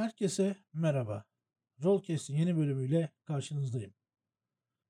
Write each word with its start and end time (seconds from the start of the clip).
Herkese 0.00 0.56
merhaba. 0.72 1.24
Rollcast'in 1.84 2.36
yeni 2.36 2.56
bölümüyle 2.56 3.10
karşınızdayım. 3.24 3.94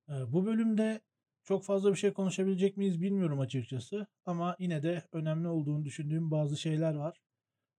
Ee, 0.08 0.32
bu 0.32 0.46
bölümde 0.46 1.00
çok 1.44 1.64
fazla 1.64 1.90
bir 1.90 1.96
şey 1.96 2.12
konuşabilecek 2.12 2.76
miyiz 2.76 3.00
bilmiyorum 3.00 3.40
açıkçası. 3.40 4.06
Ama 4.24 4.56
yine 4.58 4.82
de 4.82 5.08
önemli 5.12 5.48
olduğunu 5.48 5.84
düşündüğüm 5.84 6.30
bazı 6.30 6.56
şeyler 6.56 6.94
var. 6.94 7.20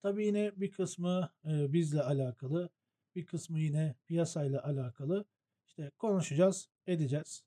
Tabii 0.02 0.26
yine 0.26 0.52
bir 0.56 0.72
kısmı 0.72 1.30
e, 1.46 1.74
bizle 1.74 2.02
alakalı, 2.02 2.70
bir 3.16 3.26
kısmı 3.26 3.60
yine 3.60 3.96
piyasayla 4.06 4.64
alakalı. 4.64 5.26
İşte 5.68 5.92
konuşacağız, 5.98 6.70
edeceğiz. 6.88 7.44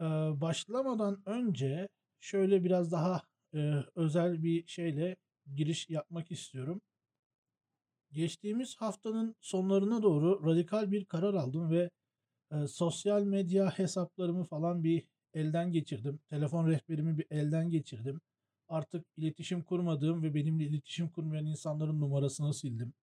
Ee, 0.00 0.04
başlamadan 0.40 1.22
önce 1.26 1.88
şöyle 2.20 2.64
biraz 2.64 2.92
daha 2.92 3.22
e, 3.54 3.72
özel 3.94 4.42
bir 4.42 4.66
şeyle 4.66 5.16
giriş 5.54 5.90
yapmak 5.90 6.32
istiyorum. 6.32 6.80
Geçtiğimiz 8.16 8.76
haftanın 8.76 9.36
sonlarına 9.40 10.02
doğru 10.02 10.46
radikal 10.46 10.90
bir 10.90 11.04
karar 11.04 11.34
aldım 11.34 11.70
ve 11.70 11.90
e, 12.52 12.66
sosyal 12.66 13.22
medya 13.22 13.78
hesaplarımı 13.78 14.44
falan 14.44 14.84
bir 14.84 15.04
elden 15.34 15.72
geçirdim. 15.72 16.20
Telefon 16.28 16.68
rehberimi 16.68 17.18
bir 17.18 17.26
elden 17.30 17.70
geçirdim. 17.70 18.20
Artık 18.68 19.06
iletişim 19.16 19.62
kurmadığım 19.62 20.22
ve 20.22 20.34
benimle 20.34 20.64
iletişim 20.64 21.08
kurmayan 21.08 21.46
insanların 21.46 22.00
numarasını 22.00 22.54
sildim. 22.54 22.94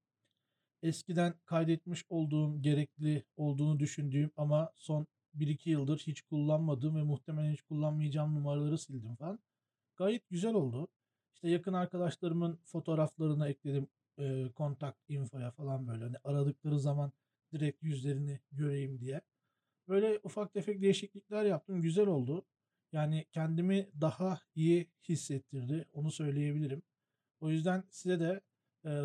Eskiden 0.84 1.34
kaydetmiş 1.46 2.06
olduğum, 2.10 2.62
gerekli 2.62 3.24
olduğunu 3.38 3.80
düşündüğüm 3.80 4.32
ama 4.38 4.72
son 4.76 5.08
1-2 5.36 5.70
yıldır 5.70 6.04
hiç 6.08 6.22
kullanmadığım 6.22 6.96
ve 6.96 7.04
muhtemelen 7.04 7.52
hiç 7.52 7.62
kullanmayacağım 7.62 8.36
numaraları 8.36 8.78
sildim 8.78 9.16
falan. 9.16 9.40
Gayet 9.96 10.30
güzel 10.30 10.54
oldu. 10.54 10.88
İşte 11.34 11.50
yakın 11.50 11.74
arkadaşlarımın 11.74 12.60
fotoğraflarını 12.66 13.48
ekledim 13.48 13.88
e, 14.18 14.52
kontak 14.56 14.98
infoya 15.08 15.52
falan 15.52 15.88
böyle 15.88 16.04
hani 16.04 16.18
aradıkları 16.24 16.80
zaman 16.80 17.12
direkt 17.54 17.84
yüzlerini 17.84 18.40
göreyim 18.52 19.00
diye. 19.00 19.22
Böyle 19.88 20.20
ufak 20.24 20.54
tefek 20.54 20.82
değişiklikler 20.82 21.46
yaptım. 21.46 21.82
Güzel 21.82 22.08
oldu. 22.08 22.46
Yani 22.92 23.26
kendimi 23.32 23.90
daha 24.02 24.42
iyi 24.56 24.92
hissettirdi. 25.10 25.86
Onu 25.94 26.12
söyleyebilirim. 26.12 26.84
O 27.40 27.50
yüzden 27.50 27.84
size 27.90 28.20
de 28.20 28.42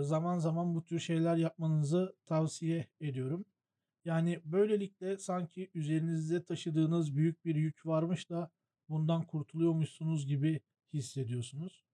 zaman 0.02 0.38
zaman 0.38 0.74
bu 0.74 0.84
tür 0.84 0.98
şeyler 0.98 1.36
yapmanızı 1.36 2.16
tavsiye 2.26 2.86
ediyorum. 3.00 3.44
Yani 4.04 4.40
böylelikle 4.44 5.18
sanki 5.18 5.70
üzerinizde 5.74 6.44
taşıdığınız 6.44 7.16
büyük 7.16 7.44
bir 7.44 7.54
yük 7.56 7.86
varmış 7.86 8.30
da 8.30 8.50
bundan 8.88 9.26
kurtuluyormuşsunuz 9.26 10.26
gibi 10.26 10.60
hissediyorsunuz. 10.92 11.84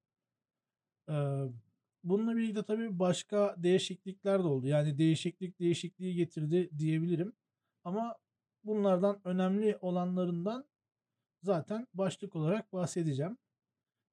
Ee, 1.09 1.45
bununla 2.05 2.37
birlikte 2.37 2.63
tabii 2.63 2.99
başka 2.99 3.55
değişiklikler 3.59 4.43
de 4.43 4.47
oldu. 4.47 4.67
Yani 4.67 4.99
değişiklik 4.99 5.61
değişikliği 5.61 6.15
getirdi 6.15 6.71
diyebilirim. 6.79 7.33
Ama 7.85 8.17
bunlardan 8.65 9.21
önemli 9.25 9.79
olanlarından 9.81 10.65
zaten 11.43 11.87
başlık 11.95 12.37
olarak 12.37 12.73
bahsedeceğim. 12.73 13.39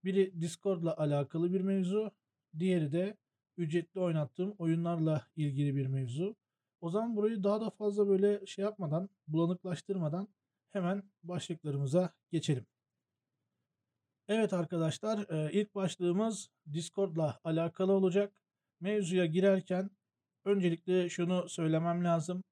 Biri 0.04 0.42
Discord'la 0.42 0.98
alakalı 0.98 1.54
bir 1.54 1.62
mevzu, 1.62 2.12
diğeri 2.60 2.92
de 2.92 3.18
ücretli 3.58 4.00
oynattığım 4.00 4.56
oyunlarla 4.58 5.28
ilgili 5.36 5.76
bir 5.76 5.88
mevzu. 5.88 6.36
O 6.82 6.90
zaman 6.90 7.16
burayı 7.16 7.44
daha 7.44 7.62
da 7.62 7.70
fazla 7.70 8.08
böyle 8.08 8.46
şey 8.46 8.66
yapmadan, 8.66 9.10
bulanıklaştırmadan 9.28 10.28
hemen 10.72 11.04
başlıklarımıza 11.24 12.14
geçelim. 12.32 12.66
Evet 14.28 14.54
arkadaşlar, 14.54 15.50
ilk 15.52 15.76
başlığımız 15.76 16.50
Discord'la 16.74 17.40
alakalı 17.44 17.92
olacak. 17.92 18.34
Mevzuya 18.80 19.26
girerken 19.26 19.90
öncelikle 20.46 21.10
şunu 21.10 21.50
söylemem 21.50 22.04
lazım. 22.04 22.44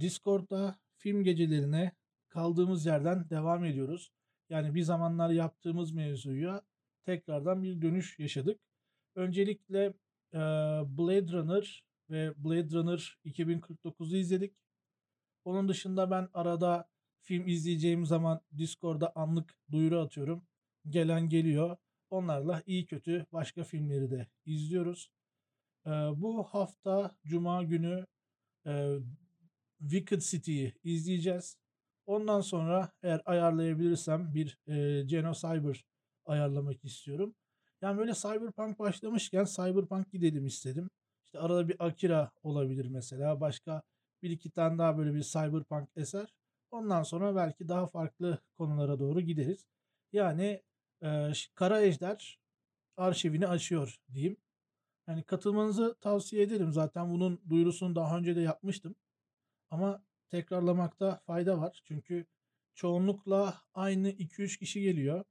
Discord'da 0.00 0.78
film 0.96 1.24
gecelerine 1.24 1.92
kaldığımız 2.28 2.86
yerden 2.86 3.30
devam 3.30 3.64
ediyoruz. 3.64 4.10
Yani 4.48 4.74
bir 4.74 4.82
zamanlar 4.82 5.30
yaptığımız 5.30 5.92
mevzuya 5.92 6.62
tekrardan 7.04 7.62
bir 7.62 7.82
dönüş 7.82 8.18
yaşadık. 8.18 8.60
Öncelikle 9.14 9.94
Blade 10.98 11.32
Runner 11.32 11.84
ve 12.10 12.44
Blade 12.44 12.70
Runner 12.70 13.18
2049'u 13.24 14.16
izledik. 14.16 14.56
Onun 15.44 15.68
dışında 15.68 16.10
ben 16.10 16.28
arada 16.34 16.88
film 17.22 17.48
izleyeceğim 17.48 18.06
zaman 18.06 18.40
Discord'da 18.58 19.12
anlık 19.14 19.58
duyuru 19.70 20.00
atıyorum 20.00 20.46
gelen 20.90 21.28
geliyor. 21.28 21.76
Onlarla 22.10 22.62
iyi 22.66 22.86
kötü 22.86 23.26
başka 23.32 23.64
filmleri 23.64 24.10
de 24.10 24.26
izliyoruz. 24.44 25.10
Ee, 25.86 25.90
bu 25.90 26.44
hafta 26.44 27.16
Cuma 27.26 27.62
günü 27.62 28.06
e, 28.66 28.96
Wicked 29.78 30.20
City'yi 30.20 30.74
izleyeceğiz. 30.84 31.58
Ondan 32.06 32.40
sonra 32.40 32.92
eğer 33.02 33.22
ayarlayabilirsem 33.24 34.34
bir 34.34 34.58
e, 34.66 35.02
Geno 35.04 35.32
Cyber 35.32 35.84
ayarlamak 36.26 36.84
istiyorum. 36.84 37.34
Yani 37.82 37.98
böyle 37.98 38.14
Cyberpunk 38.14 38.78
başlamışken 38.78 39.44
Cyberpunk 39.44 40.12
gidelim 40.12 40.46
istedim. 40.46 40.90
İşte 41.24 41.38
arada 41.38 41.68
bir 41.68 41.86
Akira 41.86 42.30
olabilir 42.42 42.86
mesela. 42.86 43.40
Başka 43.40 43.82
bir 44.22 44.30
iki 44.30 44.50
tane 44.50 44.78
daha 44.78 44.98
böyle 44.98 45.14
bir 45.14 45.22
Cyberpunk 45.22 45.88
eser. 45.96 46.34
Ondan 46.70 47.02
sonra 47.02 47.36
belki 47.36 47.68
daha 47.68 47.86
farklı 47.86 48.38
konulara 48.58 48.98
doğru 48.98 49.20
gideriz. 49.20 49.66
Yani 50.12 50.62
e, 51.02 51.32
Kara 51.54 51.80
Ejder 51.80 52.38
arşivini 52.96 53.46
açıyor 53.46 54.00
diyeyim. 54.12 54.36
Yani 55.08 55.22
katılmanızı 55.22 55.96
tavsiye 56.00 56.42
ederim. 56.42 56.72
Zaten 56.72 57.10
bunun 57.10 57.40
duyurusunu 57.48 57.94
daha 57.94 58.18
önce 58.18 58.36
de 58.36 58.40
yapmıştım. 58.40 58.94
Ama 59.70 60.02
tekrarlamakta 60.30 61.20
fayda 61.26 61.60
var. 61.60 61.80
Çünkü 61.84 62.26
çoğunlukla 62.74 63.62
aynı 63.74 64.10
2-3 64.10 64.58
kişi 64.58 64.80
geliyor. 64.80 65.24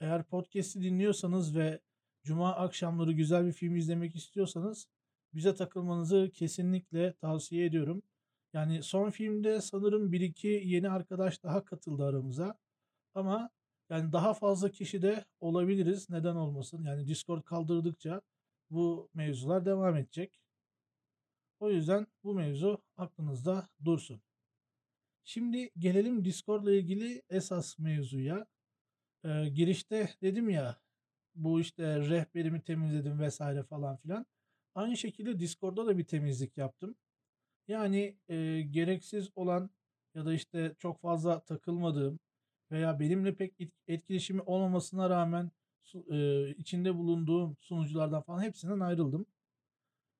Eğer 0.00 0.24
podcast'i 0.24 0.82
dinliyorsanız 0.82 1.56
ve 1.56 1.80
cuma 2.24 2.54
akşamları 2.54 3.12
güzel 3.12 3.46
bir 3.46 3.52
film 3.52 3.76
izlemek 3.76 4.16
istiyorsanız 4.16 4.88
bize 5.34 5.54
takılmanızı 5.54 6.30
kesinlikle 6.34 7.12
tavsiye 7.12 7.66
ediyorum. 7.66 8.02
Yani 8.52 8.82
son 8.82 9.10
filmde 9.10 9.60
sanırım 9.60 10.12
1-2 10.12 10.46
yeni 10.46 10.90
arkadaş 10.90 11.42
daha 11.42 11.64
katıldı 11.64 12.04
aramıza. 12.04 12.58
Ama 13.14 13.50
yani 13.90 14.12
daha 14.12 14.34
fazla 14.34 14.70
kişi 14.70 15.02
de 15.02 15.24
olabiliriz. 15.40 16.10
Neden 16.10 16.36
olmasın? 16.36 16.84
Yani 16.84 17.06
Discord 17.08 17.42
kaldırdıkça 17.42 18.22
bu 18.70 19.10
mevzular 19.14 19.64
devam 19.66 19.96
edecek. 19.96 20.40
O 21.60 21.70
yüzden 21.70 22.06
bu 22.24 22.34
mevzu 22.34 22.82
aklınızda 22.96 23.68
dursun. 23.84 24.20
Şimdi 25.24 25.70
gelelim 25.78 26.24
Discord'la 26.24 26.72
ilgili 26.72 27.22
esas 27.30 27.78
mevzuya. 27.78 28.46
Ee, 29.24 29.48
girişte 29.48 30.10
dedim 30.22 30.50
ya 30.50 30.76
bu 31.34 31.60
işte 31.60 32.00
rehberimi 32.00 32.62
temizledim 32.62 33.20
vesaire 33.20 33.62
falan 33.62 33.96
filan. 33.96 34.26
Aynı 34.74 34.96
şekilde 34.96 35.38
Discord'da 35.38 35.86
da 35.86 35.98
bir 35.98 36.04
temizlik 36.04 36.56
yaptım. 36.56 36.96
Yani 37.68 38.18
e, 38.28 38.62
gereksiz 38.62 39.30
olan 39.36 39.70
ya 40.14 40.26
da 40.26 40.34
işte 40.34 40.74
çok 40.78 41.00
fazla 41.00 41.40
takılmadığım 41.40 42.18
veya 42.70 43.00
benimle 43.00 43.34
pek 43.34 43.54
etkileşimi 43.88 44.42
olmamasına 44.42 45.10
rağmen 45.10 45.50
e, 46.10 46.48
içinde 46.50 46.94
bulunduğum 46.96 47.56
sunuculardan 47.60 48.22
falan 48.22 48.42
hepsinden 48.42 48.80
ayrıldım. 48.80 49.26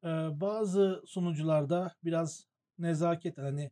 E, 0.04 0.08
bazı 0.40 1.02
sunucularda 1.06 1.94
biraz 2.04 2.46
nezaket 2.78 3.38
hani 3.38 3.70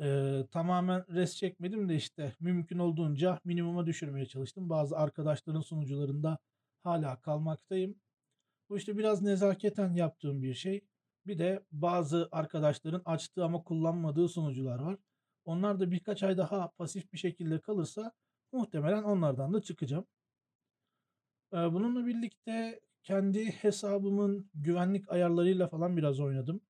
e, 0.00 0.40
tamamen 0.52 1.14
res 1.14 1.36
çekmedim 1.36 1.88
de 1.88 1.94
işte 1.94 2.34
mümkün 2.40 2.78
olduğunca 2.78 3.40
minimuma 3.44 3.86
düşürmeye 3.86 4.26
çalıştım. 4.26 4.70
Bazı 4.70 4.96
arkadaşların 4.96 5.60
sunucularında 5.60 6.38
hala 6.82 7.20
kalmaktayım. 7.20 7.96
Bu 8.68 8.76
işte 8.76 8.98
biraz 8.98 9.22
nezaketen 9.22 9.94
yaptığım 9.94 10.42
bir 10.42 10.54
şey. 10.54 10.84
Bir 11.26 11.38
de 11.38 11.64
bazı 11.72 12.28
arkadaşların 12.32 13.02
açtığı 13.04 13.44
ama 13.44 13.62
kullanmadığı 13.62 14.28
sunucular 14.28 14.78
var. 14.78 14.98
Onlar 15.46 15.80
da 15.80 15.90
birkaç 15.90 16.22
ay 16.22 16.36
daha 16.36 16.70
pasif 16.70 17.12
bir 17.12 17.18
şekilde 17.18 17.60
kalırsa 17.60 18.12
muhtemelen 18.52 19.02
onlardan 19.02 19.52
da 19.52 19.62
çıkacağım. 19.62 20.06
Bununla 21.52 22.06
birlikte 22.06 22.80
kendi 23.02 23.50
hesabımın 23.50 24.50
güvenlik 24.54 25.12
ayarlarıyla 25.12 25.68
falan 25.68 25.96
biraz 25.96 26.20
oynadım. 26.20 26.60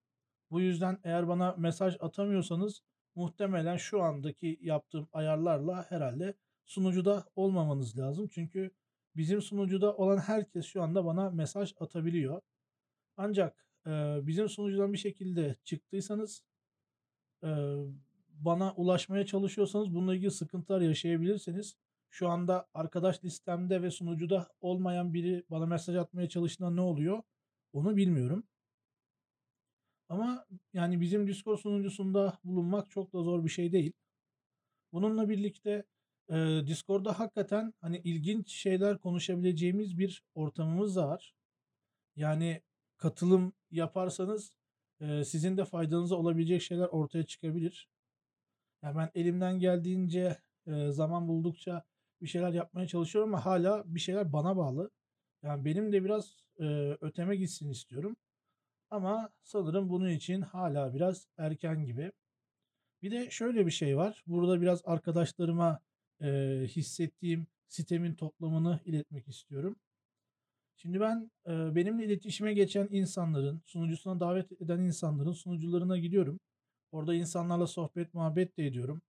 Bu 0.51 0.61
yüzden 0.61 0.99
eğer 1.05 1.29
bana 1.29 1.55
mesaj 1.59 1.97
atamıyorsanız 2.01 2.83
muhtemelen 3.15 3.77
şu 3.77 4.03
andaki 4.03 4.59
yaptığım 4.61 5.09
ayarlarla 5.13 5.91
herhalde 5.91 6.35
sunucuda 6.65 7.25
olmamanız 7.37 7.99
lazım. 7.99 8.29
Çünkü 8.29 8.71
bizim 9.17 9.43
sunucuda 9.43 9.97
olan 9.97 10.19
herkes 10.19 10.67
şu 10.67 10.83
anda 10.83 11.05
bana 11.05 11.31
mesaj 11.31 11.75
atabiliyor. 11.81 12.41
Ancak 13.17 13.67
bizim 14.23 14.49
sunucudan 14.49 14.93
bir 14.93 14.99
şekilde 14.99 15.57
çıktıysanız 15.65 16.45
bana 18.37 18.75
ulaşmaya 18.75 19.27
çalışıyorsanız 19.27 19.95
bununla 19.95 20.15
ilgili 20.15 20.31
sıkıntılar 20.31 20.81
yaşayabilirsiniz. 20.81 21.77
Şu 22.11 22.29
anda 22.29 22.67
arkadaş 22.75 23.25
listemde 23.25 23.83
ve 23.83 23.91
sunucuda 23.91 24.49
olmayan 24.61 25.15
biri 25.15 25.45
bana 25.51 25.67
mesaj 25.67 25.97
atmaya 25.97 26.29
çalıştığında 26.29 26.71
ne 26.71 26.81
oluyor? 26.81 27.23
Onu 27.73 27.97
bilmiyorum. 27.97 28.45
Ama 30.09 30.47
yani 30.73 31.01
bizim 31.01 31.27
Discord 31.29 31.59
sunucusunda 31.59 32.39
bulunmak 32.45 32.91
çok 32.91 33.13
da 33.13 33.23
zor 33.23 33.45
bir 33.45 33.49
şey 33.49 33.73
değil. 33.73 33.93
Bununla 34.93 35.29
birlikte 35.29 35.85
eee, 36.31 36.67
Discord'da 36.67 37.19
hakikaten 37.21 37.75
hani 37.81 37.99
ilginç 38.05 38.53
şeyler 38.53 38.99
konuşabileceğimiz 38.99 39.99
bir 39.99 40.25
ortamımız 40.35 40.97
da 40.97 41.09
var. 41.09 41.35
Yani 42.17 42.63
katılım 42.99 43.53
yaparsanız 43.71 44.53
eee, 45.01 45.25
sizin 45.25 45.57
de 45.57 45.65
faydanıza 45.65 46.17
olabilecek 46.17 46.63
şeyler 46.63 46.87
ortaya 46.89 47.25
çıkabilir. 47.27 47.89
Ya 48.87 48.97
ben 48.97 49.11
elimden 49.15 49.59
geldiğince 49.59 50.39
zaman 50.91 51.29
buldukça 51.29 51.85
bir 52.23 52.27
şeyler 52.29 52.53
yapmaya 52.53 52.87
çalışıyorum 52.89 53.35
ama 53.35 53.47
hala 53.47 53.85
bir 53.95 54.01
şeyler 54.01 54.33
bana 54.33 54.57
bağlı. 54.57 54.91
Yani 55.43 55.65
benim 55.65 55.93
de 55.93 56.05
biraz 56.05 56.45
öteme 57.03 57.37
gitsin 57.37 57.71
istiyorum. 57.71 58.17
Ama 58.91 59.31
sanırım 59.45 59.91
bunun 59.91 60.11
için 60.11 60.43
hala 60.43 60.95
biraz 60.95 61.29
erken 61.39 61.85
gibi. 61.87 62.13
Bir 63.03 63.13
de 63.13 63.31
şöyle 63.31 63.67
bir 63.67 63.73
şey 63.73 63.99
var. 63.99 64.25
Burada 64.29 64.63
biraz 64.63 64.83
arkadaşlarıma 64.87 65.81
eee, 66.23 66.65
hissettiğim 66.69 67.49
sitemin 67.69 68.15
toplamını 68.15 68.81
iletmek 68.87 69.29
istiyorum. 69.29 69.77
Şimdi 70.77 71.01
ben 71.01 71.31
eee, 71.49 71.71
benimle 71.75 72.05
iletişime 72.05 72.55
geçen 72.55 72.89
insanların, 72.91 73.63
sunucusuna 73.67 74.21
davet 74.21 74.53
eden 74.63 74.81
insanların 74.81 75.33
sunucularına 75.33 75.99
gidiyorum. 75.99 76.41
Orada 76.97 77.15
insanlarla 77.15 77.67
sohbet, 77.67 78.15
muhabbet 78.15 78.57
de 78.57 78.67
ediyorum. 78.67 79.03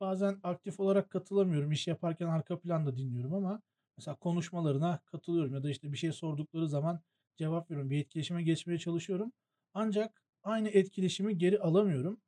Bazen 0.00 0.40
aktif 0.42 0.80
olarak 0.80 1.10
katılamıyorum. 1.10 1.72
İş 1.72 1.86
yaparken 1.86 2.26
arka 2.26 2.60
planda 2.60 2.96
dinliyorum 2.96 3.34
ama 3.34 3.62
mesela 3.96 4.16
konuşmalarına 4.16 5.00
katılıyorum 5.06 5.54
ya 5.54 5.62
da 5.62 5.70
işte 5.70 5.92
bir 5.92 5.96
şey 5.96 6.12
sordukları 6.12 6.68
zaman 6.68 7.00
cevap 7.36 7.70
veriyorum. 7.70 7.90
Bir 7.90 7.98
etkileşime 7.98 8.42
geçmeye 8.42 8.78
çalışıyorum. 8.78 9.32
Ancak 9.74 10.22
aynı 10.42 10.68
etkileşimi 10.68 11.38
geri 11.38 11.60
alamıyorum. 11.60 12.20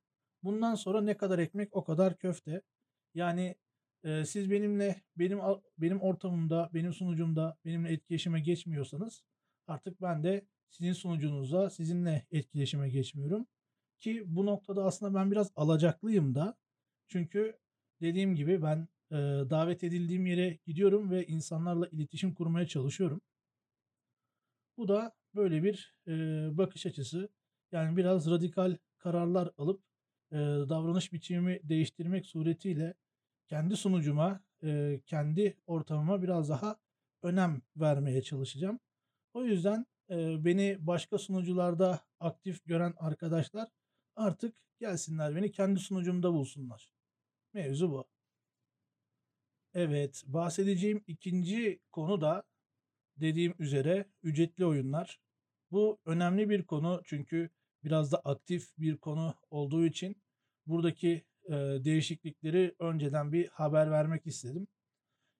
Bundan 0.42 0.74
sonra 0.74 1.00
ne 1.00 1.16
kadar 1.16 1.38
ekmek 1.38 1.76
o 1.76 1.84
kadar 1.84 2.18
köfte. 2.18 2.62
Yani 3.14 3.54
e, 4.04 4.24
siz 4.24 4.50
benimle 4.50 5.02
benim 5.16 5.40
benim 5.78 6.00
ortamımda, 6.00 6.70
benim 6.74 6.92
sunucumda 6.92 7.56
benimle 7.64 7.92
etkileşime 7.92 8.40
geçmiyorsanız 8.40 9.22
artık 9.66 10.02
ben 10.02 10.24
de 10.24 10.46
sizin 10.70 10.92
sunucunuzda 10.92 11.70
sizinle 11.70 12.26
etkileşime 12.30 12.88
geçmiyorum. 12.88 13.46
Ki 14.00 14.22
bu 14.26 14.46
noktada 14.46 14.84
aslında 14.84 15.14
ben 15.18 15.30
biraz 15.30 15.52
alacaklıyım 15.56 16.34
da. 16.34 16.56
Çünkü 17.08 17.58
dediğim 18.00 18.34
gibi 18.34 18.62
ben 18.62 18.88
e, 19.10 19.16
davet 19.50 19.84
edildiğim 19.84 20.26
yere 20.26 20.58
gidiyorum 20.66 21.10
ve 21.10 21.26
insanlarla 21.26 21.86
iletişim 21.88 22.34
kurmaya 22.34 22.66
çalışıyorum. 22.66 23.20
Bu 24.76 24.88
da 24.88 25.12
böyle 25.34 25.62
bir 25.62 25.94
e, 26.08 26.12
bakış 26.58 26.86
açısı. 26.86 27.28
Yani 27.72 27.96
biraz 27.96 28.30
radikal 28.30 28.76
kararlar 28.98 29.50
alıp 29.58 29.82
e, 30.32 30.36
davranış 30.68 31.12
biçimimi 31.12 31.60
değiştirmek 31.62 32.26
suretiyle 32.26 32.94
kendi 33.48 33.76
sunucuma, 33.76 34.40
e, 34.62 35.00
kendi 35.06 35.56
ortamıma 35.66 36.22
biraz 36.22 36.48
daha 36.48 36.76
önem 37.22 37.62
vermeye 37.76 38.22
çalışacağım. 38.22 38.80
O 39.34 39.44
yüzden 39.44 39.86
e, 40.10 40.44
beni 40.44 40.76
başka 40.80 41.18
sunucularda 41.18 42.00
aktif 42.20 42.64
gören 42.64 42.94
arkadaşlar 42.96 43.68
artık 44.16 44.56
gelsinler 44.78 45.36
beni 45.36 45.52
kendi 45.52 45.80
sunucumda 45.80 46.32
bulsunlar. 46.32 46.90
Mevzu 47.52 47.90
bu. 47.90 48.08
Evet, 49.74 50.24
bahsedeceğim 50.26 51.04
ikinci 51.06 51.80
konu 51.92 52.20
da 52.20 52.44
dediğim 53.16 53.54
üzere 53.58 54.06
ücretli 54.22 54.66
oyunlar. 54.66 55.20
Bu 55.70 55.98
önemli 56.04 56.50
bir 56.50 56.62
konu 56.62 57.02
çünkü 57.04 57.50
biraz 57.84 58.12
da 58.12 58.18
aktif 58.18 58.78
bir 58.78 58.96
konu 58.96 59.34
olduğu 59.50 59.86
için 59.86 60.22
buradaki 60.66 61.24
e, 61.44 61.52
değişiklikleri 61.84 62.74
önceden 62.78 63.32
bir 63.32 63.48
haber 63.48 63.90
vermek 63.90 64.26
istedim. 64.26 64.68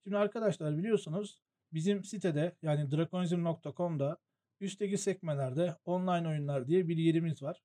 Şimdi 0.05 0.17
arkadaşlar 0.17 0.79
biliyorsunuz 0.79 1.43
bizim 1.72 2.05
sitede 2.05 2.56
yani 2.62 2.90
drakonizm.com'da 2.90 4.19
üstteki 4.61 4.99
sekmelerde 4.99 5.76
online 5.84 6.29
oyunlar 6.29 6.67
diye 6.67 6.88
bir 6.88 6.96
yerimiz 6.96 7.43
var. 7.43 7.62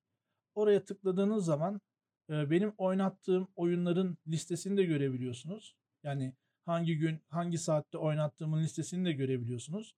Oraya 0.54 0.84
tıkladığınız 0.84 1.44
zaman 1.44 1.80
benim 2.28 2.74
oynattığım 2.78 3.48
oyunların 3.56 4.18
listesini 4.26 4.76
de 4.76 4.84
görebiliyorsunuz. 4.84 5.76
Yani 6.02 6.34
hangi 6.64 6.98
gün, 6.98 7.20
hangi 7.28 7.58
saatte 7.58 7.98
oynattığımın 7.98 8.62
listesini 8.62 9.04
de 9.04 9.12
görebiliyorsunuz. 9.12 9.94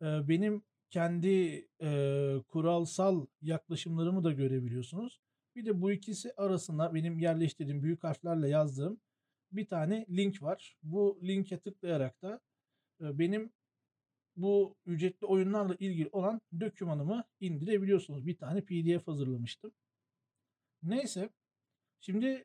Benim 0.00 0.62
kendi 0.90 1.66
kuralsal 2.48 3.26
yaklaşımlarımı 3.42 4.24
da 4.24 4.32
görebiliyorsunuz. 4.32 5.20
Bir 5.56 5.64
de 5.66 5.80
bu 5.82 5.92
ikisi 5.92 6.32
arasında 6.36 6.94
benim 6.94 7.18
yerleştirdiğim 7.18 7.82
büyük 7.82 8.04
harflerle 8.04 8.48
yazdığım 8.48 9.00
bir 9.52 9.66
tane 9.66 10.06
link 10.10 10.42
var. 10.42 10.76
Bu 10.82 11.18
linke 11.22 11.58
tıklayarak 11.58 12.22
da 12.22 12.40
benim 13.00 13.52
bu 14.36 14.76
ücretli 14.86 15.26
oyunlarla 15.26 15.74
ilgili 15.74 16.08
olan 16.12 16.40
dokümanımı 16.60 17.24
indirebiliyorsunuz. 17.40 18.26
Bir 18.26 18.36
tane 18.36 18.60
PDF 18.60 19.06
hazırlamıştım. 19.06 19.72
Neyse, 20.82 21.30
şimdi 22.00 22.44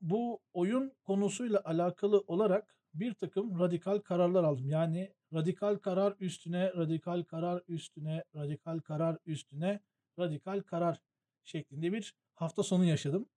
bu 0.00 0.40
oyun 0.52 0.92
konusuyla 1.02 1.62
alakalı 1.64 2.24
olarak 2.26 2.76
bir 2.94 3.14
takım 3.14 3.60
radikal 3.60 3.98
kararlar 3.98 4.44
aldım. 4.44 4.68
Yani 4.68 5.14
radikal 5.34 5.76
karar 5.76 6.16
üstüne, 6.20 6.72
radikal 6.76 7.22
karar 7.22 7.62
üstüne, 7.68 8.24
radikal 8.36 8.80
karar 8.80 9.18
üstüne, 9.26 9.80
radikal 10.18 10.60
karar 10.60 11.00
şeklinde 11.44 11.92
bir 11.92 12.14
hafta 12.34 12.62
sonu 12.62 12.84
yaşadım. 12.84 13.28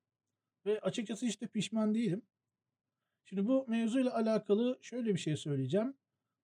Ve 0.66 0.80
açıkçası 0.80 1.26
hiç 1.26 1.42
de 1.42 1.48
pişman 1.48 1.96
değilim. 1.96 2.22
Şimdi 3.26 3.48
bu 3.48 3.66
mevzuyla 3.68 4.16
alakalı 4.16 4.80
şöyle 4.82 5.14
bir 5.14 5.20
şey 5.20 5.38
söyleyeceğim. 5.38 5.98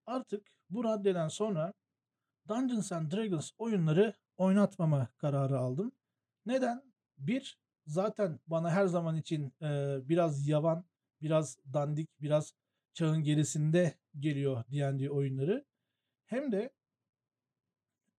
Artık 0.06 0.48
bu 0.70 0.84
raddeden 0.84 1.28
sonra 1.28 1.74
Dungeons 2.48 2.92
and 2.92 3.12
Dragons 3.12 3.52
oyunları 3.58 4.14
oynatmama 4.38 5.08
kararı 5.18 5.58
aldım. 5.60 5.92
Neden? 6.46 6.94
Bir, 7.18 7.60
zaten 7.90 8.40
bana 8.48 8.72
her 8.72 8.86
zaman 8.86 9.16
için 9.18 9.54
e, 9.62 10.00
biraz 10.10 10.48
yavan, 10.48 10.86
biraz 11.22 11.58
dandik, 11.74 12.10
biraz 12.22 12.54
çağın 12.94 13.24
gerisinde 13.24 13.94
geliyor 14.20 14.64
D&D 14.72 15.10
oyunları. 15.10 15.66
Hem 16.26 16.52
de 16.52 16.70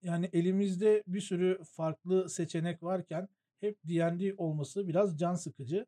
yani 0.03 0.31
elimizde 0.33 1.03
bir 1.07 1.21
sürü 1.21 1.65
farklı 1.65 2.29
seçenek 2.29 2.83
varken 2.83 3.29
hep 3.61 3.79
D&D 3.85 4.35
olması 4.37 4.89
biraz 4.89 5.19
can 5.19 5.35
sıkıcı. 5.35 5.87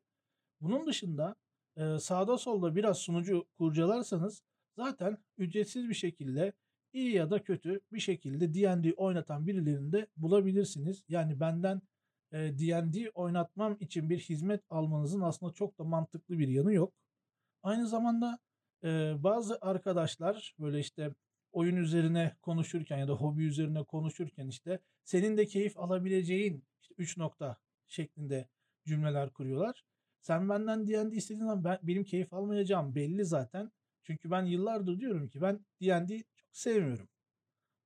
Bunun 0.61 0.87
dışında 0.87 1.35
e, 1.77 1.99
sağda 1.99 2.37
solda 2.37 2.75
biraz 2.75 2.97
sunucu 2.97 3.45
kurcalarsanız 3.57 4.43
zaten 4.75 5.17
ücretsiz 5.37 5.89
bir 5.89 5.93
şekilde 5.93 6.53
iyi 6.93 7.13
ya 7.13 7.31
da 7.31 7.43
kötü 7.43 7.81
bir 7.93 7.99
şekilde 7.99 8.53
D&D 8.53 8.93
oynatan 8.93 9.47
birilerini 9.47 9.91
de 9.91 10.07
bulabilirsiniz. 10.17 11.03
Yani 11.09 11.39
benden 11.39 11.81
e, 12.33 12.37
D&D 12.59 13.11
oynatmam 13.13 13.77
için 13.79 14.09
bir 14.09 14.19
hizmet 14.19 14.61
almanızın 14.69 15.21
aslında 15.21 15.53
çok 15.53 15.79
da 15.79 15.83
mantıklı 15.83 16.39
bir 16.39 16.47
yanı 16.47 16.73
yok. 16.73 16.93
Aynı 17.63 17.87
zamanda 17.87 18.39
e, 18.83 19.13
bazı 19.23 19.57
arkadaşlar 19.61 20.55
böyle 20.59 20.79
işte 20.79 21.13
oyun 21.51 21.75
üzerine 21.75 22.35
konuşurken 22.41 22.97
ya 22.97 23.07
da 23.07 23.13
hobi 23.13 23.45
üzerine 23.45 23.83
konuşurken 23.83 24.47
işte 24.47 24.79
senin 25.03 25.37
de 25.37 25.45
keyif 25.45 25.79
alabileceğin 25.79 26.63
işte 26.81 26.95
3 26.97 27.17
nokta 27.17 27.57
şeklinde 27.87 28.47
cümleler 28.85 29.29
kuruyorlar. 29.33 29.83
Sen 30.21 30.49
benden 30.49 30.87
D&D 30.87 31.15
istediğin 31.15 31.39
zaman 31.39 31.63
ben, 31.63 31.79
benim 31.83 32.03
keyif 32.03 32.33
almayacağım 32.33 32.95
belli 32.95 33.25
zaten. 33.25 33.71
Çünkü 34.03 34.31
ben 34.31 34.45
yıllardır 34.45 34.99
diyorum 34.99 35.29
ki 35.29 35.41
ben 35.41 35.65
D&D 35.81 36.17
çok 36.35 36.49
sevmiyorum. 36.51 37.09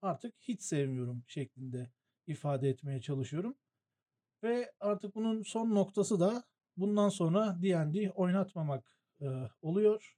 Artık 0.01 0.35
hiç 0.41 0.61
sevmiyorum 0.61 1.23
şeklinde 1.27 1.91
ifade 2.27 2.69
etmeye 2.69 3.01
çalışıyorum. 3.01 3.55
Ve 4.43 4.71
artık 4.79 5.15
bunun 5.15 5.43
son 5.43 5.75
noktası 5.75 6.19
da 6.19 6.43
bundan 6.77 7.09
sonra 7.09 7.57
D&D 7.61 8.11
oynatmamak 8.11 8.97
e, 9.21 9.25
oluyor. 9.61 10.17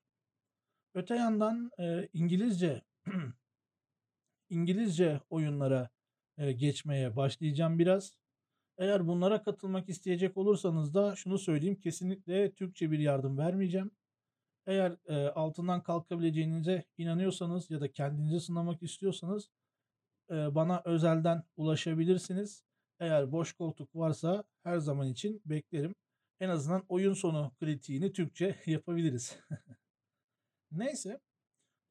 Öte 0.94 1.16
yandan 1.16 1.72
e, 1.80 2.10
İngilizce 2.14 2.82
İngilizce 4.50 5.22
oyunlara 5.30 5.90
e, 6.38 6.52
geçmeye 6.52 7.16
başlayacağım 7.16 7.80
biraz. 7.80 8.14
Eğer 8.78 9.08
bunlara 9.08 9.44
katılmak 9.44 9.90
isteyecek 9.90 10.38
olursanız 10.38 10.94
da 10.94 11.16
şunu 11.16 11.38
söyleyeyim 11.38 11.80
kesinlikle 11.80 12.52
Türkçe 12.54 12.92
bir 12.92 13.00
yardım 13.00 13.38
vermeyeceğim. 13.38 13.92
Eğer 14.68 14.98
e, 15.08 15.28
altından 15.28 15.84
kalkabileceğinize 15.84 16.86
inanıyorsanız 16.98 17.72
ya 17.72 17.82
da 17.82 17.92
kendinizi 17.92 18.40
sınamak 18.40 18.84
istiyorsanız 18.84 19.50
e, 20.32 20.56
bana 20.56 20.82
özelden 20.86 21.44
ulaşabilirsiniz. 21.58 22.69
Eğer 23.00 23.32
boş 23.32 23.54
koltuk 23.54 23.96
varsa 23.96 24.44
her 24.64 24.78
zaman 24.78 25.08
için 25.08 25.42
beklerim. 25.46 25.96
En 26.40 26.50
azından 26.50 26.86
oyun 26.90 27.14
sonu 27.14 27.52
kritiğini 27.60 28.14
Türkçe 28.14 28.56
yapabiliriz. 28.66 29.40
Neyse 30.72 31.20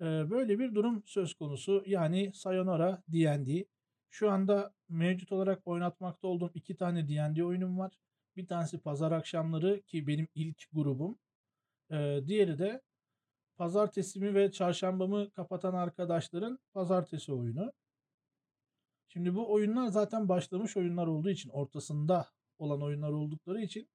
böyle 0.00 0.59
bir 0.59 0.75
durum 0.75 1.03
söz 1.07 1.35
konusu. 1.35 1.83
Yani 1.87 2.33
Sayonara 2.35 3.03
D&D 3.09 3.67
Şu 4.11 4.31
anda 4.31 4.75
mevcut 4.88 5.33
olarak 5.33 5.67
oynatmakta 5.67 6.29
olduğum 6.29 6.50
2 6.55 6.77
tane 6.77 7.09
D&D 7.09 7.45
oyunum 7.45 7.79
var. 7.79 7.99
Bir 8.37 8.47
tanesi 8.47 8.79
pazar 8.79 9.12
akşamları 9.12 9.83
ki 9.83 10.07
benim 10.07 10.29
ilk 10.35 10.65
grubum. 10.73 11.19
Diğeri 12.27 12.59
de 12.59 12.83
pazartesimi 13.57 14.35
ve 14.35 14.53
çarşambamı 14.53 15.31
kapatan 15.31 15.75
arkadaşların 15.75 16.59
pazartesi 16.75 17.33
oyunu. 17.33 17.73
Şimdi 19.09 19.35
bu 19.35 19.53
oyunlar 19.53 19.87
zaten 19.88 20.29
başlamış 20.29 20.77
oyunlar 20.77 21.07
olduğu 21.07 21.31
için, 21.31 21.50
ortasında 21.50 22.27
olan 22.59 22.83
oyunlar 22.83 23.11
oldukları 23.12 23.61
için 23.62 23.88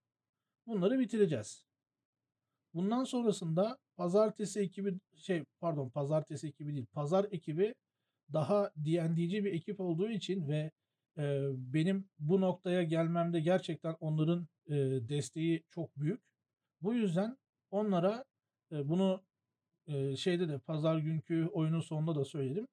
bunları 0.68 1.00
bitireceğiz. 1.00 1.66
Bundan 2.74 3.04
sonrasında 3.04 3.78
pazartesi 3.98 4.60
ekibi 4.60 5.00
şey 5.16 5.44
pardon 5.60 5.90
pazartesi 5.90 6.48
ekibi 6.48 6.74
değil, 6.74 6.86
pazar 6.94 7.26
ekibi 7.32 7.76
daha 8.34 8.72
D&D'ci 8.78 9.44
bir 9.46 9.54
ekip 9.54 9.80
olduğu 9.80 10.10
için 10.10 10.48
ve 10.50 10.72
eee, 11.18 11.50
benim 11.56 12.10
bu 12.20 12.42
noktaya 12.42 12.84
gelmemde 12.84 13.40
gerçekten 13.40 13.96
onların 14.00 14.48
eee, 14.68 15.10
desteği 15.10 15.64
çok 15.70 15.98
büyük. 16.00 16.22
Bu 16.82 16.94
yüzden 16.94 17.38
onlara 17.72 18.26
eee, 18.72 18.90
bunu 18.90 19.24
eee, 19.88 20.16
şeyde 20.18 20.50
de 20.50 20.60
pazar 20.60 20.98
günkü 21.00 21.48
oyunun 21.54 21.82
sonunda 21.82 22.16
da 22.16 22.26
söyledim. 22.26 22.68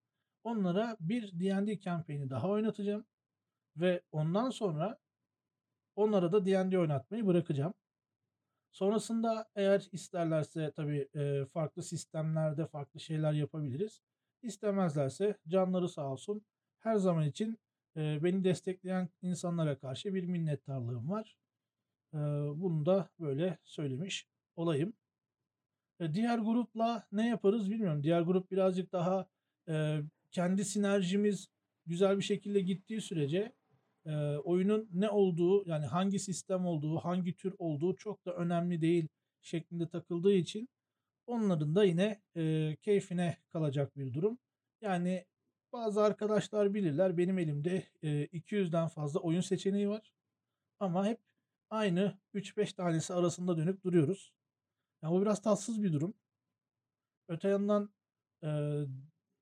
Onlara 0.44 0.96
bir 1.00 1.40
D&D 1.40 1.78
kampanyası 1.80 2.30
daha 2.30 2.48
oynatacağım 2.50 3.06
ve 3.76 4.02
ondan 4.12 4.50
sonra 4.50 4.98
onlara 5.96 6.32
da 6.32 6.46
D&D 6.46 6.78
oynatmayı 6.78 7.26
bırakacağım. 7.26 7.74
Sonrasında 8.72 9.48
eğer 9.54 9.88
isterlerse 9.92 10.72
tabii 10.76 11.08
eee, 11.14 11.46
farklı 11.46 11.82
sistemlerde 11.82 12.66
farklı 12.66 13.00
şeyler 13.00 13.32
yapabiliriz. 13.32 14.00
İstemezlerse 14.42 15.38
canları 15.48 15.88
sağ 15.88 16.12
olsun. 16.12 16.46
Her 16.80 16.96
zaman 16.96 17.26
için 17.26 17.58
eee, 17.96 18.20
beni 18.22 18.44
destekleyen 18.44 19.08
insanlara 19.22 19.78
karşı 19.78 20.14
bir 20.14 20.24
minnettarlığım 20.24 21.10
var. 21.10 21.36
Eee, 22.14 22.20
bunu 22.56 22.86
da 22.86 23.10
böyle 23.20 23.58
söylemiş 23.64 24.28
olayım. 24.56 24.94
E, 26.00 26.14
diğer 26.14 26.38
grupla 26.38 27.06
ne 27.12 27.28
yaparız 27.28 27.70
bilmiyorum. 27.70 28.02
Diğer 28.02 28.20
grup 28.22 28.50
birazcık 28.50 28.92
daha 28.92 29.26
kendi 30.30 30.64
sinerjimiz 30.64 31.48
güzel 31.86 32.18
bir 32.18 32.22
şekilde 32.22 32.60
gittiği 32.60 33.00
sürece 33.00 33.52
eee, 34.06 34.38
oyunun 34.44 34.88
ne 34.92 35.10
olduğu 35.10 35.68
yani 35.68 35.86
hangi 35.86 36.18
sistem 36.18 36.66
olduğu, 36.66 36.96
hangi 36.98 37.36
tür 37.36 37.54
olduğu 37.58 37.96
çok 37.96 38.26
da 38.26 38.34
önemli 38.36 38.80
değil 38.82 39.08
şeklinde 39.42 39.88
takıldığı 39.88 40.32
için 40.34 40.68
onların 41.26 41.74
da 41.76 41.84
yine 41.84 42.22
eee, 42.36 42.76
keyfine 42.82 43.38
kalacak 43.48 43.96
bir 43.96 44.14
durum. 44.14 44.38
Yani 44.82 45.26
bazı 45.72 46.02
arkadaşlar 46.02 46.74
bilirler 46.74 47.16
benim 47.18 47.38
elimde 47.38 47.84
eee, 48.02 48.28
200'den 48.32 48.88
fazla 48.88 49.20
oyun 49.20 49.40
seçeneği 49.40 49.88
var. 49.88 50.12
Ama 50.80 51.06
hep 51.06 51.20
aynı 51.70 52.18
3-5 52.34 52.72
tanesi 52.72 53.14
arasında 53.14 53.56
dönüp 53.58 53.84
duruyoruz. 53.84 54.32
Ya 55.02 55.10
bu 55.10 55.22
biraz 55.22 55.42
tatsız 55.42 55.82
bir 55.82 55.92
durum. 55.92 56.14
Öte 57.28 57.48
yandan 57.48 57.90
eee, 58.42 58.86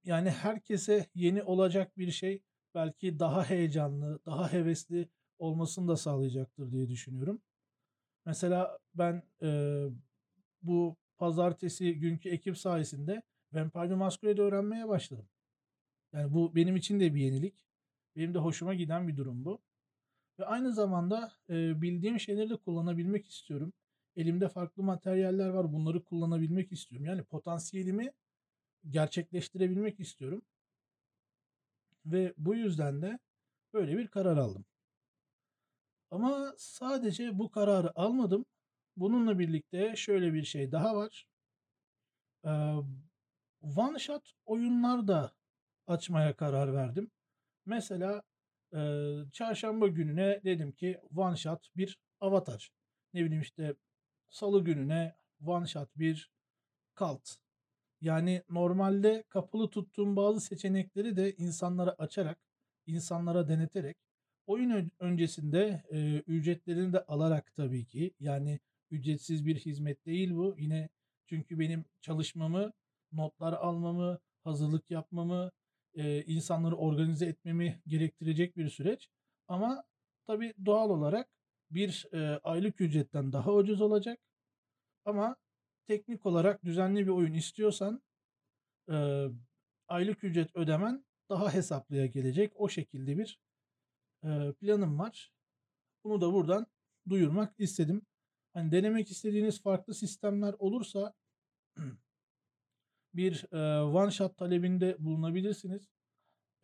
yani 0.05 0.31
herkese 0.31 1.07
yeni 1.14 1.43
olacak 1.43 1.99
bir 1.99 2.11
şey 2.11 2.43
belki 2.75 3.19
daha 3.19 3.45
heyecanlı, 3.50 4.21
daha 4.26 4.52
hevesli 4.52 5.09
olmasını 5.38 5.88
da 5.88 5.97
sağlayacaktır 5.97 6.73
diye 6.73 6.88
düşünüyorum. 6.88 7.43
Mesela 8.26 8.78
ben 8.95 9.23
eee, 9.43 9.88
bu 10.62 10.97
pazartesi 11.19 11.95
günkü 12.00 12.28
ekip 12.31 12.59
sayesinde 12.59 13.23
Vampire 13.52 13.95
Masquerade 13.95 14.43
öğrenmeye 14.43 14.88
başladım. 14.88 15.28
Yani 16.12 16.33
bu 16.35 16.55
benim 16.55 16.76
için 16.76 17.00
de 17.00 17.14
bir 17.14 17.21
yenilik. 17.21 17.67
Benim 18.17 18.35
de 18.35 18.38
hoşuma 18.38 18.75
giden 18.75 19.09
bir 19.09 19.17
durum 19.17 19.45
bu. 19.45 19.62
Ve 20.40 20.47
aynı 20.47 20.73
zamanda 20.75 21.33
eee, 21.49 21.73
bildiğim 21.76 22.21
şeyleri 22.21 22.50
de 22.50 22.57
kullanabilmek 22.57 23.28
istiyorum. 23.28 23.73
Elimde 24.17 24.49
farklı 24.49 24.83
materyaller 24.83 25.49
var. 25.49 25.73
Bunları 25.73 26.05
kullanabilmek 26.05 26.73
istiyorum. 26.73 27.07
Yani 27.07 27.25
potansiyelimi 27.25 28.12
gerçekleştirebilmek 28.90 30.00
istiyorum. 30.00 30.42
Ve 32.07 32.35
bu 32.38 32.54
yüzden 32.54 33.02
de 33.02 33.18
böyle 33.75 33.99
bir 33.99 34.09
karar 34.09 34.37
aldım. 34.37 34.64
Ama 36.11 36.54
sadece 36.59 37.38
bu 37.38 37.50
kararı 37.50 37.99
almadım. 37.99 38.45
Bununla 38.97 39.38
birlikte 39.38 39.97
şöyle 39.97 40.33
bir 40.35 40.45
şey 40.45 40.73
daha 40.73 40.97
var. 40.97 41.26
Eee, 42.45 42.83
one 43.76 43.99
shot 43.99 44.33
oyunlar 44.47 45.09
da 45.09 45.33
açmaya 45.87 46.37
karar 46.37 46.75
verdim. 46.75 47.11
Mesela 47.66 48.23
eee, 48.75 49.25
çarşamba 49.33 49.88
gününe 49.88 50.40
dedim 50.45 50.73
ki 50.73 51.00
one 51.16 51.37
shot 51.37 51.71
bir 51.76 51.99
avatar. 52.21 52.71
Ne 53.14 53.25
bileyim 53.25 53.42
işte 53.42 53.76
salı 54.30 54.64
gününe 54.64 55.16
one 55.47 55.66
shot 55.66 55.90
bir 55.97 56.30
kalt. 56.95 57.37
Yani 58.00 58.43
normalde 58.50 59.25
kapalı 59.28 59.71
tuttuğum 59.71 60.17
bazı 60.17 60.40
seçenekleri 60.40 61.17
de 61.17 61.33
insanlara 61.37 61.90
açarak, 61.99 62.38
insanlara 62.87 63.49
deneterek, 63.49 63.97
oyun 64.47 64.71
ön- 64.71 64.90
öncesinde 64.99 65.83
e, 65.90 66.19
ücretlerini 66.26 66.93
de 66.93 67.05
alarak 67.05 67.55
tabii 67.57 67.87
ki. 67.87 68.14
Yani 68.21 68.61
ücretsiz 68.90 69.47
bir 69.47 69.57
hizmet 69.57 70.07
değil 70.07 70.31
bu. 70.37 70.55
Yine 70.59 70.88
çünkü 71.26 71.59
benim 71.59 71.85
çalışmamı, 72.00 72.73
notlar 73.12 73.52
almamı, 73.52 74.19
hazırlık 74.45 74.90
yapmamı, 74.90 75.50
e, 75.95 76.23
insanları 76.25 76.76
organize 76.76 77.26
etmemi 77.26 77.83
gerektirecek 77.87 78.57
bir 78.57 78.69
süreç. 78.69 79.09
Ama 79.49 79.85
tabii 80.26 80.55
doğal 80.67 80.90
olarak 80.90 81.28
bir 81.71 82.07
e, 82.12 82.40
aylık 82.45 82.81
ücretten 82.81 83.33
daha 83.33 83.52
ucuz 83.55 83.81
olacak. 83.81 84.19
Ama 85.05 85.37
teknik 85.88 86.26
olarak 86.26 86.64
düzenli 86.66 87.07
bir 87.07 87.12
oyun 87.12 87.35
istiyorsan 87.35 88.02
eee, 88.90 89.28
aylık 89.88 90.25
ücret 90.25 90.57
ödemen 90.57 91.04
daha 91.30 91.54
hesaplıya 91.54 92.07
gelecek. 92.07 92.52
O 92.57 92.68
şekilde 92.68 93.18
bir 93.18 93.40
eee, 94.25 94.54
planım 94.61 94.99
var. 94.99 95.33
Bunu 96.04 96.23
da 96.23 96.35
buradan 96.35 96.66
duyurmak 97.11 97.54
istedim. 97.59 98.02
Hani 98.54 98.73
denemek 98.73 99.11
istediğiniz 99.11 99.62
farklı 99.62 99.95
sistemler 99.95 100.54
olursa 100.61 101.14
bir 103.14 103.45
eee, 103.52 103.80
one 103.80 104.11
shot 104.11 104.37
talebinde 104.38 104.97
bulunabilirsiniz. 104.99 105.88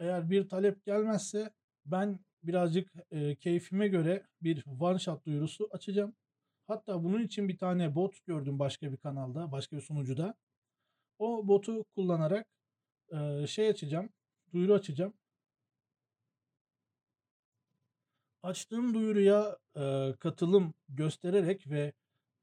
Eğer 0.01 0.31
bir 0.31 0.49
talep 0.49 0.87
gelmezse 0.87 1.51
ben 1.87 2.21
birazcık 2.43 2.93
eee, 3.13 3.37
keyfime 3.37 3.89
göre 3.89 4.27
bir 4.43 4.65
one 4.81 4.99
shot 4.99 5.27
duyurusu 5.27 5.69
açacağım. 5.73 6.17
Hatta 6.67 7.05
bunun 7.05 7.23
için 7.23 7.49
bir 7.49 7.59
tane 7.59 7.95
bot 7.95 8.27
gördüm 8.27 8.59
başka 8.59 8.93
bir 8.93 8.97
kanalda, 8.97 9.53
başka 9.53 9.77
bir 9.77 9.83
sunucuda. 9.83 10.35
O 11.19 11.49
botu 11.49 11.85
kullanarak 11.97 12.47
eee, 13.13 13.47
şey 13.49 13.69
açacağım, 13.69 14.11
duyuru 14.55 14.75
açacağım. 14.75 15.15
Açtığım 18.43 18.95
duyuruya 18.95 19.59
eee, 19.77 20.15
katılım 20.21 20.75
göstererek 20.89 21.71
ve 21.71 21.93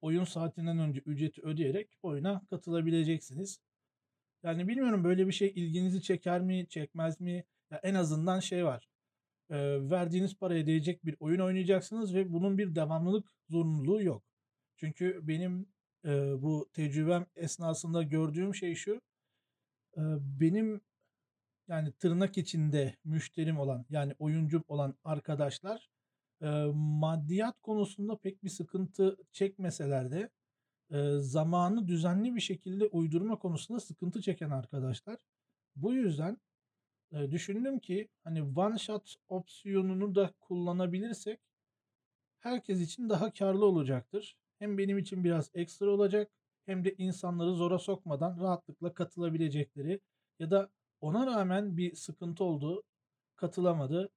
oyun 0.02 0.24
saatinden 0.24 0.80
önce 0.80 1.00
ücreti 1.06 1.42
ödeyerek 1.42 1.90
oyuna 2.04 2.42
katılabileceksiniz. 2.50 3.60
Yani 4.44 4.70
bilmiyorum 4.70 5.06
böyle 5.06 5.28
bir 5.28 5.34
şey 5.34 5.54
ilginizi 5.56 6.04
çeker 6.04 6.42
mi, 6.42 6.68
çekmez 6.70 7.22
mi? 7.22 7.46
Ya 7.72 7.82
en 7.84 7.96
azından 7.96 8.42
şey 8.42 8.66
var. 8.66 8.90
Eee, 9.52 9.90
verdiğiniz 9.90 10.36
paraya 10.40 10.68
değecek 10.68 11.06
bir 11.06 11.16
oyun 11.20 11.40
oynayacaksınız 11.40 12.16
ve 12.16 12.34
bunun 12.34 12.58
bir 12.58 12.76
devamlılık 12.76 13.30
zorunluluğu 13.50 14.04
yok. 14.04 14.24
Çünkü 14.78 15.20
benim 15.24 15.68
eee, 16.06 16.34
bu 16.38 16.70
tecrübem 16.74 17.26
esnasında 17.36 18.04
gördüğüm 18.04 18.56
şey 18.56 18.76
şu. 18.76 19.02
eee, 19.98 20.04
benim 20.22 20.82
yani 21.68 21.92
tırnak 21.94 22.38
içinde 22.38 22.96
müşterim 23.06 23.60
olan 23.60 23.86
yani 23.90 24.16
oyuncum 24.20 24.64
olan 24.68 24.96
arkadaşlar 25.04 25.90
eee, 26.44 26.66
maddiyat 26.76 27.62
konusunda 27.62 28.18
pek 28.20 28.44
bir 28.44 28.50
sıkıntı 28.50 29.18
çekmeseler 29.32 30.12
de 30.12 30.30
eee, 30.92 31.20
zamanı 31.20 31.88
düzenli 31.88 32.36
bir 32.36 32.42
şekilde 32.42 32.86
uydurma 32.88 33.40
konusunda 33.40 33.80
sıkıntı 33.80 34.22
çeken 34.22 34.50
arkadaşlar. 34.50 35.20
Bu 35.76 35.94
yüzden 35.94 36.38
düşündüm 37.32 37.80
ki 37.80 38.10
hani 38.24 38.44
one 38.44 38.78
shot 38.78 39.16
opsiyonunu 39.28 40.16
da 40.16 40.34
kullanabilirsek 40.40 41.40
herkes 42.40 42.82
için 42.82 43.10
daha 43.10 43.34
karlı 43.34 43.66
olacaktır. 43.66 44.38
Hem 44.60 44.78
benim 44.78 44.98
için 44.98 45.24
biraz 45.24 45.52
ekstra 45.54 45.90
olacak 45.90 46.32
hem 46.66 46.86
de 46.86 46.96
insanları 46.98 47.54
zora 47.56 47.80
sokmadan 47.80 48.40
rahatlıkla 48.40 48.94
katılabilecekleri 48.94 50.00
ya 50.40 50.52
da 50.52 50.70
ona 51.02 51.26
rağmen 51.28 51.78
bir 51.78 51.96
sıkıntı 51.96 52.44
oldu, 52.44 52.84
katılamadı. 53.36 54.10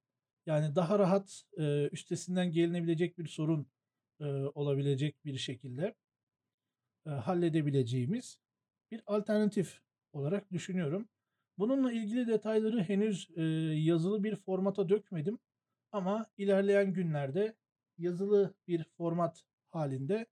Yani 0.45 0.75
daha 0.75 0.99
rahat 0.99 1.43
e, 1.57 1.89
üstesinden 1.91 2.51
gelinebilecek 2.51 3.17
bir 3.17 3.27
sorun 3.27 3.67
e, 4.19 4.25
olabilecek 4.25 5.25
bir 5.25 5.37
şekilde 5.37 5.95
e, 7.05 7.09
halledebileceğimiz 7.09 8.39
bir 8.91 9.01
alternatif 9.07 9.81
olarak 10.13 10.51
düşünüyorum. 10.51 11.09
Bununla 11.57 11.91
ilgili 11.91 12.27
detayları 12.27 12.83
henüz, 12.83 13.29
eee, 13.35 13.43
yazılı 13.83 14.23
bir 14.23 14.35
formata 14.35 14.89
dökmedim 14.89 15.39
ama 15.91 16.25
ilerleyen 16.37 16.93
günlerde 16.93 17.55
yazılı 17.97 18.53
bir 18.67 18.83
format 18.97 19.43
halinde 19.69 20.25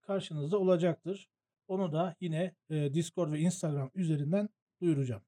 karşınızda 0.00 0.58
olacaktır. 0.58 1.28
Onu 1.68 1.92
da 1.92 2.16
yine, 2.20 2.54
eee, 2.70 2.94
Discord 2.94 3.32
ve 3.32 3.40
Instagram 3.40 3.90
üzerinden 3.94 4.48
duyuracağım. 4.80 5.22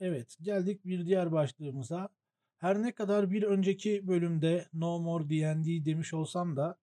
Evet, 0.00 0.36
geldik 0.42 0.84
bir 0.84 1.06
diğer 1.06 1.32
başlığımıza. 1.32 2.08
Her 2.58 2.82
ne 2.82 2.92
kadar 2.92 3.30
bir 3.30 3.42
önceki 3.42 4.08
bölümde 4.08 4.66
No 4.72 4.98
More 4.98 5.28
D&D 5.30 5.84
demiş 5.84 6.14
olsam 6.14 6.56
da 6.56 6.78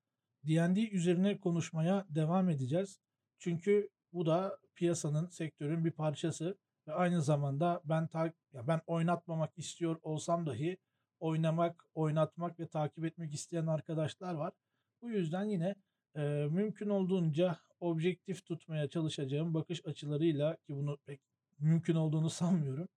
D&D 0.47 0.89
üzerine 0.89 1.39
konuşmaya 1.39 2.05
devam 2.09 2.49
edeceğiz. 2.49 2.99
Çünkü 3.39 3.89
bu 4.13 4.25
da 4.25 4.57
piyasanın, 4.75 5.27
sektörün 5.29 5.85
bir 5.85 5.91
parçası 5.91 6.57
ve 6.89 6.93
aynı 6.93 7.21
zamanda 7.21 7.81
ben 7.85 8.07
ta 8.07 8.33
ya 8.53 8.67
ben 8.67 8.81
oynatmamak 8.87 9.51
istiyor 9.57 9.99
olsam 10.03 10.45
dahi 10.45 10.77
oynamak, 11.19 11.85
oynatmak 11.93 12.59
ve 12.59 12.67
takip 12.67 13.05
etmek 13.05 13.33
isteyen 13.33 13.67
arkadaşlar 13.67 14.33
var. 14.33 14.53
Bu 15.01 15.09
yüzden 15.11 15.43
yine, 15.45 15.75
eee, 16.15 16.47
mümkün 16.51 16.89
olduğunca 16.89 17.59
objektif 17.79 18.45
tutmaya 18.45 18.89
çalışacağım 18.89 19.53
bakış 19.53 19.85
açılarıyla 19.85 20.55
ki 20.55 20.75
bunu 20.75 20.97
pek 21.05 21.21
mümkün 21.59 21.95
olduğunu 21.95 22.29
sanmıyorum. 22.39 22.87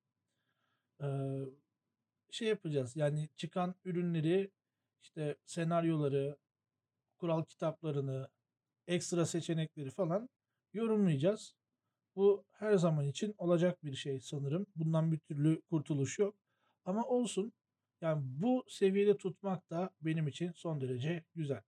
Eee, 1.01 1.45
şey 2.31 2.49
yapacağız, 2.49 2.97
yani 2.97 3.29
çıkan 3.37 3.75
ürünleri, 3.85 4.51
işte 5.03 5.37
senaryoları, 5.47 6.37
kural 7.19 7.45
kitaplarını, 7.45 8.29
ekstra 8.89 9.27
seçenekleri 9.27 9.91
falan 9.91 10.29
yorumlayacağız. 10.75 11.57
Bu 12.16 12.45
her 12.52 12.76
zaman 12.76 13.04
için 13.07 13.35
olacak 13.38 13.85
bir 13.85 13.95
şey 13.95 14.21
sanırım. 14.21 14.66
Bundan 14.76 15.12
bir 15.12 15.19
türlü 15.19 15.61
kurtuluş 15.62 16.19
yok. 16.19 16.35
Ama 16.85 17.04
olsun. 17.04 17.52
Yani 18.00 18.23
bu 18.25 18.64
seviyede 18.69 19.16
tutmak 19.16 19.71
da 19.71 19.90
benim 20.02 20.28
için 20.28 20.52
son 20.52 20.81
derece 20.81 21.25
güzel. 21.35 21.62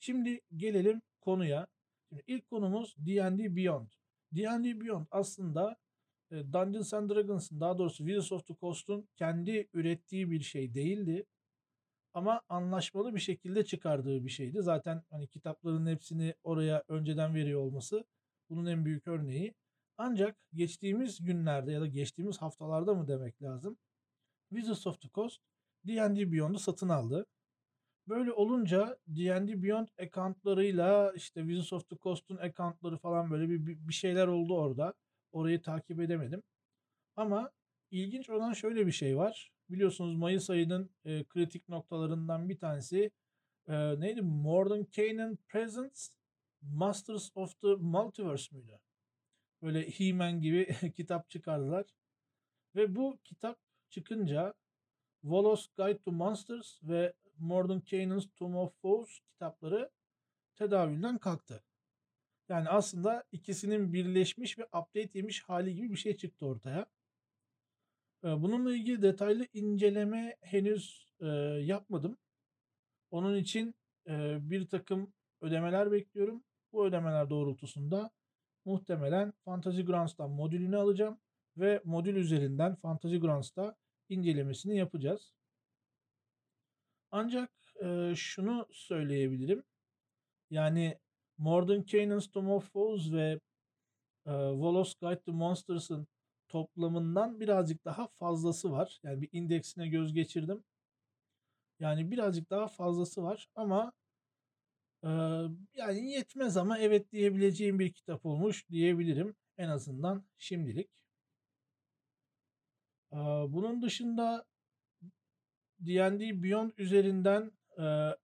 Şimdi 0.00 0.40
gelelim 0.56 1.02
konuya. 1.20 1.66
Şimdi 2.08 2.22
ilk 2.26 2.50
konumuz 2.50 2.94
D&D 2.98 3.56
Beyond. 3.56 3.88
D&D 4.32 4.80
Beyond 4.80 5.06
aslında 5.10 5.76
e, 6.30 6.52
Dungeons 6.52 6.94
and 6.94 7.10
Dragons'ın 7.10 7.60
daha 7.60 7.78
doğrusu 7.78 7.96
Wizards 7.96 8.32
of 8.32 8.46
the 8.46 8.54
Coast'un 8.60 9.08
kendi 9.16 9.68
ürettiği 9.72 10.30
bir 10.30 10.40
şey 10.40 10.74
değildi. 10.74 11.26
Ama 12.14 12.42
anlaşmalı 12.48 13.14
bir 13.14 13.20
şekilde 13.20 13.64
çıkardığı 13.64 14.24
bir 14.24 14.30
şeydi. 14.30 14.62
Zaten 14.62 15.02
hani 15.10 15.28
kitapların 15.28 15.86
hepsini 15.86 16.34
oraya 16.44 16.84
önceden 16.88 17.34
veriyor 17.34 17.60
olması 17.60 18.04
bunun 18.56 18.66
en 18.66 18.84
büyük 18.84 19.08
örneği. 19.08 19.54
Ancak 19.96 20.36
geçtiğimiz 20.54 21.24
günlerde 21.24 21.72
ya 21.72 21.80
da 21.80 21.86
geçtiğimiz 21.86 22.38
haftalarda 22.38 22.94
mı 22.94 23.08
demek 23.08 23.42
lazım? 23.42 23.78
Wizards 24.50 24.86
of 24.86 25.00
the 25.00 25.08
Coast 25.08 25.40
D&D 25.86 26.32
Beyond'u 26.32 26.58
satın 26.58 26.88
aldı. 26.88 27.26
Böyle 28.08 28.32
olunca 28.32 28.98
D&D 29.08 29.62
Beyond 29.62 29.88
accountlarıyla 29.98 31.12
işte 31.16 31.40
Wizards 31.40 31.72
of 31.72 31.88
the 31.88 31.96
Coast'un 31.96 32.36
accountları 32.36 32.98
falan 32.98 33.30
böyle 33.30 33.48
bir, 33.48 33.66
bir, 33.88 33.92
şeyler 33.92 34.26
oldu 34.26 34.58
orada. 34.58 34.94
Orayı 35.32 35.62
takip 35.62 36.00
edemedim. 36.00 36.42
Ama 37.16 37.50
ilginç 37.90 38.30
olan 38.30 38.52
şöyle 38.52 38.86
bir 38.86 38.92
şey 38.92 39.16
var. 39.16 39.52
Biliyorsunuz 39.70 40.16
Mayıs 40.16 40.50
ayının 40.50 40.90
e, 41.04 41.24
kritik 41.24 41.68
noktalarından 41.68 42.48
bir 42.48 42.58
tanesi 42.58 43.10
e, 43.68 44.00
neydi? 44.00 44.22
Modern 44.22 44.82
Canon 44.92 45.38
Presents 45.48 46.10
Masters 46.72 47.30
of 47.34 47.60
the 47.60 47.74
Multiverse 47.74 48.56
müydü? 48.56 48.80
Böyle 49.62 49.90
He-Man 49.90 50.40
gibi 50.40 50.76
kitap 50.96 51.30
çıkardılar. 51.30 51.86
Ve 52.76 52.96
bu 52.96 53.18
kitap 53.24 53.58
çıkınca 53.90 54.54
Wallace 55.22 55.62
Guide 55.76 55.98
to 55.98 56.12
Monsters 56.12 56.80
ve 56.82 57.12
Modern 57.38 57.80
Canon's 57.86 58.26
Tomb 58.36 58.54
of 58.54 58.80
Foes 58.82 59.20
kitapları 59.20 59.90
tedavülden 60.54 61.18
kalktı. 61.18 61.64
Yani 62.48 62.68
aslında 62.68 63.24
ikisinin 63.32 63.92
birleşmiş 63.92 64.58
ve 64.58 64.64
update 64.64 65.10
yemiş 65.14 65.42
hali 65.42 65.74
gibi 65.74 65.90
bir 65.90 65.96
şey 65.96 66.16
çıktı 66.16 66.46
ortaya. 66.46 66.86
Bununla 68.22 68.74
ilgili 68.74 69.02
detaylı 69.02 69.46
inceleme 69.52 70.36
henüz 70.40 71.06
e, 71.20 71.26
yapmadım. 71.62 72.16
Onun 73.10 73.36
için 73.36 73.74
e, 74.08 74.38
bir 74.50 74.66
takım 74.66 75.12
ödemeler 75.40 75.92
bekliyorum. 75.92 76.44
Bu 76.74 76.86
ödemeler 76.86 77.30
doğrultusunda 77.30 78.10
muhtemelen 78.64 79.32
Fantasy 79.44 79.82
Grounds'tan 79.82 80.30
modülünü 80.30 80.76
alacağım 80.76 81.20
ve 81.56 81.80
modül 81.84 82.16
üzerinden 82.16 82.74
Fantasy 82.74 83.16
Grounds'ta 83.16 83.76
incelemesini 84.08 84.76
yapacağız. 84.76 85.32
Ancak 87.10 87.50
e, 87.82 88.12
şunu 88.16 88.66
söyleyebilirim. 88.72 89.64
Yani 90.50 90.98
Modern 91.38 91.82
Canaan's 91.82 92.30
Tomb 92.30 92.48
of 92.48 92.72
Foes 92.72 93.12
ve 93.12 93.40
e, 94.26 94.32
Wallace 94.52 94.92
Guide 95.00 95.20
to 95.22 95.32
Monsters'ın 95.32 96.06
toplamından 96.48 97.40
birazcık 97.40 97.84
daha 97.84 98.08
fazlası 98.08 98.72
var. 98.72 99.00
Yani 99.02 99.22
bir 99.22 99.28
indeksine 99.32 99.88
göz 99.88 100.14
geçirdim. 100.14 100.64
Yani 101.80 102.10
birazcık 102.10 102.50
daha 102.50 102.68
fazlası 102.68 103.22
var 103.22 103.48
ama 103.54 103.92
yani 105.74 106.12
yetmez 106.12 106.56
ama 106.56 106.78
evet 106.78 107.12
diyebileceğim 107.12 107.78
bir 107.78 107.92
kitap 107.92 108.26
olmuş 108.26 108.68
diyebilirim. 108.68 109.36
En 109.56 109.68
azından 109.68 110.24
şimdilik. 110.38 110.90
Bunun 113.48 113.82
dışında 113.82 114.46
D&D 115.80 116.42
Beyond 116.42 116.70
üzerinden 116.78 117.52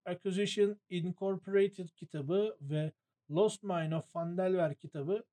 Acquisition 0.05 0.79
Incorporated 0.89 1.89
kitabı 1.89 2.57
ve 2.61 2.91
Lost 3.31 3.63
Mine 3.63 3.95
of 3.95 4.11
Fandelver 4.11 4.75
kitabı 4.75 5.23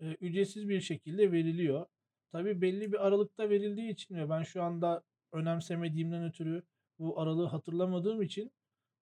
ücretsiz 0.00 0.68
bir 0.68 0.80
şekilde 0.80 1.32
veriliyor. 1.32 1.86
Tabii 2.32 2.60
belli 2.60 2.92
bir 2.92 3.06
aralıkta 3.06 3.50
verildiği 3.50 3.90
için 3.90 4.14
ve 4.14 4.30
ben 4.30 4.42
şu 4.42 4.62
anda 4.62 5.02
önemsemediğimden 5.32 6.24
ötürü 6.24 6.62
bu 6.98 7.20
aralığı 7.20 7.46
hatırlamadığım 7.46 8.22
için 8.22 8.52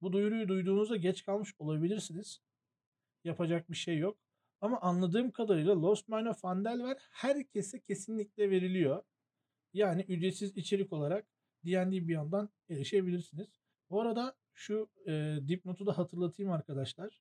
bu 0.03 0.13
duyuruyu 0.13 0.49
duyduğunuzda 0.49 0.97
geç 0.97 1.25
kalmış 1.25 1.55
olabilirsiniz. 1.59 2.41
Yapacak 3.25 3.71
bir 3.71 3.77
şey 3.77 3.99
yok. 3.99 4.19
Ama 4.61 4.81
anladığım 4.81 5.31
kadarıyla 5.31 5.83
Lost 5.83 6.09
Mine 6.09 6.31
of 6.31 6.41
Fandelver 6.41 6.97
herkese 7.11 7.81
kesinlikle 7.81 8.51
veriliyor. 8.51 9.03
Yani 9.73 10.03
ücretsiz 10.03 10.57
içerik 10.57 10.93
olarak 10.93 11.27
D&D 11.65 12.09
Beyond'dan 12.09 12.51
erişebilirsiniz. 12.69 13.49
Bu 13.91 14.01
arada 14.01 14.37
şu 14.53 14.91
e, 15.07 15.39
dipnotu 15.49 15.87
da 15.87 15.99
hatırlatayım 15.99 16.53
arkadaşlar. 16.53 17.21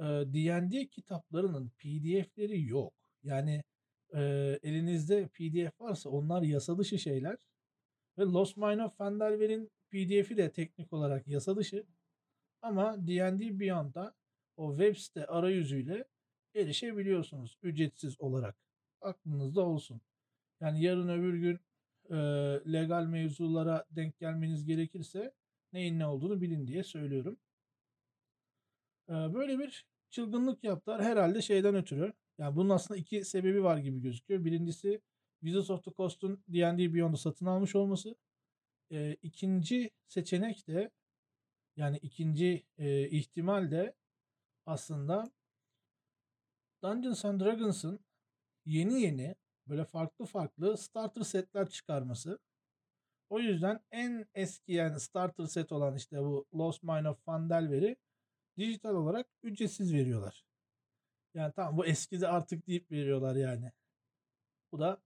D&D 0.00 0.86
kitaplarının 0.88 1.68
PDF'leri 1.68 2.66
yok. 2.66 2.94
Yani 3.22 3.62
e, 4.14 4.20
elinizde 4.62 5.28
PDF 5.28 5.80
varsa 5.80 6.10
onlar 6.10 6.42
yasa 6.42 6.78
dışı 6.78 6.98
şeyler. 6.98 7.36
Ve 8.18 8.22
Lost 8.22 8.56
Mine 8.56 8.84
of 8.84 8.98
Phandelver'in 8.98 9.70
PDF'i 9.92 10.36
de 10.36 10.52
teknik 10.52 10.92
olarak 10.92 11.28
yasa 11.28 11.56
dışı. 11.56 11.86
Ama 12.62 13.06
D&D 13.06 13.60
Beyond'da 13.60 14.14
o 14.56 14.76
web 14.76 14.96
site 14.96 15.26
arayüzüyle 15.26 16.04
erişebiliyorsunuz 16.54 17.58
ücretsiz 17.62 18.20
olarak. 18.20 18.56
Aklınızda 19.00 19.60
olsun. 19.66 20.00
Yani 20.60 20.82
yarın 20.82 21.08
öbür 21.08 21.34
gün 21.34 21.60
e, 22.10 22.16
legal 22.72 23.06
mevzulara 23.06 23.86
denk 23.90 24.18
gelmeniz 24.18 24.64
gerekirse 24.64 25.32
neyin 25.72 25.98
ne 25.98 26.06
olduğunu 26.06 26.40
bilin 26.40 26.66
diye 26.66 26.84
söylüyorum. 26.84 27.38
E, 29.08 29.12
böyle 29.12 29.58
bir 29.58 29.86
çılgınlık 30.10 30.64
yaptılar 30.64 31.02
herhalde 31.02 31.42
şeyden 31.42 31.74
ötürü. 31.74 32.12
Yani 32.38 32.56
bunun 32.56 32.70
aslında 32.70 33.00
iki 33.00 33.24
sebebi 33.24 33.64
var 33.64 33.78
gibi 33.78 34.00
gözüküyor. 34.00 34.44
Birincisi 34.44 35.00
Wizards 35.40 35.70
of 35.70 35.84
the 35.84 35.90
Coast'un 35.96 36.44
D&D 36.48 36.94
Beyond'u 36.94 37.16
satın 37.16 37.46
almış 37.46 37.74
olması. 37.74 38.16
E, 38.92 39.16
ikinci 39.22 39.90
seçenek 40.08 40.66
de 40.68 40.90
yani 41.76 41.96
ikinci 41.96 42.66
e, 42.78 43.08
ihtimal 43.08 43.70
de 43.70 43.94
aslında 44.66 45.32
Dungeons 46.82 47.24
and 47.24 47.40
Dragons'ın 47.40 48.00
yeni 48.64 49.02
yeni 49.02 49.34
böyle 49.68 49.84
farklı 49.84 50.26
farklı 50.26 50.76
starter 50.78 51.22
setler 51.22 51.68
çıkarması. 51.68 52.38
O 53.28 53.38
yüzden 53.40 53.80
en 53.90 54.26
eski 54.34 54.72
yani 54.72 55.00
starter 55.00 55.46
set 55.46 55.72
olan 55.72 55.96
işte 55.96 56.18
bu 56.22 56.46
Lost 56.54 56.82
Mine 56.82 57.08
of 57.08 57.24
Phandelver'i 57.24 57.96
dijital 58.58 58.94
olarak 58.94 59.26
ücretsiz 59.42 59.94
veriyorlar. 59.94 60.44
Yani 61.34 61.52
tamam 61.56 61.76
bu 61.76 61.86
eskidi 61.86 62.28
artık 62.28 62.66
deyip 62.66 62.90
veriyorlar 62.90 63.36
yani. 63.36 63.72
Bu 64.72 64.80
da 64.80 65.02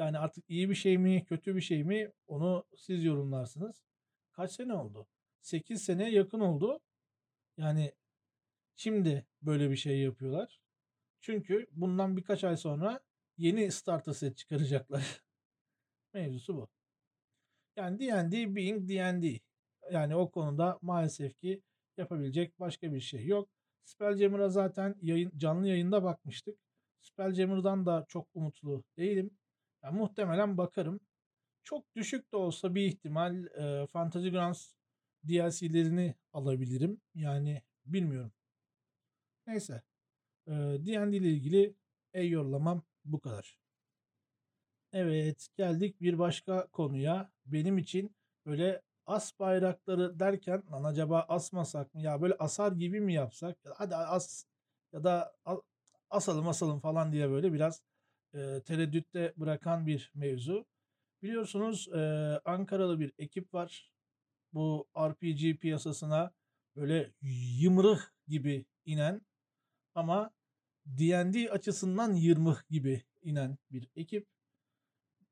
yani 0.00 0.18
artık 0.18 0.44
iyi 0.48 0.70
bir 0.70 0.74
şey 0.74 0.98
mi 0.98 1.24
kötü 1.24 1.56
bir 1.56 1.60
şey 1.60 1.84
mi 1.84 2.12
onu 2.26 2.66
siz 2.76 3.04
yorumlarsınız. 3.04 3.82
Kaç 4.32 4.52
sene 4.52 4.74
oldu? 4.74 5.06
8 5.42 5.82
seneye 5.82 6.10
yakın 6.10 6.40
oldu. 6.40 6.80
Yani 7.56 7.92
şimdi 8.76 9.26
böyle 9.42 9.70
bir 9.70 9.76
şey 9.76 10.00
yapıyorlar. 10.00 10.60
Çünkü 11.20 11.66
bundan 11.72 12.16
birkaç 12.16 12.44
ay 12.44 12.56
sonra 12.56 13.00
yeni 13.36 13.72
starter 13.72 14.12
set 14.12 14.36
çıkaracaklar. 14.36 15.22
Mevzusu 16.14 16.56
bu. 16.56 16.68
Yani 17.76 18.00
D&D 18.00 18.56
being 18.56 18.88
D&D. 18.88 19.40
Yani 19.92 20.16
o 20.16 20.30
konuda 20.30 20.78
maalesef 20.82 21.38
ki 21.40 21.62
yapabilecek 21.96 22.60
başka 22.60 22.92
bir 22.92 23.00
şey 23.00 23.26
yok. 23.26 23.48
Spelljammer'a 23.84 24.48
zaten 24.48 24.96
yayın, 25.02 25.32
canlı 25.36 25.68
yayında 25.68 26.04
bakmıştık. 26.04 26.58
Spelljammer'dan 27.00 27.86
da 27.86 28.04
çok 28.08 28.28
umutlu 28.34 28.84
değilim. 28.96 29.39
Yani 29.84 29.98
muhtemelen 29.98 30.56
bakarım. 30.58 31.00
Çok 31.64 31.96
düşük 31.96 32.32
de 32.32 32.36
olsa 32.36 32.74
bir 32.74 32.86
ihtimal 32.86 33.44
e, 33.46 33.86
Fantasy 33.86 34.28
Grounds 34.28 34.74
DLC'lerini 35.28 36.14
alabilirim. 36.32 37.00
Yani 37.14 37.62
bilmiyorum. 37.86 38.32
Neyse. 39.46 39.82
E, 40.46 40.52
D&D 40.52 41.16
ile 41.16 41.30
ilgili 41.30 41.74
ey 42.14 42.30
yorlamam 42.30 42.82
bu 43.04 43.20
kadar. 43.20 43.58
Evet 44.92 45.48
geldik 45.56 46.00
bir 46.00 46.18
başka 46.18 46.66
konuya. 46.66 47.32
Benim 47.46 47.78
için 47.78 48.16
böyle 48.46 48.82
as 49.06 49.38
bayrakları 49.38 50.18
derken 50.20 50.62
lan 50.72 50.84
acaba 50.84 51.26
asmasak 51.28 51.94
mı 51.94 52.02
ya 52.02 52.22
böyle 52.22 52.34
asar 52.38 52.72
gibi 52.72 53.00
mi 53.00 53.14
yapsak? 53.14 53.58
Hadi 53.74 53.96
as 53.96 54.44
ya 54.92 55.04
da 55.04 55.34
asalım 56.10 56.48
asalım 56.48 56.80
falan 56.80 57.12
diye 57.12 57.30
böyle 57.30 57.52
biraz 57.52 57.82
e, 58.34 58.62
tereddütte 58.64 59.34
bırakan 59.36 59.86
bir 59.86 60.12
mevzu. 60.14 60.66
Biliyorsunuz 61.22 61.88
e, 61.88 61.98
Ankaralı 62.44 63.00
bir 63.00 63.12
ekip 63.18 63.54
var. 63.54 63.92
Bu 64.52 64.88
RPG 64.98 65.60
piyasasına 65.60 66.32
böyle 66.76 67.12
yımrıh 67.60 68.00
gibi 68.28 68.64
inen 68.84 69.20
ama 69.94 70.30
D&D 70.86 71.50
açısından 71.50 72.14
yırmıh 72.14 72.68
gibi 72.70 73.02
inen 73.22 73.58
bir 73.70 73.88
ekip. 73.96 74.26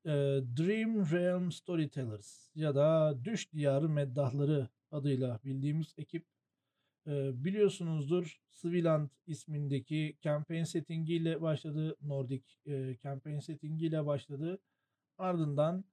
E, 0.05 0.11
Dream 0.57 1.11
Realm 1.11 1.51
Storytellers 1.51 2.49
ya 2.55 2.75
da 2.75 3.17
Düş 3.23 3.53
Diyarı 3.53 3.89
Meddahları 3.89 4.69
adıyla 4.91 5.39
bildiğimiz 5.43 5.93
ekip 5.97 6.25
biliyorsunuzdur 7.05 8.39
Swiland 8.51 9.09
ismindeki 9.27 10.17
campaign 10.21 10.63
settingiyle 10.63 11.41
başladı. 11.41 11.95
Nordic 12.01 12.43
campaign 13.03 13.39
settingiyle 13.39 14.05
başladı. 14.05 14.59
Ardından 15.17 15.85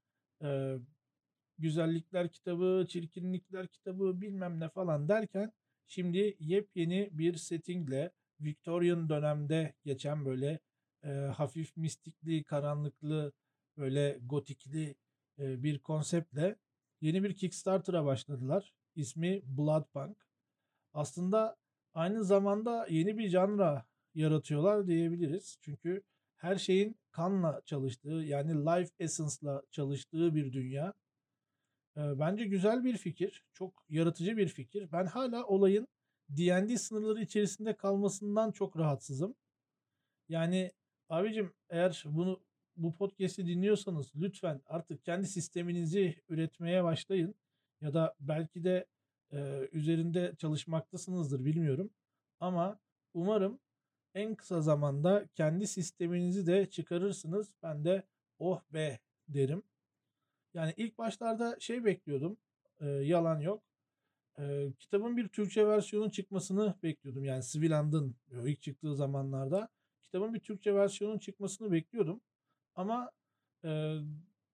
güzellikler 1.59 2.33
kitabı, 2.33 2.87
çirkinlikler 2.89 3.67
kitabı 3.67 4.21
bilmem 4.21 4.61
ne 4.61 4.69
falan 4.69 5.09
derken 5.09 5.53
şimdi 5.87 6.37
yepyeni 6.41 7.09
bir 7.13 7.35
settingle 7.35 8.13
Victorian 8.41 9.09
dönemde 9.09 9.75
geçen 9.85 10.25
böyle 10.25 10.61
e, 11.05 11.09
hafif 11.11 11.77
mistikli, 11.77 12.45
karanlıklı, 12.45 13.33
böyle 13.77 14.19
gotikli 14.23 14.95
e, 15.39 15.63
bir 15.63 15.79
konseptle 15.79 16.57
yeni 17.01 17.23
bir 17.23 17.35
Kickstarter'a 17.35 18.05
başladılar. 18.05 18.75
İsmi 18.95 19.43
Bloodpunk. 19.45 20.26
Aslında 20.97 21.57
aynı 21.95 22.25
zamanda 22.25 22.87
yeni 22.91 23.19
bir 23.19 23.29
janra 23.29 23.87
yaratıyorlar 24.15 24.87
diyebiliriz. 24.87 25.59
Çünkü 25.61 26.03
her 26.37 26.57
şeyin 26.57 26.97
kanla 27.11 27.63
çalıştığı 27.67 28.09
yani 28.09 28.55
life 28.55 28.95
essence'la 28.99 29.63
çalıştığı 29.71 30.35
bir 30.35 30.53
dünya. 30.53 30.95
Bence 31.97 32.45
güzel 32.45 32.85
bir 32.85 32.97
fikir. 32.97 33.45
Çok 33.53 33.85
yaratıcı 33.89 34.37
bir 34.37 34.49
fikir. 34.49 34.93
Ben 34.93 35.07
hala 35.07 35.45
olayın 35.47 35.89
D&D 36.29 36.79
sınırları 36.79 37.23
içerisinde 37.23 37.77
kalmasından 37.77 38.51
çok 38.53 38.79
rahatsızım. 38.79 39.35
Yani 40.29 40.73
abicim 41.09 41.53
eğer 41.71 42.05
bunu 42.07 42.41
bu 42.77 42.95
podcast'i 42.95 43.47
dinliyorsanız 43.47 44.13
lütfen 44.17 44.63
artık 44.67 45.05
kendi 45.05 45.27
sisteminizi 45.27 46.23
üretmeye 46.29 46.85
başlayın. 46.85 47.35
Ya 47.81 47.95
da 47.95 48.15
belki 48.21 48.65
de 48.65 48.87
e, 49.33 49.69
üzerinde 49.73 50.35
çalışmaktasınızdır 50.39 51.45
bilmiyorum. 51.45 51.91
Ama 52.41 52.81
umarım 53.15 53.61
en 54.15 54.35
kısa 54.35 54.63
zamanda 54.63 55.29
kendi 55.35 55.67
sisteminizi 55.67 56.47
de 56.47 56.71
çıkarırsınız. 56.71 57.55
Ben 57.63 57.85
de 57.85 58.03
oh 58.39 58.61
be 58.73 58.99
derim. 59.29 59.63
Yani 60.55 60.75
ilk 60.77 60.99
başlarda 60.99 61.57
şey 61.61 61.85
bekliyordum. 61.85 62.37
E, 62.81 62.87
yalan 62.87 63.41
yok. 63.41 63.63
E, 64.39 64.73
kitabın 64.79 65.17
bir 65.17 65.29
Türkçe 65.29 65.67
versiyonu 65.67 66.11
çıkmasını 66.11 66.75
bekliyordum. 66.83 67.25
Yani 67.25 67.43
Swiland'ın 67.43 68.17
ilk 68.45 68.63
çıktığı 68.63 68.97
zamanlarda 68.97 69.69
kitabın 70.03 70.35
bir 70.35 70.41
Türkçe 70.41 70.75
versiyonun 70.75 71.19
çıkmasını 71.19 71.73
bekliyordum. 71.73 72.21
Ama 72.75 73.11
e, 73.65 73.97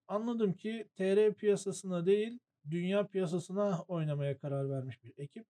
anladım 0.08 0.54
ki 0.54 0.88
TR 0.96 1.34
piyasasına 1.34 2.06
değil 2.06 2.38
dünya 2.70 3.06
piyasasına 3.06 3.82
oynamaya 3.88 4.38
karar 4.38 4.70
vermiş 4.70 5.04
bir 5.04 5.12
ekip. 5.16 5.46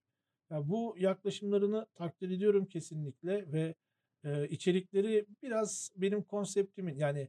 Yani 0.51 0.69
bu 0.69 0.95
yaklaşımlarını 0.99 1.87
takdir 1.95 2.31
ediyorum 2.31 2.67
kesinlikle 2.67 3.53
ve 3.53 3.75
e, 4.25 4.49
içerikleri 4.49 5.27
biraz 5.43 5.91
benim 5.97 6.23
konseptimin 6.23 6.95
yani 6.95 7.29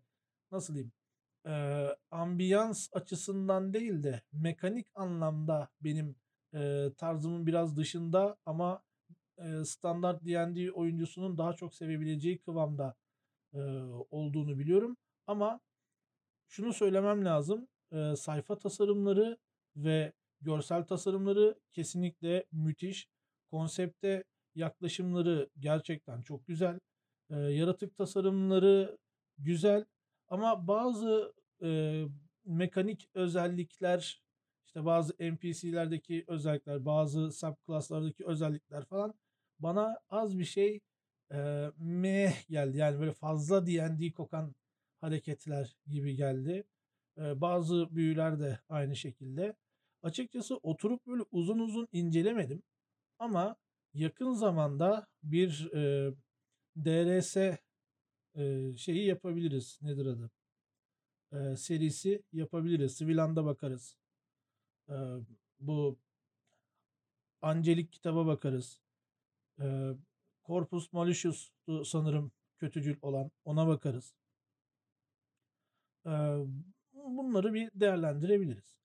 nasıl 0.51 0.73
diyeyim 0.73 0.91
e, 1.45 1.87
ambiyans 2.11 2.89
açısından 2.93 3.73
değil 3.73 4.03
de 4.03 4.21
mekanik 4.31 4.87
anlamda 4.95 5.69
benim 5.81 6.15
e, 6.53 6.89
tarzımın 6.97 7.47
biraz 7.47 7.77
dışında 7.77 8.37
ama 8.45 8.83
e, 9.37 9.65
standart 9.65 10.25
D&D 10.25 10.71
oyuncusunun 10.71 11.37
daha 11.37 11.53
çok 11.53 11.75
sevebileceği 11.75 12.41
kıvamda 12.41 12.95
e, 13.53 13.59
olduğunu 14.11 14.59
biliyorum. 14.59 14.97
Ama 15.27 15.59
şunu 16.47 16.73
söylemem 16.73 17.25
lazım. 17.25 17.67
E, 17.91 18.15
sayfa 18.15 18.57
tasarımları 18.57 19.37
ve 19.75 20.13
görsel 20.41 20.83
tasarımları 20.83 21.59
kesinlikle 21.71 22.45
müthiş. 22.51 23.07
Konsepte 23.51 24.23
yaklaşımları 24.55 25.49
gerçekten 25.59 26.21
çok 26.21 26.47
güzel. 26.47 26.79
E, 27.29 27.35
yaratık 27.35 27.97
tasarımları 27.97 28.97
güzel 29.37 29.85
ama 30.27 30.67
bazı 30.67 31.33
e, 31.63 32.03
mekanik 32.45 33.09
özellikler 33.13 34.23
işte 34.65 34.85
bazı 34.85 35.13
NPC'lerdeki 35.19 36.23
özellikler, 36.27 36.85
bazı 36.85 37.31
subclass'lardaki 37.31 38.25
özellikler 38.25 38.85
falan 38.85 39.13
bana 39.59 39.99
az 40.09 40.39
bir 40.39 40.45
şey 40.45 40.79
e, 41.31 41.71
meh 41.77 42.47
geldi. 42.49 42.77
Yani 42.77 42.99
böyle 42.99 43.11
fazla 43.11 43.65
D&D 43.67 44.11
kokan 44.11 44.55
hareketler 45.01 45.77
gibi 45.87 46.15
geldi. 46.15 46.63
E, 47.17 47.41
bazı 47.41 47.95
büyüler 47.95 48.39
de 48.39 48.59
aynı 48.69 48.95
şekilde. 48.95 49.55
Açıkçası 50.03 50.57
oturup 50.57 51.07
böyle 51.07 51.23
uzun 51.31 51.59
uzun 51.59 51.87
incelemedim. 51.91 52.63
Ama 53.19 53.55
yakın 53.93 54.33
zamanda 54.33 55.07
bir 55.23 55.71
e, 55.73 56.13
DRS 56.77 57.37
e, 58.35 58.77
şeyi 58.77 59.05
yapabiliriz. 59.05 59.79
Nedir 59.81 60.05
adı? 60.05 60.31
E, 61.33 61.57
serisi 61.57 62.23
yapabiliriz. 62.33 62.97
Swiland'a 62.97 63.45
bakarız. 63.45 63.97
E, 64.89 64.95
bu 65.59 65.99
Angelik 67.41 67.91
kitaba 67.91 68.25
bakarız. 68.25 68.81
E, 69.61 69.91
Corpus 70.45 70.93
Malicious 70.93 71.49
sanırım 71.85 72.31
kötücül 72.57 72.97
olan 73.01 73.31
ona 73.45 73.67
bakarız 73.67 74.13
bunları 76.93 77.53
bir 77.53 77.71
değerlendirebiliriz. 77.73 78.82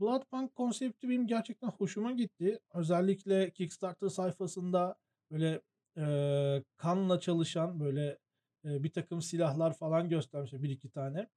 Bloodpunk 0.00 0.54
konsepti 0.54 1.08
benim 1.08 1.26
gerçekten 1.26 1.68
hoşuma 1.68 2.12
gitti. 2.12 2.60
Özellikle 2.74 3.50
Kickstarter 3.50 4.08
sayfasında 4.08 4.96
böyle 5.30 5.60
e, 5.96 6.64
kanla 6.76 7.20
çalışan 7.20 7.80
böyle 7.80 8.18
e, 8.64 8.82
bir 8.82 8.92
takım 8.92 9.22
silahlar 9.22 9.76
falan 9.76 10.08
göstermişler 10.08 10.62
bir 10.62 10.70
iki 10.70 10.90
tane. 10.90 11.28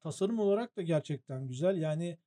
Tasarım 0.00 0.38
olarak 0.38 0.76
da 0.76 0.82
gerçekten 0.82 1.48
güzel. 1.48 1.76
Yani 1.76 2.18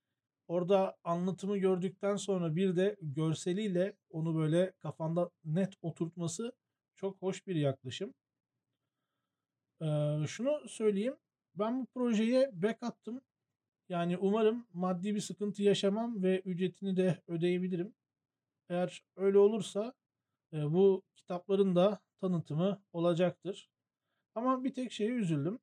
orada 0.48 0.98
anlatımı 1.04 1.58
gördükten 1.58 2.16
sonra 2.16 2.56
bir 2.56 2.76
de 2.76 2.98
görseliyle 3.02 3.94
onu 4.10 4.36
böyle 4.36 4.72
kafanda 4.72 5.30
net 5.46 5.74
oturtması 5.82 6.52
çok 6.96 7.22
hoş 7.22 7.48
bir 7.48 7.56
yaklaşım. 7.56 8.14
Ee, 9.82 10.28
şunu 10.28 10.70
söyleyeyim. 10.70 11.18
Ben 11.56 11.82
bu 11.82 11.86
projeye 11.86 12.52
back 12.54 12.84
attım. 12.84 13.22
Yani 13.94 14.18
umarım 14.18 14.68
maddi 14.74 15.16
bir 15.16 15.20
sıkıntı 15.20 15.64
yaşamam 15.64 16.24
ve 16.24 16.40
ücretini 16.40 16.98
de 16.98 17.22
ödeyebilirim. 17.28 17.96
Eğer 18.70 19.04
öyle 19.16 19.38
olursa 19.38 19.94
e, 20.54 20.74
bu 20.74 21.04
kitapların 21.16 21.76
da 21.76 22.00
tanıtımı 22.22 22.82
olacaktır. 22.94 23.70
Ama 24.36 24.64
bir 24.64 24.74
tek 24.74 24.92
şeye 24.92 25.10
üzüldüm. 25.10 25.60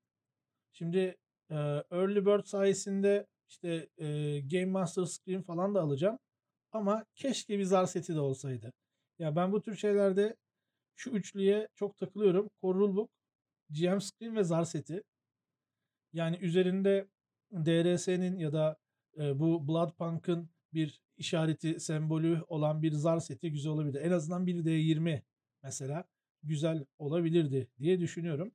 Şimdi 0.72 1.16
e, 1.50 1.54
Early 1.90 2.26
Bird 2.26 2.44
sayesinde 2.44 3.26
işte 3.48 3.88
e, 3.98 4.40
Game 4.40 4.66
Master 4.66 5.04
Screen 5.04 5.42
falan 5.42 5.74
da 5.74 5.82
alacağım. 5.82 6.18
Ama 6.72 7.04
keşke 7.14 7.58
bir 7.58 7.64
zar 7.64 7.86
seti 7.86 8.14
de 8.14 8.20
olsaydı. 8.20 8.72
Ya 9.18 9.36
ben 9.36 9.52
bu 9.52 9.62
tür 9.62 9.76
şeylerde 9.76 10.36
şu 10.96 11.10
üçlüye 11.10 11.68
çok 11.74 11.96
takılıyorum. 11.96 12.50
Core 12.62 12.78
Rulebook, 12.78 13.10
GM 13.70 14.00
Screen 14.00 14.36
ve 14.36 14.44
zar 14.44 14.64
seti. 14.64 15.02
Yani 16.12 16.36
üzerinde 16.36 17.08
DRS'nin 17.52 18.38
ya 18.38 18.52
da, 18.52 18.76
eee, 19.18 19.38
bu 19.38 19.68
Bloodpunk'ın 19.68 20.50
bir 20.74 21.02
işareti, 21.16 21.80
sembolü 21.80 22.42
olan 22.48 22.82
bir 22.82 22.92
zar 22.92 23.20
seti 23.20 23.52
güzel 23.52 23.72
olabilir. 23.72 24.00
En 24.00 24.10
azından 24.10 24.46
bir 24.46 24.64
D20 24.64 25.22
mesela 25.62 26.04
güzel 26.42 26.84
olabilirdi 26.98 27.68
diye 27.80 28.00
düşünüyorum. 28.00 28.52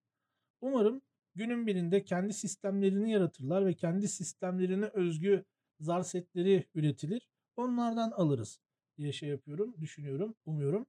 Umarım 0.62 1.02
günün 1.36 1.68
birinde 1.68 2.06
kendi 2.06 2.34
sistemlerini 2.34 3.12
yaratırlar 3.12 3.66
ve 3.66 3.74
kendi 3.74 4.08
sistemlerine 4.08 4.86
özgü 4.86 5.46
zar 5.80 6.04
setleri 6.04 6.66
üretilir. 6.76 7.30
Onlardan 7.56 8.12
alırız 8.12 8.60
diye 8.98 9.12
şey 9.12 9.30
yapıyorum, 9.30 9.76
düşünüyorum, 9.82 10.36
umuyorum. 10.46 10.86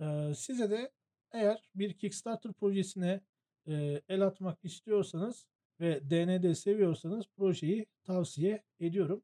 Eee, 0.00 0.32
size 0.36 0.70
de 0.70 0.92
eğer 1.32 1.70
bir 1.74 1.94
Kickstarter 1.94 2.52
projesine, 2.52 3.20
eee, 3.66 4.02
el 4.08 4.22
atmak 4.26 4.58
istiyorsanız 4.64 5.46
ve 5.80 6.10
D&D 6.10 6.54
seviyorsanız 6.54 7.24
projeyi 7.36 7.86
tavsiye 8.04 8.62
ediyorum. 8.80 9.22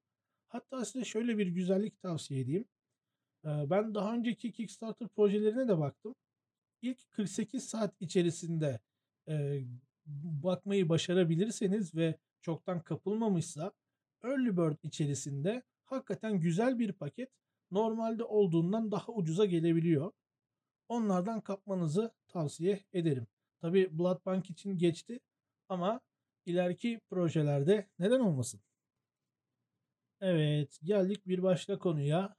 Hatta 0.48 0.84
size 0.84 1.04
şöyle 1.04 1.38
bir 1.38 1.46
güzellik 1.46 2.00
tavsiye 2.02 2.40
edeyim. 2.40 2.64
Ben 3.44 3.94
daha 3.94 4.14
önceki 4.14 4.52
Kickstarter 4.52 5.08
projelerine 5.08 5.68
de 5.68 5.78
baktım. 5.78 6.14
İlk 6.82 7.10
48 7.10 7.64
saat 7.64 7.94
içerisinde, 8.00 8.80
bakmayı 10.06 10.88
başarabilirseniz 10.88 11.94
ve 11.94 12.18
çoktan 12.40 12.80
kapılmamışsa 12.80 13.72
Early 14.24 14.56
Bird 14.56 14.78
içerisinde 14.82 15.62
hakikaten 15.84 16.40
güzel 16.40 16.78
bir 16.78 16.92
paket 16.92 17.30
normalde 17.70 18.24
olduğundan 18.24 18.90
daha 18.90 19.12
ucuza 19.12 19.44
gelebiliyor. 19.44 20.12
Onlardan 20.88 21.40
kapmanızı 21.40 22.10
tavsiye 22.28 22.80
ederim. 22.92 23.26
Tabii 23.60 23.98
Bloodbank 23.98 24.50
için 24.50 24.78
geçti 24.78 25.20
ama 25.68 26.00
ileriki 26.46 27.00
projelerde 27.10 27.88
neden 27.98 28.20
olmasın? 28.20 28.60
Evet, 30.20 30.78
geldik 30.82 31.26
bir 31.26 31.42
başka 31.42 31.78
konuya. 31.78 32.36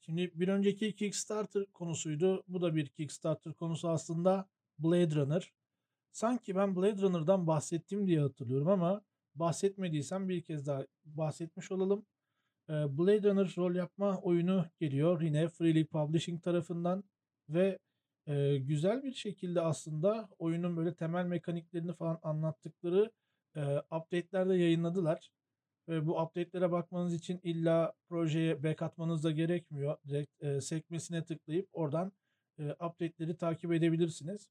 Şimdi 0.00 0.30
bir 0.34 0.48
önceki 0.48 0.94
Kickstarter 0.96 1.66
konusuydu. 1.66 2.44
Bu 2.48 2.60
da 2.62 2.74
bir 2.76 2.88
Kickstarter 2.88 3.54
konusu 3.54 3.88
aslında. 3.88 4.48
Blade 4.78 5.14
Runner. 5.14 5.52
Sanki 6.12 6.56
ben 6.56 6.76
Blade 6.76 7.02
Runner'dan 7.02 7.46
bahsettim 7.46 8.06
diye 8.06 8.20
hatırlıyorum 8.20 8.68
ama 8.68 9.02
bahsetmediysem 9.34 10.28
bir 10.28 10.42
kez 10.42 10.66
daha 10.66 10.86
bahsetmiş 11.04 11.72
olalım. 11.72 12.06
Ee, 12.68 12.72
Blade 12.98 13.30
Runner 13.30 13.54
rol 13.58 13.74
yapma 13.74 14.18
oyunu 14.20 14.66
geliyor 14.80 15.22
yine 15.22 15.48
Free 15.48 15.74
League 15.74 15.88
Publishing 15.88 16.42
tarafından 16.42 17.04
ve 17.48 17.78
e, 18.26 18.58
güzel 18.58 19.02
bir 19.02 19.12
şekilde 19.12 19.60
aslında 19.60 20.28
oyunun 20.38 20.76
böyle 20.76 20.94
temel 20.94 21.24
mekaniklerini 21.26 21.92
falan 21.92 22.18
anlattıkları 22.22 23.10
e, 23.56 23.78
update'ler 23.78 24.48
de 24.48 24.54
yayınladılar. 24.54 25.30
Ve 25.88 26.06
bu 26.06 26.22
update'lere 26.22 26.72
bakmanız 26.72 27.14
için 27.14 27.40
illa 27.42 27.92
projeye 28.08 28.62
back 28.62 28.82
atmanız 28.82 29.24
da 29.24 29.30
gerekmiyor. 29.30 29.96
Direkt 30.08 30.42
e, 30.42 30.60
sekmesine 30.60 31.24
tıklayıp 31.24 31.68
oradan 31.72 32.12
e, 32.58 32.72
update'leri 32.72 33.36
takip 33.36 33.72
edebilirsiniz. 33.72 34.48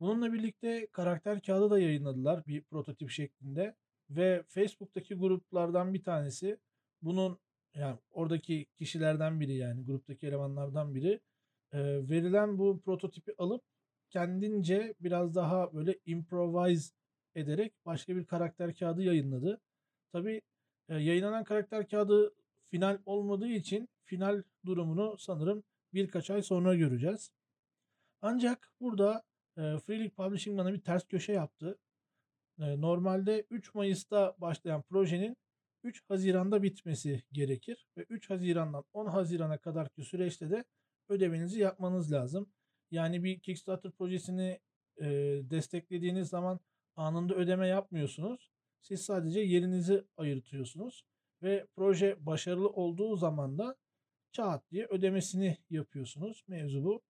Bununla 0.00 0.32
birlikte 0.32 0.86
karakter 0.92 1.42
kağıdı 1.42 1.70
da 1.70 1.78
yayınladılar 1.80 2.46
bir 2.46 2.62
prototip 2.62 3.10
şeklinde 3.10 3.76
ve 4.10 4.42
Facebook'taki 4.48 5.14
gruplardan 5.14 5.94
bir 5.94 6.02
tanesi 6.02 6.58
bunun 7.02 7.38
yani 7.74 7.98
oradaki 8.10 8.66
kişilerden 8.76 9.40
biri 9.40 9.54
yani 9.56 9.84
gruptaki 9.84 10.26
elemanlardan 10.26 10.94
biri 10.94 11.20
e, 11.72 11.78
verilen 12.10 12.58
bu 12.58 12.80
prototipi 12.80 13.34
alıp 13.38 13.62
kendince 14.10 14.94
biraz 15.00 15.34
daha 15.34 15.74
böyle 15.74 15.98
improvise 16.06 16.92
ederek 17.34 17.72
başka 17.86 18.16
bir 18.16 18.24
karakter 18.24 18.74
kağıdı 18.74 19.02
yayınladı. 19.02 19.60
Tabii 20.12 20.40
e, 20.88 20.94
yayınlanan 20.94 21.44
karakter 21.44 21.88
kağıdı 21.88 22.34
final 22.70 22.98
olmadığı 23.06 23.48
için 23.48 23.88
final 24.04 24.42
durumunu 24.66 25.18
sanırım 25.18 25.64
birkaç 25.94 26.30
ay 26.30 26.42
sonra 26.42 26.74
göreceğiz. 26.74 27.32
Ancak 28.22 28.70
burada 28.80 29.22
e, 29.56 29.60
Free 29.60 29.98
League 29.98 30.14
Publishing 30.14 30.58
bana 30.58 30.72
bir 30.72 30.80
ters 30.80 31.06
köşe 31.08 31.32
yaptı. 31.32 31.78
E, 32.58 32.80
normalde 32.80 33.46
3 33.50 33.74
Mayıs'ta 33.74 34.36
başlayan 34.38 34.82
projenin 34.82 35.36
3 35.84 36.02
Haziran'da 36.08 36.62
bitmesi 36.62 37.22
gerekir 37.32 37.86
ve 37.96 38.06
3 38.08 38.30
Haziran'dan 38.30 38.84
10 38.92 39.06
Haziran'a 39.06 39.58
kadarki 39.58 40.04
süreçte 40.04 40.50
de 40.50 40.64
ödemenizi 41.08 41.60
yapmanız 41.60 42.12
lazım. 42.12 42.52
Yani 42.90 43.24
bir 43.24 43.40
Kickstarter 43.40 43.92
projesini 43.92 44.60
e, 45.00 45.06
desteklediğiniz 45.50 46.28
zaman 46.28 46.60
anında 46.96 47.34
ödeme 47.34 47.68
yapmıyorsunuz. 47.68 48.50
Siz 48.80 49.04
sadece 49.04 49.40
yerinizi 49.40 50.04
ayırtıyorsunuz 50.16 51.04
ve 51.42 51.66
proje 51.76 52.26
başarılı 52.26 52.68
olduğu 52.68 53.16
zaman 53.16 53.58
da 53.58 53.76
çat 54.32 54.70
diye 54.70 54.86
ödemesini 54.86 55.56
yapıyorsunuz. 55.70 56.44
Mevzu 56.48 56.84
bu. 56.84 57.02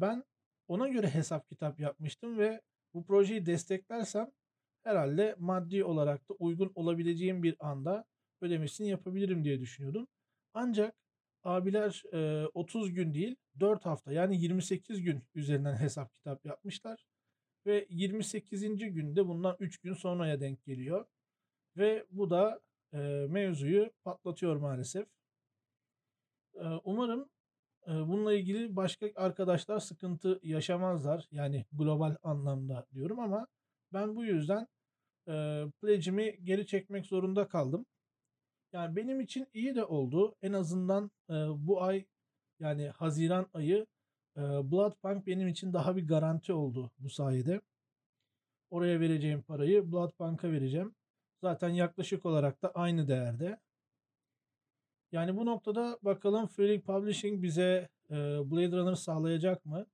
Ben 0.00 0.24
ona 0.68 0.88
göre 0.88 1.08
hesap 1.08 1.48
kitap 1.48 1.80
yapmıştım 1.80 2.38
ve 2.38 2.60
bu 2.94 3.04
projeyi 3.04 3.46
desteklersem 3.46 4.30
herhalde 4.82 5.36
maddi 5.38 5.84
olarak 5.84 6.28
da 6.28 6.34
uygun 6.34 6.72
olabileceğim 6.74 7.42
bir 7.42 7.56
anda 7.60 8.04
ödemesini 8.40 8.88
yapabilirim 8.88 9.44
diye 9.44 9.60
düşünüyordum. 9.60 10.08
Ancak 10.54 10.94
abiler 11.42 12.02
e, 12.12 12.46
30 12.54 12.94
gün 12.94 13.14
değil 13.14 13.36
4 13.60 13.86
hafta 13.86 14.12
yani 14.12 14.40
28 14.40 15.02
gün 15.02 15.22
üzerinden 15.34 15.76
hesap 15.76 16.14
kitap 16.14 16.46
yapmışlar. 16.46 17.06
Ve 17.66 17.86
28. 17.90 18.78
günde 18.78 19.28
bundan 19.28 19.56
3 19.60 19.78
gün 19.78 19.94
sonraya 19.94 20.40
denk 20.40 20.64
geliyor. 20.64 21.06
Ve 21.76 22.06
bu 22.10 22.30
da 22.30 22.60
e, 22.92 22.98
mevzuyu 23.28 23.90
patlatıyor 24.04 24.56
maalesef. 24.56 25.06
E, 26.54 26.64
umarım 26.84 27.28
e, 27.86 27.90
bununla 27.90 28.34
ilgili 28.34 28.76
başka 28.76 29.10
arkadaşlar 29.16 29.78
sıkıntı 29.80 30.40
yaşamazlar. 30.42 31.28
Yani 31.30 31.64
global 31.72 32.16
anlamda 32.22 32.86
diyorum 32.94 33.20
ama 33.20 33.46
ben 33.92 34.16
bu 34.16 34.24
yüzden 34.24 34.68
e, 35.28 35.64
pledge'imi 35.82 36.44
geri 36.44 36.66
çekmek 36.66 37.06
zorunda 37.06 37.48
kaldım. 37.48 37.86
Yani 38.72 38.96
benim 38.96 39.20
için 39.20 39.46
iyi 39.54 39.74
de 39.74 39.84
oldu. 39.84 40.36
En 40.42 40.52
azından 40.52 41.10
e, 41.30 41.34
bu 41.56 41.82
ay 41.82 42.04
yani 42.60 42.88
Haziran 42.88 43.46
ayı 43.52 43.86
Bloodpunk 44.36 45.26
benim 45.26 45.48
için 45.48 45.72
daha 45.72 45.96
bir 45.96 46.06
garanti 46.06 46.52
oldu 46.52 46.90
bu 46.98 47.10
sayede. 47.10 47.60
Oraya 48.70 49.00
vereceğim 49.00 49.42
parayı 49.42 49.92
Bloodpunk'a 49.92 50.52
vereceğim. 50.52 50.94
Zaten 51.40 51.68
yaklaşık 51.68 52.26
olarak 52.26 52.62
da 52.62 52.72
aynı 52.74 53.08
değerde. 53.08 53.60
Yani 55.12 55.36
bu 55.36 55.46
noktada 55.46 55.98
bakalım 56.02 56.46
Free 56.46 56.80
Publishing 56.80 57.42
bize 57.42 57.88
Blade 58.10 58.76
Runner 58.76 58.94
sağlayacak 58.94 59.64
mı? 59.64 59.86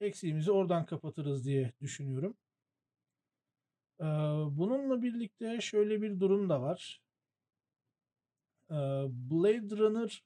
Eksiğimizi 0.00 0.52
oradan 0.52 0.86
kapatırız 0.86 1.44
diye 1.44 1.72
düşünüyorum. 1.80 2.36
Bununla 4.58 5.02
birlikte 5.02 5.60
şöyle 5.60 6.02
bir 6.02 6.20
durum 6.20 6.48
da 6.48 6.62
var. 6.62 7.02
Blade 9.10 9.76
Runner 9.76 10.24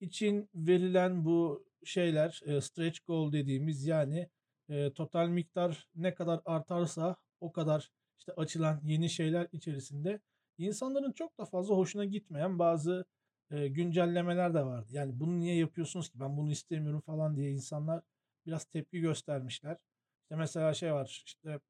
için 0.00 0.48
verilen 0.54 1.24
bu 1.24 1.67
şeyler 1.84 2.40
e, 2.44 2.60
stretch 2.60 3.00
goal 3.06 3.32
dediğimiz 3.32 3.86
yani 3.86 4.28
e, 4.68 4.92
total 4.92 5.28
miktar 5.28 5.88
ne 5.94 6.14
kadar 6.14 6.40
artarsa 6.44 7.16
o 7.40 7.52
kadar 7.52 7.90
işte 8.18 8.32
açılan 8.32 8.80
yeni 8.84 9.10
şeyler 9.10 9.48
içerisinde 9.52 10.20
insanların 10.58 11.12
çok 11.12 11.38
da 11.38 11.44
fazla 11.44 11.74
hoşuna 11.76 12.04
gitmeyen 12.04 12.58
bazı 12.58 13.04
e, 13.50 13.68
güncellemeler 13.68 14.54
de 14.54 14.64
vardı. 14.64 14.88
Yani 14.90 15.20
bunu 15.20 15.38
niye 15.38 15.56
yapıyorsunuz 15.56 16.08
ki 16.08 16.20
ben 16.20 16.36
bunu 16.36 16.50
istemiyorum 16.50 17.00
falan 17.00 17.36
diye 17.36 17.50
insanlar 17.50 18.02
biraz 18.46 18.64
tepki 18.64 19.00
göstermişler. 19.00 19.76
İşte 20.22 20.36
mesela 20.36 20.74
şey 20.74 20.92
var 20.92 21.22
işte 21.26 21.60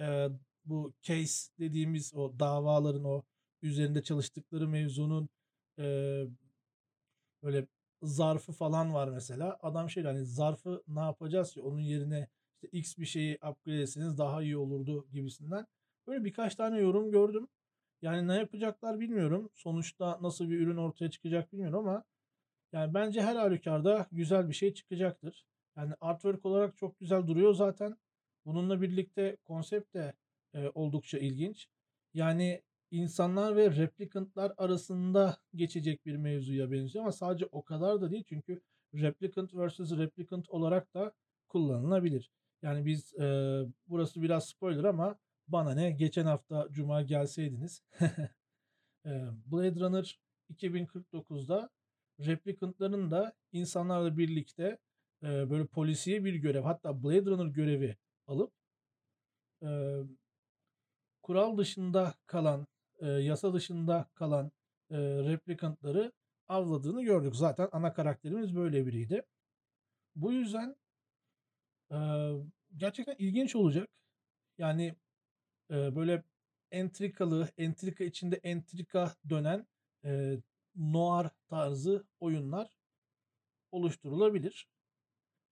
e, 0.00 0.28
bu 0.64 0.94
case 1.02 1.52
dediğimiz 1.58 2.14
o 2.14 2.38
davaların 2.38 3.04
o 3.04 3.22
üzerinde 3.62 4.02
çalıştıkları 4.02 4.68
mevzunun 4.68 5.28
e, 5.78 5.84
böyle 7.42 7.66
zarfı 8.06 8.52
falan 8.52 8.94
var 8.94 9.08
mesela. 9.08 9.58
Adam 9.62 9.90
şey 9.90 10.02
hani 10.04 10.24
zarfı 10.24 10.82
ne 10.88 11.00
yapacağız 11.00 11.52
ki 11.54 11.62
onun 11.62 11.80
yerine 11.80 12.28
işte 12.54 12.78
X 12.78 12.98
bir 12.98 13.06
şeyi 13.06 13.34
upgrade 13.34 13.82
etseniz 13.82 14.18
daha 14.18 14.42
iyi 14.42 14.56
olurdu 14.56 15.06
gibisinden. 15.12 15.66
Böyle 16.06 16.24
birkaç 16.24 16.54
tane 16.54 16.78
yorum 16.80 17.10
gördüm. 17.10 17.48
Yani 18.02 18.28
ne 18.28 18.36
yapacaklar 18.36 19.00
bilmiyorum. 19.00 19.50
Sonuçta 19.54 20.18
nasıl 20.22 20.50
bir 20.50 20.60
ürün 20.60 20.76
ortaya 20.76 21.10
çıkacak 21.10 21.52
bilmiyorum 21.52 21.78
ama 21.78 22.04
yani 22.72 22.94
bence 22.94 23.22
her 23.22 23.36
halükarda 23.36 24.06
güzel 24.12 24.48
bir 24.48 24.54
şey 24.54 24.74
çıkacaktır. 24.74 25.46
Yani 25.76 25.94
artwork 26.00 26.46
olarak 26.46 26.76
çok 26.76 26.98
güzel 27.00 27.26
duruyor 27.26 27.54
zaten. 27.54 27.96
Bununla 28.46 28.82
birlikte 28.82 29.36
konsept 29.44 29.94
de 29.94 30.14
e, 30.54 30.68
oldukça 30.74 31.18
ilginç. 31.18 31.68
Yani 32.14 32.62
insanlar 32.94 33.56
ve 33.56 33.70
replikantlar 33.76 34.52
arasında 34.56 35.36
geçecek 35.54 36.06
bir 36.06 36.16
mevzuya 36.16 36.70
benziyor 36.70 37.04
ama 37.04 37.12
sadece 37.12 37.46
o 37.52 37.64
kadar 37.64 38.00
da 38.00 38.10
değil 38.10 38.24
çünkü 38.28 38.60
replicant 38.94 39.54
versus 39.54 39.98
replicant 39.98 40.50
olarak 40.50 40.94
da 40.94 41.12
kullanılabilir. 41.48 42.30
Yani 42.62 42.86
biz 42.86 43.14
e, 43.14 43.60
burası 43.88 44.22
biraz 44.22 44.48
spoiler 44.48 44.84
ama 44.84 45.18
bana 45.48 45.74
ne 45.74 45.90
geçen 45.90 46.26
hafta 46.26 46.68
cuma 46.72 47.02
gelseydiniz. 47.02 47.82
Blade 49.46 49.80
Runner 49.80 50.20
2049'da 50.48 51.70
replikantların 52.20 53.10
da 53.10 53.32
insanlarla 53.52 54.18
birlikte 54.18 54.78
eee, 55.22 55.46
böyle 55.50 55.66
polisiye 55.66 56.24
bir 56.24 56.34
görev 56.34 56.62
hatta 56.62 57.02
Blade 57.02 57.26
Runner 57.30 57.46
görevi 57.46 57.96
alıp 58.26 58.52
eee, 59.62 60.04
kural 61.22 61.58
dışında 61.58 62.14
kalan, 62.26 62.66
eee, 63.02 63.08
yasa 63.08 63.54
dışında 63.54 64.08
kalan 64.14 64.52
eee, 64.90 64.98
replikantları 65.24 66.12
avladığını 66.48 67.02
gördük. 67.04 67.36
Zaten 67.36 67.68
ana 67.72 67.92
karakterimiz 67.94 68.56
böyle 68.56 68.86
biriydi. 68.86 69.22
Bu 70.16 70.32
yüzden 70.32 70.76
eee, 71.90 72.34
gerçekten 72.76 73.14
ilginç 73.18 73.56
olacak. 73.56 73.88
Yani 74.58 74.96
eee, 75.70 75.92
böyle 75.96 76.24
entrikalı, 76.72 77.48
entrika 77.58 78.04
içinde 78.04 78.36
entrika 78.44 79.16
dönen 79.30 79.66
eee 80.04 80.40
noir 80.76 81.28
tarzı 81.48 82.06
oyunlar 82.20 82.70
oluşturulabilir. 83.72 84.68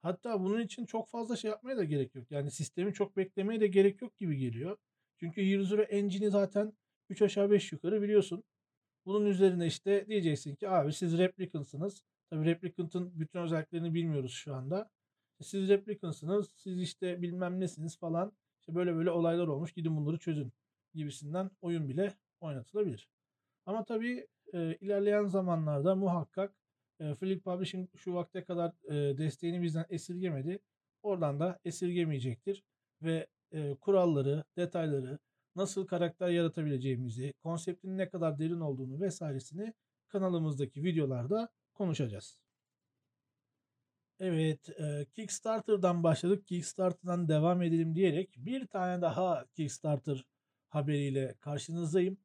Hatta 0.02 0.40
bunun 0.40 0.61
için 0.62 0.87
çok 0.87 1.09
fazla 1.11 1.37
şey 1.37 1.50
yapmaya 1.50 1.76
da 1.76 1.85
gerek 1.85 2.14
yok. 2.14 2.31
Yani 2.31 2.50
sistemi 2.50 2.94
çok 2.94 3.16
beklemeye 3.16 3.61
de 3.61 3.66
gerek 3.66 4.02
yok 4.02 4.18
gibi 4.18 4.38
geliyor. 4.38 4.78
Çünkü 5.20 5.40
Year 5.42 5.62
Zero 5.62 5.83
Engine'i 5.83 6.31
zaten 6.31 6.72
3 7.12 7.22
aşağı 7.22 7.51
5 7.51 7.72
yukarı 7.72 8.03
biliyorsun. 8.03 8.44
Bunun 9.07 9.27
üzerine 9.27 9.66
işte 9.66 10.07
diyeceksin 10.09 10.55
ki 10.55 10.68
abi 10.68 10.92
siz 10.92 11.18
replikantsınız. 11.18 12.05
Tabii 12.31 12.44
replikantın 12.44 13.20
bütün 13.20 13.38
özelliklerini 13.38 13.94
bilmiyoruz 13.94 14.33
şu 14.33 14.55
anda. 14.55 14.90
Siz 15.42 15.68
replikantsınız, 15.68 16.51
siz 16.57 16.81
işte 16.81 17.22
bilmem 17.22 17.61
nesiniz 17.61 17.98
falan. 17.98 18.33
İşte 18.61 18.75
böyle 18.75 18.94
böyle 18.94 19.11
olaylar 19.11 19.46
olmuş 19.48 19.72
gidin 19.72 19.96
bunları 19.96 20.18
çözün 20.18 20.53
gibisinden 20.94 21.51
oyun 21.61 21.88
bile 21.88 22.14
oynatılabilir. 22.40 23.09
Ama 23.66 23.85
tabii 23.85 24.27
e, 24.53 24.77
ilerleyen 24.81 25.27
zamanlarda 25.27 25.94
muhakkak 25.94 26.55
e, 27.01 27.14
Flick 27.14 27.44
Publishing 27.44 27.88
şu 27.96 28.14
vakte 28.14 28.44
kadar 28.44 28.72
e, 28.85 29.18
desteğini 29.18 29.62
bizden 29.62 29.87
esirgemedi. 29.90 30.59
Oradan 31.03 31.40
da 31.40 31.61
esirgemeyecektir. 31.64 32.64
Ve 33.03 33.27
e, 33.53 33.75
kuralları, 33.75 34.44
detayları, 34.57 35.18
nasıl 35.56 35.86
karakter 35.86 36.28
yaratabileceğimizi, 36.28 37.32
konseptin 37.42 37.98
ne 37.98 38.08
kadar 38.08 38.38
derin 38.38 38.60
olduğunu 38.60 39.00
vesairesini 39.00 39.72
kanalımızdaki 40.08 40.84
videolarda 40.84 41.48
konuşacağız. 41.74 42.38
Evet, 44.20 44.68
e, 44.80 45.06
Kickstarter'dan 45.12 46.02
başladık. 46.02 46.46
Kickstarter'dan 46.46 47.28
devam 47.28 47.62
edelim 47.62 47.94
diyerek 47.94 48.34
bir 48.36 48.66
tane 48.66 49.02
daha 49.02 49.46
Kickstarter 49.56 50.24
haberiyle 50.68 51.34
karşınızdayım. 51.40 52.18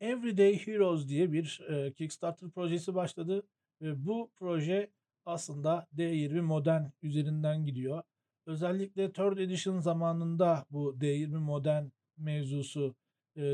Everyday 0.00 0.66
Heroes 0.66 1.08
diye 1.08 1.32
bir 1.32 1.60
e, 1.68 1.92
Kickstarter 1.92 2.50
projesi 2.50 2.94
başladı 2.94 3.46
ve 3.82 4.06
bu 4.06 4.30
proje 4.36 4.90
aslında 5.24 5.86
D20 5.96 6.40
Modern 6.40 6.84
üzerinden 7.02 7.64
gidiyor. 7.64 8.02
Özellikle 8.46 9.12
Third 9.12 9.38
Edition 9.38 9.80
zamanında 9.80 10.66
bu 10.70 10.96
D20 11.00 11.38
Modern 11.38 11.84
mevzusu 12.16 12.96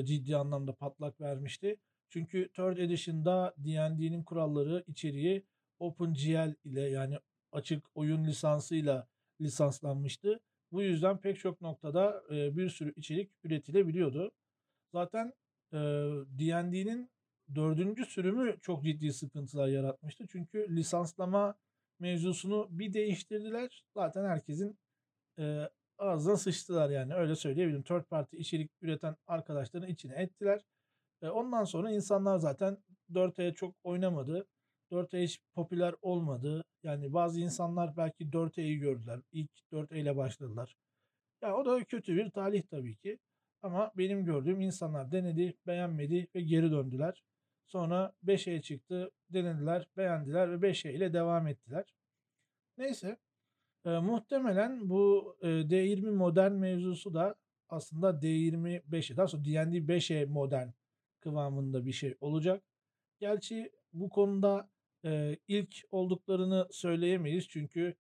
ciddi 0.04 0.36
anlamda 0.36 0.72
patlak 0.74 1.20
vermişti. 1.20 1.76
Çünkü 2.08 2.48
Third 2.52 2.76
Edition'da 2.76 3.54
D&D'nin 3.58 4.22
kuralları 4.22 4.84
içeriği 4.86 5.46
OpenGL 5.78 6.54
ile 6.64 6.80
yani 6.80 7.18
açık 7.52 7.84
oyun 7.94 8.24
lisansıyla 8.24 9.08
lisanslanmıştı. 9.40 10.40
Bu 10.72 10.82
yüzden 10.82 11.20
pek 11.20 11.38
çok 11.38 11.60
noktada 11.60 12.22
bir 12.30 12.68
sürü 12.68 12.92
içerik 12.96 13.30
üretilebiliyordu. 13.44 14.32
Zaten 14.92 15.32
e, 15.72 15.76
D&D'nin 16.38 17.10
dördüncü 17.54 18.04
sürümü 18.04 18.58
çok 18.60 18.84
ciddi 18.84 19.12
sıkıntılar 19.12 19.68
yaratmıştı. 19.68 20.26
Çünkü 20.28 20.76
lisanslama 20.76 21.54
mevzusunu 21.98 22.68
bir 22.70 22.92
değiştirdiler. 22.92 23.84
Zaten 23.94 24.24
herkesin 24.24 24.78
ağzına 26.02 26.36
sıçtılar 26.36 26.90
yani 26.90 27.14
öyle 27.14 27.36
söyleyebilirim. 27.36 27.82
Third 27.82 28.04
party 28.04 28.36
içerik 28.36 28.70
üreten 28.82 29.16
arkadaşların 29.26 29.88
içine 29.88 30.14
ettiler. 30.14 30.60
E, 31.22 31.28
ondan 31.28 31.64
sonra 31.64 31.90
insanlar 31.90 32.38
zaten 32.38 32.78
4E'ye 33.12 33.54
çok 33.54 33.74
oynamadı. 33.84 34.46
4E 34.90 35.22
hiç 35.22 35.40
popüler 35.54 35.94
olmadı. 36.02 36.64
Yani 36.82 37.12
bazı 37.12 37.40
insanlar 37.40 37.96
belki 37.96 38.24
4E'yi 38.32 38.78
gördüler. 38.78 39.20
İlk 39.32 39.50
4E 39.72 39.98
ile 40.00 40.16
başladılar. 40.16 40.76
Ya 41.42 41.56
o 41.56 41.64
da 41.64 41.84
kötü 41.84 42.16
bir 42.16 42.30
talih 42.30 42.62
tabii 42.62 42.96
ki. 42.96 43.18
Ama 43.62 43.92
benim 43.96 44.24
gördüğüm 44.24 44.60
insanlar 44.60 45.12
denedi, 45.12 45.54
beğenmedi 45.66 46.28
ve 46.34 46.40
geri 46.40 46.70
döndüler. 46.70 47.22
Sonra 47.66 48.12
5E 48.24 48.62
çıktı, 48.62 49.10
denediler, 49.30 49.86
beğendiler 49.96 50.62
ve 50.62 50.68
5E 50.68 50.92
ile 50.92 51.12
devam 51.12 51.46
ettiler. 51.46 51.84
Neyse, 52.78 53.16
e, 53.84 53.90
muhtemelen 53.90 54.90
bu 54.90 55.36
e, 55.40 55.46
D20 55.46 56.10
modern 56.10 56.52
mevzusu 56.52 57.14
da 57.14 57.34
aslında 57.68 58.10
D25'e, 58.10 59.16
daha 59.16 59.28
sonra 59.28 59.44
D&D 59.44 59.76
5E 59.78 60.26
modern 60.26 60.68
kıvamında 61.20 61.86
bir 61.86 61.92
şey 61.92 62.16
olacak. 62.20 62.62
Gerçi 63.20 63.72
bu 63.92 64.08
konuda 64.08 64.70
e, 65.04 65.36
ilk 65.48 65.76
olduklarını 65.90 66.68
söyleyemeyiz 66.70 67.48
çünkü 67.48 67.94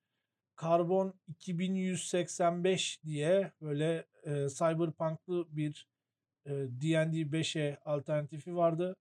Karbon 0.56 1.14
2185 1.28 3.04
diye 3.04 3.52
böyle 3.60 4.06
e, 4.24 4.48
cyberpunklı 4.48 5.56
bir 5.56 5.88
e, 6.46 6.50
D&D 6.50 7.16
5'e 7.16 7.78
alternatifi 7.84 8.56
vardı. 8.56 8.96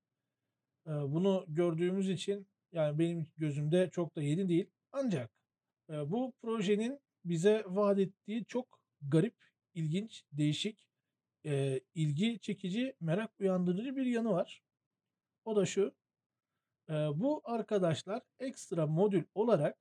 E, 0.87 0.91
bunu 0.91 1.45
gördüğümüz 1.47 2.09
için 2.09 2.47
yani 2.71 2.99
benim 2.99 3.27
gözümde 3.37 3.89
çok 3.89 4.15
da 4.15 4.21
yeni 4.21 4.49
değil. 4.49 4.69
Ancak 4.91 5.40
bu 5.91 6.33
projenin 6.41 6.99
bize 7.25 7.63
vaat 7.67 7.99
ettiği 7.99 8.45
çok 8.45 8.79
garip, 9.01 9.35
ilginç, 9.73 10.23
değişik, 10.31 10.87
e, 11.45 11.79
ilgi 11.95 12.39
çekici, 12.39 12.95
merak 12.99 13.31
uyandırıcı 13.39 13.95
bir 13.95 14.05
yanı 14.05 14.31
var. 14.31 14.63
O 15.45 15.55
da 15.55 15.65
şu. 15.65 15.95
E, 16.89 16.93
bu 16.93 17.41
arkadaşlar 17.43 18.21
ekstra 18.39 18.87
modül 18.87 19.23
olarak 19.35 19.77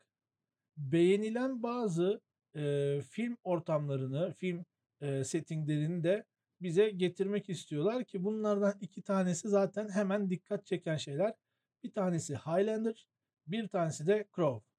beğenilen 0.77 1.63
bazı 1.63 2.21
e, 2.57 3.01
film 3.11 3.37
ortamlarını, 3.45 4.33
film 4.33 4.65
e, 5.01 5.25
settinglerini 5.25 6.05
de 6.05 6.27
bize 6.61 6.91
getirmek 6.91 7.49
istiyorlar 7.49 8.05
ki 8.05 8.25
bunlardan 8.25 8.75
iki 8.81 9.03
tanesi 9.03 9.49
zaten 9.49 9.89
hemen 9.89 10.31
dikkat 10.31 10.67
çeken 10.67 10.97
şeyler. 10.97 11.35
Bir 11.83 11.93
tanesi 11.93 12.35
Highlander, 12.35 13.09
bir 13.47 13.69
tanesi 13.69 14.07
de 14.07 14.29
Crow. 14.37 14.70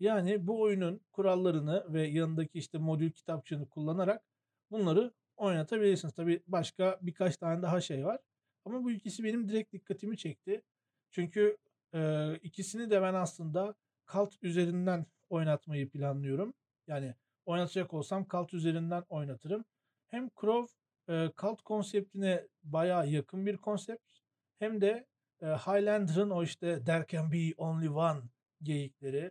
Yani 0.00 0.46
bu 0.46 0.60
oyunun 0.60 1.00
kurallarını 1.12 1.94
ve 1.94 2.06
yanındaki 2.06 2.58
işte 2.58 2.78
modül 2.78 3.10
kitapçığını 3.10 3.68
kullanarak 3.68 4.22
bunları 4.70 5.12
oynatabilirsiniz. 5.36 6.14
Tabi 6.14 6.42
başka 6.46 6.98
birkaç 7.02 7.36
tane 7.36 7.62
daha 7.62 7.80
şey 7.80 8.04
var. 8.04 8.20
Ama 8.64 8.84
bu 8.84 8.90
ikisi 8.90 9.24
benim 9.24 9.48
direkt 9.48 9.72
dikkatimi 9.72 10.16
çekti. 10.16 10.62
Çünkü 11.10 11.56
e, 11.94 12.34
ikisini 12.42 12.90
de 12.90 13.02
ben 13.02 13.14
aslında 13.14 13.74
kalt 14.06 14.34
üzerinden 14.42 15.06
oynatmayı 15.28 15.90
planlıyorum. 15.90 16.54
Yani 16.86 17.14
oynatacak 17.46 17.94
olsam 17.94 18.24
kalt 18.24 18.54
üzerinden 18.54 19.04
oynatırım. 19.08 19.64
Hem 20.06 20.30
Crow 20.40 20.74
e, 21.08 21.32
kalt 21.36 21.62
konseptine 21.62 22.48
bayağı 22.62 23.08
yakın 23.08 23.46
bir 23.46 23.56
konsept. 23.56 24.10
Hem 24.58 24.80
de 24.80 25.06
e, 25.42 25.46
Highlander'ın 25.46 26.30
o 26.30 26.42
işte 26.42 26.84
there 26.84 27.04
can 27.08 27.32
be 27.32 27.54
only 27.56 27.88
one 27.88 28.20
geyikleri 28.62 29.30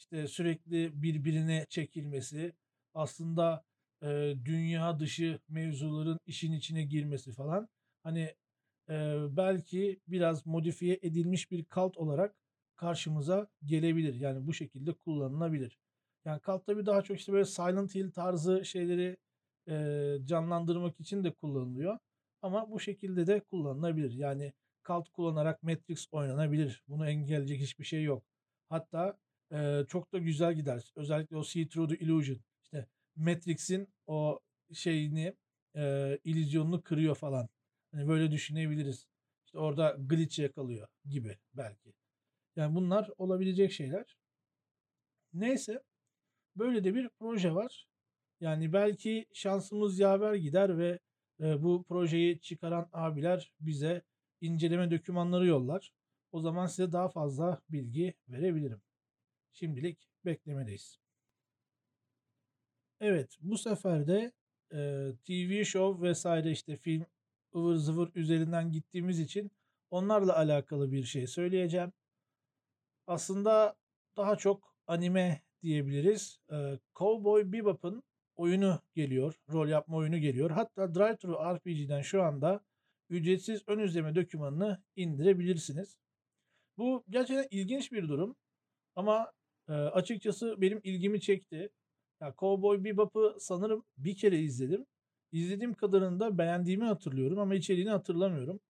işte 0.00 0.26
sürekli 0.26 1.02
birbirine 1.02 1.66
çekilmesi 1.68 2.52
aslında 2.94 3.64
e, 4.02 4.34
dünya 4.44 5.00
dışı 5.00 5.40
mevzuların 5.48 6.18
işin 6.26 6.52
içine 6.52 6.82
girmesi 6.82 7.32
falan 7.32 7.68
hani 8.02 8.34
e, 8.88 9.16
belki 9.36 10.00
biraz 10.08 10.46
modifiye 10.46 10.98
edilmiş 11.02 11.50
bir 11.50 11.64
kalt 11.64 11.96
olarak 11.96 12.34
karşımıza 12.76 13.48
gelebilir. 13.64 14.14
Yani 14.14 14.46
bu 14.46 14.52
şekilde 14.52 14.92
kullanılabilir. 14.92 15.78
Yani 16.24 16.40
kalt 16.40 16.66
tabii 16.66 16.86
daha 16.86 17.02
çok 17.02 17.18
işte 17.18 17.32
böyle 17.32 17.44
Silent 17.44 17.94
Hill 17.94 18.10
tarzı 18.10 18.64
şeyleri 18.64 19.16
e, 19.68 20.16
canlandırmak 20.24 21.00
için 21.00 21.24
de 21.24 21.32
kullanılıyor. 21.32 21.98
Ama 22.42 22.70
bu 22.70 22.80
şekilde 22.80 23.26
de 23.26 23.40
kullanılabilir. 23.40 24.12
Yani 24.12 24.52
kalt 24.82 25.08
kullanarak 25.08 25.62
Matrix 25.62 26.08
oynanabilir. 26.12 26.84
Bunu 26.88 27.08
engelleyecek 27.08 27.60
hiçbir 27.60 27.84
şey 27.84 28.02
yok. 28.04 28.24
Hatta 28.68 29.18
e, 29.52 29.84
çok 29.88 30.12
da 30.12 30.18
güzel 30.18 30.54
gider. 30.54 30.92
Özellikle 30.96 31.36
o 31.36 31.44
See 31.44 31.68
Through 31.68 31.90
the 31.90 31.98
Illusion. 32.04 32.40
İşte 32.62 32.86
Matrix'in 33.16 33.88
o 34.06 34.40
şeyini 34.72 35.36
e, 35.76 36.18
illüzyonunu 36.24 36.82
kırıyor 36.82 37.14
falan. 37.14 37.48
Hani 37.92 38.08
böyle 38.08 38.30
düşünebiliriz. 38.30 39.06
İşte 39.46 39.58
orada 39.58 39.96
glitch 39.98 40.38
yakalıyor 40.38 40.88
gibi 41.04 41.38
belki. 41.54 41.94
Yani 42.56 42.74
bunlar 42.74 43.10
olabilecek 43.18 43.72
şeyler. 43.72 44.16
Neyse 45.32 45.82
böyle 46.56 46.84
de 46.84 46.94
bir 46.94 47.08
proje 47.08 47.54
var. 47.54 47.86
Yani 48.40 48.72
belki 48.72 49.26
şansımız 49.32 49.98
yaver 49.98 50.34
gider 50.34 50.78
ve 50.78 50.98
e, 51.40 51.62
bu 51.62 51.84
projeyi 51.88 52.40
çıkaran 52.40 52.88
abiler 52.92 53.52
bize 53.60 54.02
inceleme 54.40 54.90
dokümanları 54.90 55.46
yollar. 55.46 55.92
O 56.32 56.40
zaman 56.40 56.66
size 56.66 56.92
daha 56.92 57.08
fazla 57.08 57.62
bilgi 57.68 58.14
verebilirim. 58.28 58.82
Şimdilik 59.52 60.08
beklemedeyiz. 60.24 60.98
Evet, 63.00 63.36
bu 63.40 63.58
sefer 63.58 64.06
de 64.06 64.32
e, 64.72 65.10
TV 65.24 65.64
show 65.64 66.08
vesaire 66.08 66.50
işte 66.50 66.76
film 66.76 67.06
ıvır 67.54 67.76
zıvır 67.76 68.10
üzerinden 68.14 68.72
gittiğimiz 68.72 69.20
için 69.20 69.50
onlarla 69.90 70.36
alakalı 70.36 70.92
bir 70.92 71.04
şey 71.04 71.26
söyleyeceğim. 71.26 71.92
Aslında 73.06 73.76
daha 74.16 74.36
çok 74.36 74.76
anime 74.86 75.42
diyebiliriz. 75.62 76.40
E, 76.52 76.78
Cowboy 76.94 77.52
Bebop'ın 77.52 78.02
oyunu 78.36 78.80
geliyor, 78.94 79.40
rol 79.52 79.68
yapma 79.68 79.96
oyunu 79.96 80.18
geliyor. 80.18 80.50
Hatta 80.50 80.94
DriveThru 80.94 81.56
RPG'den 81.56 82.02
şu 82.02 82.22
anda 82.22 82.60
ücretsiz 83.10 83.62
ön 83.66 83.78
izleme 83.78 84.14
dokümanını 84.14 84.82
indirebilirsiniz. 84.96 85.96
Bu 86.78 87.04
gerçekten 87.10 87.46
ilginç 87.50 87.92
bir 87.92 88.08
durum 88.08 88.36
ama 88.96 89.32
e, 89.70 89.72
açıkçası 89.72 90.60
benim 90.60 90.80
ilgimi 90.84 91.20
çekti. 91.20 91.70
Ya 92.20 92.34
Cowboy 92.38 92.84
Bebop'ı 92.84 93.36
sanırım 93.40 93.84
bir 93.98 94.16
kere 94.16 94.38
izledim. 94.38 94.86
İzlediğim 95.32 95.74
kadarında 95.74 96.38
beğendiğimi 96.38 96.84
hatırlıyorum 96.84 97.38
ama 97.38 97.54
içeriğini 97.54 97.90
hatırlamıyorum. 97.90 98.60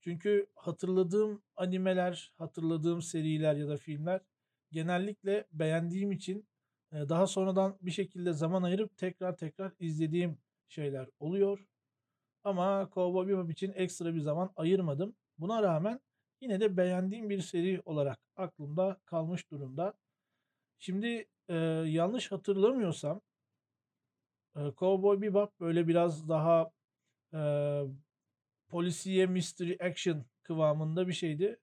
Çünkü 0.00 0.46
hatırladığım 0.56 1.42
animeler, 1.56 2.32
hatırladığım 2.38 3.02
seriler 3.02 3.56
ya 3.56 3.68
da 3.68 3.76
filmler 3.76 4.20
genellikle 4.72 5.46
beğendiğim 5.52 6.12
için 6.12 6.46
daha 6.92 7.26
sonradan 7.26 7.78
bir 7.82 7.90
şekilde 7.90 8.32
zaman 8.32 8.62
ayırıp 8.62 8.96
tekrar 8.96 9.36
tekrar 9.36 9.72
izlediğim 9.80 10.38
şeyler 10.68 11.08
oluyor. 11.20 11.66
Ama 12.44 12.90
Cowboy 12.94 13.28
Bebop 13.28 13.50
için 13.50 13.72
ekstra 13.76 14.14
bir 14.14 14.20
zaman 14.20 14.52
ayırmadım. 14.56 15.16
Buna 15.38 15.62
rağmen 15.62 16.00
yine 16.40 16.60
de 16.60 16.76
beğendiğim 16.76 17.30
bir 17.30 17.40
seri 17.42 17.82
olarak 17.84 18.18
aklımda 18.36 19.00
kalmış 19.04 19.50
durumda. 19.50 19.94
Şimdi 20.80 21.26
e, 21.48 21.54
yanlış 21.86 22.32
hatırlamıyorsam 22.32 23.20
e, 24.56 24.60
Cowboy 24.76 25.22
Bebop 25.22 25.60
böyle 25.60 25.88
biraz 25.88 26.28
daha 26.28 26.70
e, 27.34 27.40
polisiye 28.68 29.26
mystery 29.26 29.76
action 29.80 30.24
kıvamında 30.42 31.08
bir 31.08 31.12
şeydi. 31.12 31.58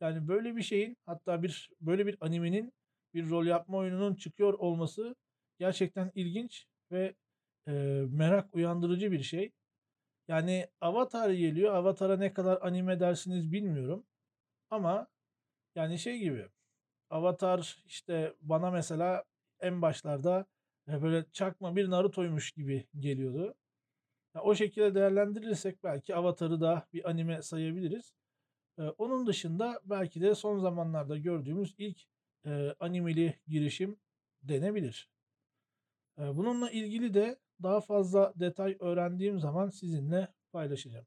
Yani 0.00 0.28
böyle 0.28 0.56
bir 0.56 0.62
şeyin 0.62 0.96
hatta 1.06 1.42
bir 1.42 1.70
böyle 1.80 2.06
bir 2.06 2.16
animenin 2.20 2.72
bir 3.14 3.30
rol 3.30 3.46
yapma 3.46 3.78
oyununun 3.78 4.14
çıkıyor 4.14 4.54
olması 4.54 5.16
gerçekten 5.58 6.12
ilginç 6.14 6.66
ve 6.92 7.14
e, 7.68 7.72
merak 8.10 8.54
uyandırıcı 8.54 9.12
bir 9.12 9.22
şey. 9.22 9.52
Yani 10.28 10.68
Avatar 10.80 11.30
geliyor. 11.30 11.74
Avatar'a 11.74 12.16
ne 12.16 12.34
kadar 12.34 12.62
anime 12.62 13.00
dersiniz 13.00 13.52
bilmiyorum. 13.52 14.06
Ama 14.70 15.08
yani 15.76 15.98
şey 15.98 16.18
gibi 16.18 16.48
Avatar 17.12 17.82
işte 17.86 18.34
bana 18.40 18.70
mesela 18.70 19.24
en 19.60 19.82
başlarda 19.82 20.46
böyle 20.88 21.26
çakma 21.32 21.76
bir 21.76 21.90
Naruto'ymuş 21.90 22.52
gibi 22.52 22.86
geliyordu. 22.98 23.54
Ya 24.34 24.42
o 24.42 24.54
şekilde 24.54 24.94
değerlendirirsek 24.94 25.84
belki 25.84 26.14
Avatar'ı 26.14 26.60
da 26.60 26.88
bir 26.92 27.10
anime 27.10 27.42
sayabiliriz. 27.42 28.12
Ee, 28.78 28.82
onun 28.82 29.26
dışında 29.26 29.80
belki 29.84 30.20
de 30.20 30.34
son 30.34 30.58
zamanlarda 30.58 31.18
gördüğümüz 31.18 31.74
ilk 31.78 31.98
e, 32.46 32.74
animeli 32.80 33.40
girişim 33.48 34.00
denebilir. 34.42 35.10
E, 36.18 36.36
bununla 36.36 36.70
ilgili 36.70 37.14
de 37.14 37.38
daha 37.62 37.80
fazla 37.80 38.32
detay 38.36 38.76
öğrendiğim 38.80 39.40
zaman 39.40 39.68
sizinle 39.70 40.28
paylaşacağım. 40.52 41.06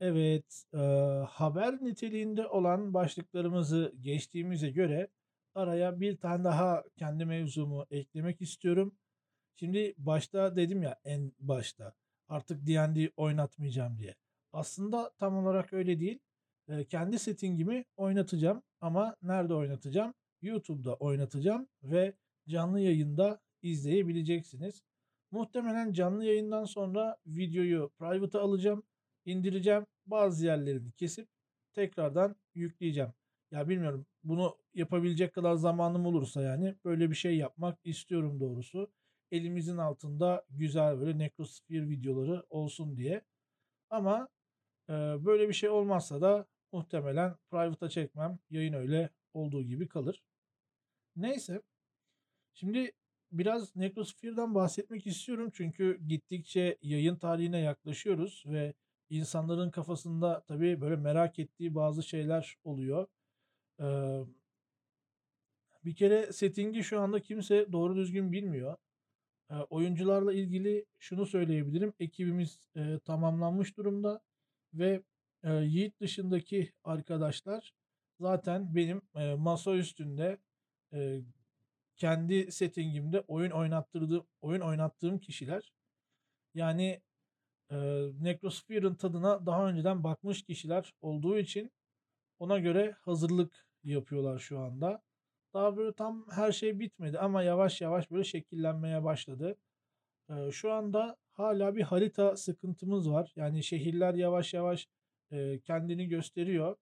Evet, 0.00 0.64
e, 0.74 0.78
haber 1.28 1.84
niteliğinde 1.84 2.46
olan 2.46 2.94
başlıklarımızı 2.94 3.94
geçtiğimize 4.00 4.70
göre 4.70 5.08
araya 5.54 6.00
bir 6.00 6.16
tane 6.16 6.44
daha 6.44 6.84
kendi 6.96 7.24
mevzumu 7.24 7.86
eklemek 7.90 8.40
istiyorum. 8.42 8.94
Şimdi 9.54 9.94
başta 9.98 10.56
dedim 10.56 10.82
ya 10.82 11.00
en 11.04 11.32
başta 11.38 11.94
artık 12.28 12.66
D&D 12.66 13.10
oynatmayacağım 13.16 13.98
diye. 13.98 14.14
Aslında 14.52 15.10
tam 15.18 15.36
olarak 15.36 15.72
öyle 15.72 16.00
değil. 16.00 16.18
E, 16.68 16.84
kendi 16.84 17.18
settingimi 17.18 17.84
oynatacağım 17.96 18.62
ama 18.80 19.16
nerede 19.22 19.54
oynatacağım? 19.54 20.14
YouTube'da 20.42 20.94
oynatacağım 20.94 21.68
ve 21.82 22.14
canlı 22.48 22.80
yayında 22.80 23.40
izleyebileceksiniz. 23.62 24.82
Muhtemelen 25.30 25.92
canlı 25.92 26.24
yayından 26.24 26.64
sonra 26.64 27.16
videoyu 27.26 27.90
private'a 27.98 28.42
alacağım, 28.42 28.82
indireceğim. 29.24 29.86
Bazı 30.06 30.46
yerlerini 30.46 30.92
kesip 30.92 31.28
tekrardan 31.72 32.36
yükleyeceğim. 32.54 33.12
Ya 33.50 33.68
bilmiyorum 33.68 34.06
bunu 34.24 34.58
yapabilecek 34.74 35.34
kadar 35.34 35.54
zamanım 35.54 36.06
olursa 36.06 36.42
yani 36.42 36.74
böyle 36.84 37.10
bir 37.10 37.14
şey 37.14 37.36
yapmak 37.36 37.78
istiyorum 37.84 38.40
doğrusu. 38.40 38.92
Elimizin 39.32 39.76
altında 39.76 40.46
güzel 40.50 41.00
böyle 41.00 41.18
Necrosphere 41.18 41.88
videoları 41.88 42.46
olsun 42.50 42.96
diye. 42.96 43.22
Ama 43.90 44.28
e, 44.88 44.92
böyle 45.24 45.48
bir 45.48 45.54
şey 45.54 45.68
olmazsa 45.70 46.20
da 46.20 46.46
muhtemelen 46.72 47.36
private'a 47.50 47.88
çekmem. 47.88 48.38
Yayın 48.50 48.72
öyle 48.72 49.10
olduğu 49.34 49.62
gibi 49.62 49.88
kalır. 49.88 50.22
Neyse. 51.16 51.62
Şimdi 52.54 52.92
biraz 53.32 53.76
Necrosphere'dan 53.76 54.54
bahsetmek 54.54 55.06
istiyorum. 55.06 55.50
Çünkü 55.54 56.00
gittikçe 56.08 56.78
yayın 56.82 57.16
tarihine 57.16 57.58
yaklaşıyoruz 57.58 58.44
ve 58.46 58.74
insanların 59.10 59.70
kafasında 59.70 60.44
tabii 60.48 60.80
böyle 60.80 60.96
merak 60.96 61.38
ettiği 61.38 61.74
bazı 61.74 62.02
şeyler 62.02 62.56
oluyor. 62.64 63.06
Ee, 63.80 64.20
bir 65.84 65.94
kere 65.94 66.32
settingi 66.32 66.84
şu 66.84 67.00
anda 67.00 67.20
kimse 67.22 67.72
doğru 67.72 67.96
düzgün 67.96 68.32
bilmiyor. 68.32 68.76
Ee, 69.50 69.54
oyuncularla 69.54 70.32
ilgili 70.32 70.86
şunu 70.98 71.26
söyleyebilirim. 71.26 71.92
Ekibimiz 72.00 72.68
e, 72.76 72.98
tamamlanmış 72.98 73.76
durumda 73.76 74.20
ve 74.74 75.02
e, 75.42 75.52
Yiğit 75.52 76.00
dışındaki 76.00 76.72
arkadaşlar 76.84 77.74
zaten 78.20 78.74
benim 78.74 79.02
e, 79.14 79.34
masa 79.34 79.74
üstünde 79.74 80.38
e, 80.92 81.20
kendi 81.96 82.52
settingimde 82.52 83.20
oyun 83.20 83.50
oynattırdığım 83.50 84.26
oyun 84.40 84.60
oynattığım 84.60 85.18
kişiler. 85.18 85.72
Yani 86.54 87.00
e, 87.70 87.76
Necrosphere'ın 88.20 88.94
tadına 88.94 89.46
daha 89.46 89.68
önceden 89.68 90.04
bakmış 90.04 90.42
kişiler 90.42 90.94
olduğu 91.00 91.38
için 91.38 91.72
ona 92.38 92.58
göre 92.58 92.96
hazırlık 93.00 93.66
yapıyorlar 93.84 94.38
şu 94.38 94.58
anda. 94.58 95.02
Daha 95.54 95.76
böyle 95.76 95.92
tam 95.92 96.26
her 96.30 96.52
şey 96.52 96.80
bitmedi 96.80 97.18
ama 97.18 97.42
yavaş 97.42 97.80
yavaş 97.80 98.10
böyle 98.10 98.24
şekillenmeye 98.24 99.04
başladı. 99.04 99.56
E, 100.30 100.50
şu 100.52 100.72
anda 100.72 101.16
hala 101.32 101.76
bir 101.76 101.82
harita 101.82 102.36
sıkıntımız 102.36 103.10
var. 103.10 103.32
Yani 103.36 103.64
şehirler 103.64 104.14
yavaş 104.14 104.54
yavaş 104.54 104.88
e, 105.32 105.60
kendini 105.60 106.08
gösteriyor. 106.08 106.76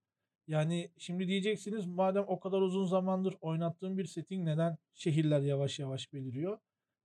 Yani 0.47 0.91
şimdi 0.99 1.29
diyeceksiniz 1.29 1.87
madem 1.87 2.25
o 2.27 2.41
kadar 2.41 2.61
uzun 2.61 2.85
zamandır 2.87 3.35
oynattığım 3.41 3.99
bir 3.99 4.05
setting 4.05 4.45
neden 4.45 4.79
şehirler 4.95 5.41
yavaş 5.41 5.79
yavaş 5.79 6.13
beliriyor? 6.13 6.59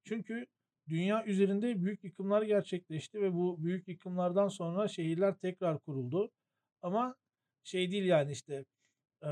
Çünkü 0.04 0.48
dünya 0.90 1.26
üzerinde 1.26 1.82
büyük 1.82 2.04
yıkımlar 2.04 2.42
gerçekleşti 2.42 3.22
ve 3.22 3.34
bu 3.34 3.64
büyük 3.64 3.88
yıkımlardan 3.88 4.48
sonra 4.48 4.88
şehirler 4.88 5.36
tekrar 5.38 5.80
kuruldu. 5.80 6.32
Ama 6.82 7.16
şey 7.64 7.92
değil 7.92 8.06
yani 8.06 8.32
işte 8.32 8.66
e, 9.26 9.30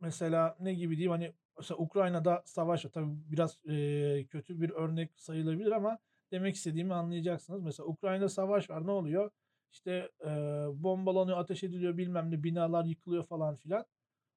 mesela 0.00 0.56
ne 0.60 0.74
gibi 0.74 0.96
diyeyim 0.96 1.10
hani 1.10 1.32
mesela 1.58 1.78
Ukrayna'da 1.78 2.42
savaş 2.46 2.84
var. 2.84 2.90
Tabii 2.90 3.10
biraz 3.32 3.58
e, 3.68 4.26
kötü 4.30 4.60
bir 4.60 4.70
örnek 4.70 5.20
sayılabilir 5.20 5.72
ama 5.72 5.98
demek 6.32 6.54
istediğimi 6.54 6.94
anlayacaksınız. 6.94 7.62
Mesela 7.62 7.86
Ukrayna'da 7.86 8.28
savaş 8.28 8.70
var 8.70 8.86
ne 8.86 8.90
oluyor? 8.90 9.30
İşte 9.72 10.10
e, 10.24 10.28
bombalanıyor, 10.74 11.38
ateş 11.38 11.64
ediliyor 11.64 11.96
bilmem 11.96 12.30
ne 12.30 12.42
binalar 12.42 12.84
yıkılıyor 12.84 13.26
falan 13.26 13.56
filan. 13.56 13.84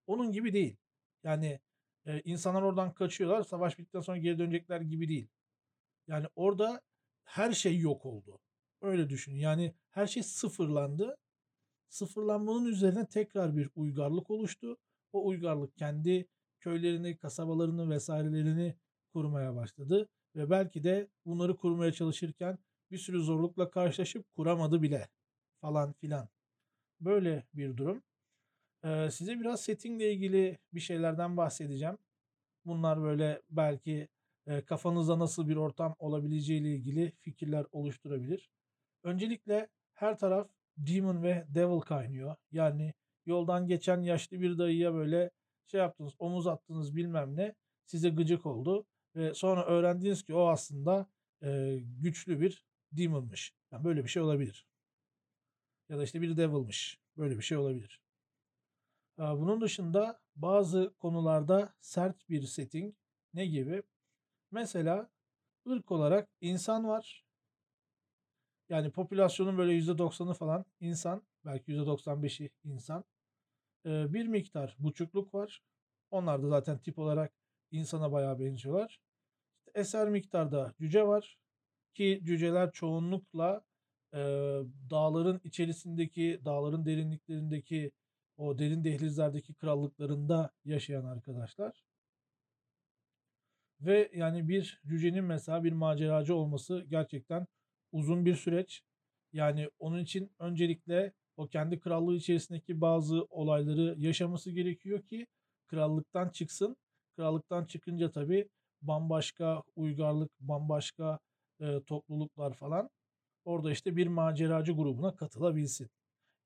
Onun 0.08 0.32
gibi 0.32 0.54
değil. 0.54 0.78
Yani 1.24 1.60
e, 2.06 2.22
insanlar 2.22 2.62
oradan 2.62 2.94
kaçıyorlar. 2.94 3.44
Savaş 3.44 3.80
bittikten 3.80 4.02
sonra 4.02 4.18
geri 4.18 4.40
dönecekler 4.40 4.82
gibi 4.82 5.10
değil. 5.10 5.28
Yani 6.08 6.28
orada 6.36 6.82
her 7.24 7.52
şey 7.52 7.80
yok 7.80 8.06
oldu. 8.06 8.40
Öyle 8.82 9.10
düşünün. 9.10 9.38
Yani 9.38 9.76
her 9.90 10.08
şey 10.08 10.24
sıfırlandı. 10.24 11.18
Sıfırlanmanın 11.90 12.66
üzerine 12.66 13.08
tekrar 13.08 13.58
bir 13.58 13.70
uygarlık 13.76 14.30
oluştu. 14.30 14.78
O 15.14 15.28
uygarlık 15.28 15.78
kendi 15.78 16.28
köylerini, 16.60 17.18
kasabalarını 17.18 17.90
vesairelerini 17.90 18.76
kurmaya 19.14 19.56
başladı. 19.56 20.10
Ve 20.36 20.50
belki 20.50 20.84
de 20.84 21.10
bunları 21.26 21.58
kurmaya 21.58 21.92
çalışırken 21.92 22.58
bir 22.92 22.98
sürü 22.98 23.22
zorlukla 23.22 23.72
karşılaşıp 23.72 24.36
kuramadı 24.36 24.82
bile 24.82 25.10
falan 25.62 25.94
filan. 25.94 26.30
Böyle 27.00 27.48
bir 27.54 27.78
durum. 27.78 28.04
Size 28.84 29.40
biraz 29.40 29.62
settingle 29.62 30.14
ilgili 30.14 30.60
bir 30.74 30.80
şeylerden 30.80 31.38
bahsedeceğim. 31.38 31.98
Bunlar 32.66 33.02
böyle 33.02 33.42
belki 33.50 34.08
kafanızda 34.66 35.20
nasıl 35.20 35.50
bir 35.50 35.56
ortam 35.56 35.96
olabileceğiyle 36.00 36.76
ilgili 36.76 37.14
fikirler 37.20 37.66
oluşturabilir. 37.72 38.50
Öncelikle 39.04 39.70
her 39.94 40.18
taraf 40.18 40.50
demon 40.78 41.24
ve 41.24 41.46
devil 41.50 41.80
kaynıyor. 41.80 42.36
Yani 42.52 42.94
yoldan 43.26 43.68
geçen 43.68 44.02
yaşlı 44.02 44.42
bir 44.42 44.58
dayıya 44.58 44.94
böyle 44.94 45.32
şey 45.68 45.80
yaptınız, 45.80 46.14
omuz 46.20 46.48
attınız 46.48 46.96
bilmem 46.96 47.36
ne, 47.36 47.56
size 47.86 48.10
gıcık 48.10 48.46
oldu 48.46 48.86
ve 49.16 49.34
sonra 49.34 49.66
öğrendiniz 49.66 50.24
ki 50.24 50.34
o 50.36 50.48
aslında 50.48 51.08
eee, 51.44 51.80
güçlü 51.80 52.42
bir 52.42 52.66
demon'mış. 52.92 53.54
Yani 53.72 53.84
böyle 53.84 54.04
bir 54.04 54.10
şey 54.10 54.24
olabilir. 54.24 54.68
Ya 55.90 55.98
da 55.98 56.04
işte 56.04 56.22
bir 56.22 56.38
devil'mış. 56.38 57.00
Böyle 57.18 57.38
bir 57.38 57.44
şey 57.44 57.58
olabilir. 57.58 58.02
Bunun 59.18 59.62
dışında 59.62 60.20
bazı 60.36 60.94
konularda 61.00 61.74
sert 61.82 62.30
bir 62.30 62.42
setting 62.44 62.96
ne 63.34 63.46
gibi? 63.46 63.84
Mesela 64.52 65.10
ırk 65.70 65.92
olarak 65.92 66.30
insan 66.42 66.88
var. 66.88 67.26
Yani 68.70 68.92
popülasyonun 68.92 69.58
böyle 69.58 69.74
%90'ı 69.74 70.34
falan 70.34 70.66
insan. 70.80 71.24
Belki 71.46 71.72
%95'i 71.72 72.50
insan. 72.64 73.04
Bir 73.86 74.28
miktar 74.28 74.76
buçukluk 74.80 75.34
var. 75.34 75.64
Onlar 76.12 76.44
da 76.44 76.50
zaten 76.50 76.78
tip 76.80 77.00
olarak 77.00 77.34
insana 77.72 78.12
bayağı 78.12 78.40
benziyorlar. 78.40 79.00
Eser 79.76 80.10
miktarda 80.10 80.74
cüce 80.80 81.08
var. 81.08 81.38
Ki 81.94 82.22
cüceler 82.24 82.72
çoğunlukla 82.72 83.64
eee, 84.14 84.64
dağların 84.90 85.42
içerisindeki, 85.44 86.42
dağların 86.46 86.86
derinliklerindeki 86.86 87.92
o 88.42 88.58
derin 88.58 88.84
dehlizlerdeki 88.84 89.54
krallıklarında 89.54 90.52
yaşayan 90.66 91.06
arkadaşlar. 91.06 91.84
Ve 93.82 94.12
yani 94.14 94.48
bir 94.48 94.82
cücenin 94.86 95.24
mesela 95.24 95.64
bir 95.64 95.72
maceracı 95.72 96.36
olması 96.36 96.86
gerçekten 96.90 97.48
uzun 97.92 98.26
bir 98.26 98.36
süreç. 98.36 98.84
Yani 99.34 99.70
onun 99.80 100.00
için 100.00 100.32
öncelikle 100.40 101.14
o 101.38 101.48
kendi 101.48 101.80
krallığı 101.80 102.16
içerisindeki 102.16 102.82
bazı 102.82 103.24
olayları 103.30 103.96
yaşaması 103.98 104.52
gerekiyor 104.52 105.02
ki 105.02 105.28
krallıktan 105.68 106.30
çıksın. 106.30 106.78
Krallıktan 107.16 107.66
çıkınca 107.66 108.12
tabii 108.12 108.50
bambaşka 108.82 109.64
uygarlık, 109.76 110.32
bambaşka 110.40 111.20
e, 111.60 111.82
topluluklar 111.84 112.54
falan 112.54 112.90
orada 113.46 113.72
işte 113.72 113.96
bir 113.96 114.08
maceracı 114.08 114.72
grubuna 114.72 115.16
katılabilsin. 115.16 115.90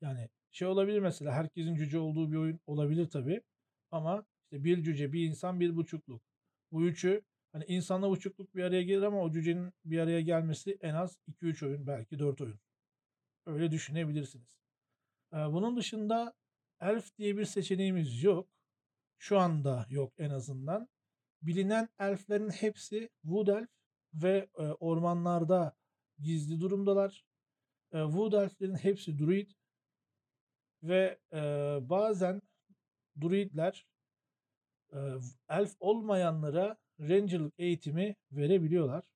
Yani 0.02 0.30
şey 0.56 0.68
olabilir 0.68 1.00
mesela 1.00 1.32
herkesin 1.32 1.76
cüce 1.76 2.00
olduğu 2.00 2.32
bir 2.32 2.38
oyun 2.38 2.60
olabilir 2.66 3.10
tabii. 3.10 3.42
Ama 3.92 4.26
işte 4.44 4.64
bir 4.64 4.84
cüce, 4.84 5.14
bir 5.14 5.26
insan, 5.28 5.60
bir 5.60 5.76
buçukluk. 5.76 6.22
Bu 6.72 6.86
üçü 6.86 7.22
hani 7.52 7.66
insanla 7.66 8.10
buçukluk 8.10 8.56
bir 8.56 8.64
araya 8.64 8.84
gelir 8.84 9.02
ama 9.02 9.22
o 9.22 9.32
cücenin 9.32 9.74
bir 9.86 10.00
araya 10.00 10.22
gelmesi 10.22 10.78
en 10.82 10.94
az 10.94 11.18
2-3 11.28 11.66
oyun 11.66 11.88
belki 11.88 12.20
4 12.20 12.42
oyun. 12.42 12.60
Öyle 13.46 13.72
düşünebilirsiniz. 13.72 14.58
Bunun 15.32 15.78
dışında 15.78 16.34
elf 16.82 17.18
diye 17.18 17.38
bir 17.38 17.46
seçeneğimiz 17.46 18.24
yok. 18.24 18.50
Şu 19.18 19.40
anda 19.40 19.86
yok 19.90 20.14
en 20.18 20.30
azından. 20.30 20.90
Bilinen 21.42 21.90
elflerin 22.00 22.50
hepsi 22.50 23.10
Wood 23.22 23.48
Elf 23.48 23.70
ve 24.14 24.50
ormanlarda 24.80 25.76
gizli 26.20 26.60
durumdalar. 26.60 27.26
Wood 27.92 28.34
Elflerin 28.34 28.76
hepsi 28.76 29.20
Druid 29.20 29.52
ve 30.88 31.20
e, 31.34 31.40
bazen 31.82 32.42
Druidler 33.22 33.86
e, 34.94 34.98
elf 35.50 35.76
olmayanlara 35.80 36.78
Ranger'lık 37.00 37.54
eğitimi 37.58 38.16
verebiliyorlar. 38.32 39.12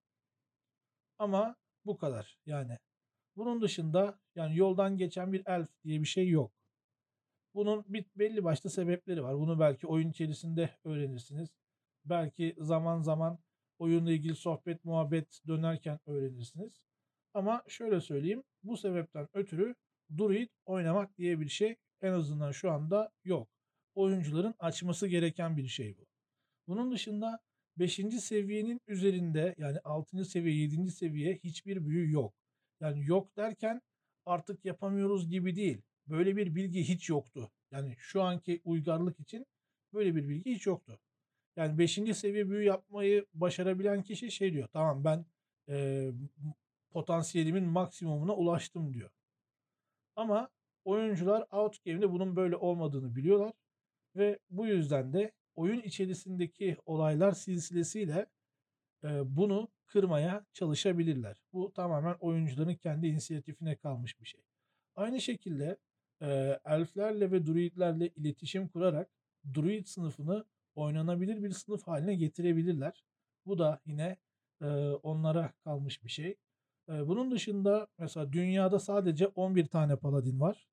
Ama 1.17 1.55
bu 1.85 1.97
kadar 1.97 2.37
yani. 2.45 2.77
Bunun 3.35 3.61
dışında 3.61 4.19
yani 4.35 4.57
yoldan 4.57 4.97
geçen 4.97 5.33
bir 5.33 5.43
elf 5.45 5.69
diye 5.83 6.01
bir 6.01 6.05
şey 6.05 6.29
yok. 6.29 6.51
Bunun 7.53 7.85
bir, 7.87 8.05
belli 8.15 8.43
başlı 8.43 8.69
sebepleri 8.69 9.23
var. 9.23 9.35
Bunu 9.35 9.59
belki 9.59 9.87
oyun 9.87 10.09
içerisinde 10.09 10.69
öğrenirsiniz. 10.83 11.49
Belki 12.05 12.55
zaman 12.57 13.01
zaman 13.01 13.39
oyunla 13.79 14.11
ilgili 14.11 14.35
sohbet, 14.35 14.85
muhabbet 14.85 15.41
dönerken 15.47 15.99
öğrenirsiniz. 16.05 16.81
Ama 17.33 17.63
şöyle 17.67 18.01
söyleyeyim. 18.01 18.43
Bu 18.63 18.77
sebepten 18.77 19.27
ötürü 19.33 19.75
Druid 20.17 20.49
oynamak 20.65 21.17
diye 21.17 21.39
bir 21.39 21.49
şey 21.49 21.75
en 22.01 22.11
azından 22.11 22.51
şu 22.51 22.71
anda 22.71 23.11
yok. 23.23 23.49
Oyuncuların 23.95 24.55
açması 24.59 25.07
gereken 25.07 25.57
bir 25.57 25.67
şey 25.67 25.97
bu. 25.97 26.05
Bunun 26.67 26.91
dışında 26.91 27.39
5. 27.77 27.95
seviyenin 28.19 28.81
üzerinde 28.87 29.55
yani 29.57 29.79
6. 29.83 30.25
seviye, 30.25 30.55
7. 30.55 30.91
seviye 30.91 31.35
hiçbir 31.35 31.85
büyü 31.85 32.11
yok. 32.11 32.33
Yani 32.81 33.05
yok 33.05 33.37
derken 33.37 33.81
artık 34.25 34.65
yapamıyoruz 34.65 35.29
gibi 35.29 35.55
değil. 35.55 35.81
Böyle 36.07 36.37
bir 36.37 36.55
bilgi 36.55 36.83
hiç 36.83 37.09
yoktu. 37.09 37.51
Yani 37.71 37.95
şu 37.97 38.21
anki 38.23 38.61
uygarlık 38.65 39.19
için 39.19 39.45
böyle 39.93 40.15
bir 40.15 40.29
bilgi 40.29 40.51
hiç 40.51 40.67
yoktu. 40.67 40.99
Yani 41.55 41.77
5. 41.77 41.93
seviye 41.93 42.49
büyü 42.49 42.63
yapmayı 42.63 43.25
başarabilen 43.33 44.03
kişi 44.03 44.31
şey 44.31 44.53
diyor. 44.53 44.67
Tamam 44.73 45.03
ben 45.03 45.25
e, 45.69 46.07
potansiyelimin 46.91 47.63
maksimumuna 47.63 48.35
ulaştım 48.35 48.93
diyor. 48.93 49.09
Ama 50.19 50.49
oyuncular 50.85 51.45
outgame'de 51.51 52.11
bunun 52.11 52.35
böyle 52.35 52.55
olmadığını 52.55 53.15
biliyorlar. 53.15 53.53
Ve 54.15 54.39
bu 54.49 54.67
yüzden 54.67 55.13
de 55.13 55.31
oyun 55.55 55.81
içerisindeki 55.81 56.77
olaylar 56.85 57.31
silsilesiyle 57.31 58.25
e, 59.03 59.37
bunu 59.37 59.67
kırmaya 59.85 60.45
çalışabilirler. 60.53 61.41
Bu 61.53 61.73
tamamen 61.73 62.15
oyuncuların 62.19 62.75
kendi 62.75 63.07
inisiyatifine 63.07 63.75
kalmış 63.75 64.19
bir 64.19 64.25
şey. 64.25 64.41
Aynı 64.95 65.21
şekilde 65.21 65.77
e, 66.21 66.59
elflerle 66.65 67.31
ve 67.31 67.45
druidlerle 67.45 68.07
iletişim 68.07 68.67
kurarak 68.67 69.09
druid 69.53 69.85
sınıfını 69.85 70.45
oynanabilir 70.75 71.43
bir 71.43 71.51
sınıf 71.51 71.87
haline 71.87 72.15
getirebilirler. 72.15 73.03
Bu 73.45 73.57
da 73.57 73.81
yine 73.85 74.17
e, 74.61 74.65
onlara 75.03 75.53
kalmış 75.63 76.03
bir 76.03 76.09
şey. 76.09 76.35
Bunun 76.89 77.31
dışında 77.31 77.87
mesela 77.97 78.33
dünyada 78.33 78.79
sadece 78.79 79.27
11 79.27 79.65
tane 79.65 79.95
paladin 79.95 80.39
var. 80.39 80.67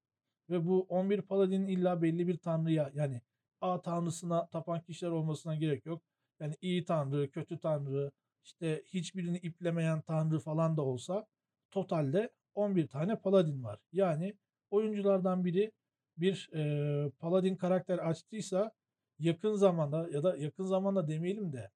Ve 0.50 0.66
bu 0.66 0.86
11 0.88 1.22
paladinin 1.22 1.66
illa 1.68 2.02
belli 2.02 2.28
bir 2.28 2.36
tanrıya 2.36 2.90
yani 2.94 3.20
A 3.60 3.82
tanrısına 3.82 4.46
tapan 4.46 4.80
kişiler 4.80 5.10
olmasına 5.10 5.54
gerek 5.56 5.86
yok. 5.86 6.02
Yani 6.40 6.54
iyi 6.60 6.84
tanrı, 6.84 7.30
kötü 7.30 7.58
tanrı, 7.58 8.10
işte 8.44 8.82
hiçbirini 8.86 9.38
iplemeyen 9.38 10.00
tanrı 10.00 10.38
falan 10.38 10.76
da 10.76 10.82
olsa 10.82 11.26
totalde 11.70 12.30
11 12.54 12.86
tane 12.88 13.16
paladin 13.16 13.64
var. 13.64 13.80
Yani 13.92 14.34
oyunculardan 14.70 15.44
biri 15.44 15.72
bir 16.16 16.50
e, 16.54 17.10
paladin 17.10 17.56
karakter 17.56 17.98
açtıysa 17.98 18.72
yakın 19.18 19.54
zamanda 19.54 20.08
ya 20.12 20.22
da 20.22 20.36
yakın 20.36 20.64
zamanda 20.64 21.08
demeyelim 21.08 21.52
de 21.52 21.70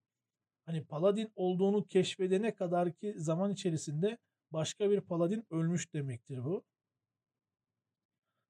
hani 0.67 0.85
paladin 0.85 1.33
olduğunu 1.37 1.87
keşfedene 1.87 2.55
kadar 2.55 2.93
ki 2.93 3.15
zaman 3.17 3.53
içerisinde 3.53 4.19
başka 4.53 4.91
bir 4.91 5.01
paladin 5.01 5.47
ölmüş 5.51 5.95
demektir 5.95 6.45
bu. 6.45 6.65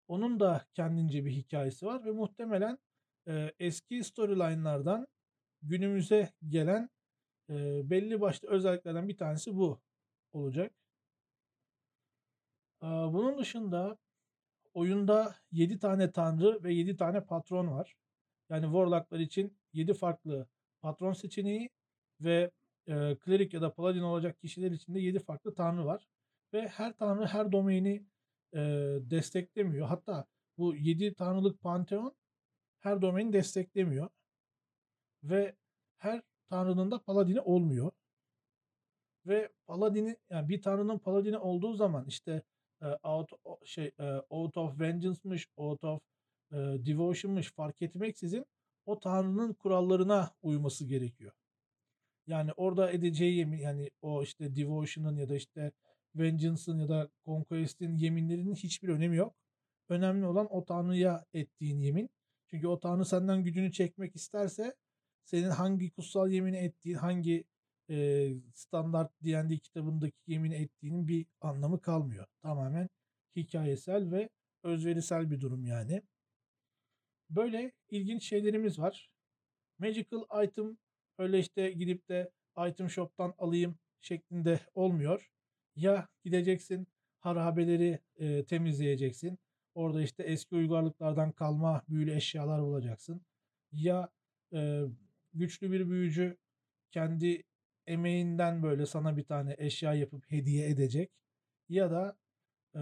Onun 0.08 0.40
da 0.40 0.66
kendince 0.74 1.24
bir 1.24 1.30
hikayesi 1.30 1.86
var 1.86 2.04
ve 2.04 2.10
muhtemelen 2.10 2.78
e, 3.28 3.52
eski 3.58 4.04
storyline'lardan 4.04 5.06
günümüze 5.62 6.32
gelen 6.48 6.90
e, 7.50 7.90
belli 7.90 8.20
başlı 8.20 8.48
özelliklerden 8.48 9.08
bir 9.08 9.16
tanesi 9.16 9.56
bu 9.56 9.80
olacak. 10.32 10.72
E, 12.82 12.86
bunun 12.86 13.38
dışında 13.38 13.98
oyunda 14.74 15.36
7 15.52 15.78
tane 15.78 16.12
tanrı 16.12 16.64
ve 16.64 16.74
7 16.74 16.96
tane 16.96 17.24
patron 17.24 17.68
var. 17.70 17.96
Yani 18.50 18.64
Warlock'lar 18.64 19.18
için 19.20 19.58
7 19.72 19.94
farklı 19.94 20.48
patron 20.80 21.12
seçeneği 21.12 21.70
ve 22.20 22.50
e, 22.90 23.16
klerik 23.18 23.54
ya 23.54 23.62
da 23.62 23.74
paladin 23.74 24.02
olacak 24.02 24.40
kişiler 24.40 24.70
için 24.70 24.94
de 24.94 25.00
7 25.00 25.18
farklı 25.18 25.54
tanrı 25.54 25.86
var. 25.86 26.08
Ve 26.52 26.68
her 26.68 26.96
tanrı 26.96 27.26
her 27.26 27.52
domaini 27.52 28.06
e, 28.54 28.58
desteklemiyor. 29.00 29.86
Hatta 29.86 30.26
bu 30.58 30.74
7 30.76 31.14
tanrılık 31.14 31.60
panteon 31.60 32.14
her 32.80 33.02
domaini 33.02 33.32
desteklemiyor. 33.32 34.08
Ve 35.22 35.56
her 35.96 36.22
tanrının 36.48 36.90
da 36.90 37.02
paladini 37.02 37.40
olmuyor. 37.40 37.92
Ve 39.26 39.52
paladini 39.66 40.16
yani 40.30 40.48
bir 40.48 40.62
tanrının 40.62 40.98
paladini 40.98 41.38
olduğu 41.38 41.74
zaman 41.74 42.06
işte 42.06 42.42
e, 42.82 42.86
out 42.86 43.30
şey 43.64 43.90
e, 43.98 44.04
out 44.30 44.56
of 44.56 44.80
vengeance'mış, 44.80 45.48
out 45.56 45.84
of 45.84 46.02
e, 46.52 46.56
devotion'mış 46.56 47.52
fark 47.52 47.82
etmeksizin 47.82 48.46
o 48.86 49.00
tanrının 49.00 49.52
kurallarına 49.52 50.30
uyması 50.42 50.86
gerekiyor. 50.86 51.32
Yani 52.30 52.52
orada 52.52 52.92
edeceği 52.92 53.36
yemin 53.36 53.58
yani 53.58 53.90
o 54.02 54.22
işte 54.22 54.56
devotion'ın 54.56 55.16
ya 55.16 55.28
da 55.28 55.36
işte 55.36 55.72
vengeance'ın 56.14 56.78
ya 56.78 56.88
da 56.88 57.10
conquest'in 57.24 57.96
yeminlerinin 57.96 58.54
hiçbir 58.54 58.88
önemi 58.88 59.16
yok. 59.16 59.34
Önemli 59.88 60.26
olan 60.26 60.46
o 60.50 60.64
tanrıya 60.64 61.24
ettiğin 61.34 61.80
yemin. 61.80 62.10
Çünkü 62.46 62.66
o 62.66 62.80
tanrı 62.80 63.04
senden 63.04 63.44
gücünü 63.44 63.72
çekmek 63.72 64.16
isterse 64.16 64.74
senin 65.24 65.50
hangi 65.50 65.90
kutsal 65.90 66.30
yemini 66.30 66.56
ettiğin, 66.56 66.96
hangi 66.96 67.44
eee, 67.88 68.36
standart 68.54 69.12
D&D 69.24 69.58
kitabındaki 69.58 70.16
yemin 70.26 70.50
ettiğinin 70.50 71.08
bir 71.08 71.26
anlamı 71.40 71.80
kalmıyor. 71.80 72.26
Tamamen 72.42 72.88
hikayesel 73.36 74.10
ve 74.10 74.28
özverisel 74.62 75.30
bir 75.30 75.40
durum 75.40 75.64
yani. 75.66 76.02
Böyle 77.30 77.72
ilginç 77.90 78.24
şeylerimiz 78.24 78.78
var. 78.78 79.10
Magical 79.78 80.44
item 80.44 80.78
öyle 81.20 81.38
işte 81.38 81.70
gidip 81.70 82.08
de 82.08 82.30
item 82.68 82.90
shop'tan 82.90 83.34
alayım 83.38 83.78
şeklinde 84.00 84.60
olmuyor. 84.74 85.30
Ya 85.76 86.08
gideceksin 86.24 86.86
harabeleri 87.18 87.98
e, 88.16 88.44
temizleyeceksin. 88.44 89.38
Orada 89.74 90.02
işte 90.02 90.22
eski 90.22 90.54
uygarlıklardan 90.54 91.32
kalma 91.32 91.82
büyülü 91.88 92.14
eşyalar 92.14 92.62
bulacaksın. 92.62 93.22
Ya 93.72 94.08
e, 94.54 94.82
güçlü 95.34 95.72
bir 95.72 95.90
büyücü 95.90 96.36
kendi 96.90 97.42
emeğinden 97.86 98.62
böyle 98.62 98.86
sana 98.86 99.16
bir 99.16 99.24
tane 99.24 99.54
eşya 99.58 99.94
yapıp 99.94 100.30
hediye 100.30 100.68
edecek. 100.70 101.10
Ya 101.68 101.90
da 101.90 102.16
e, 102.74 102.80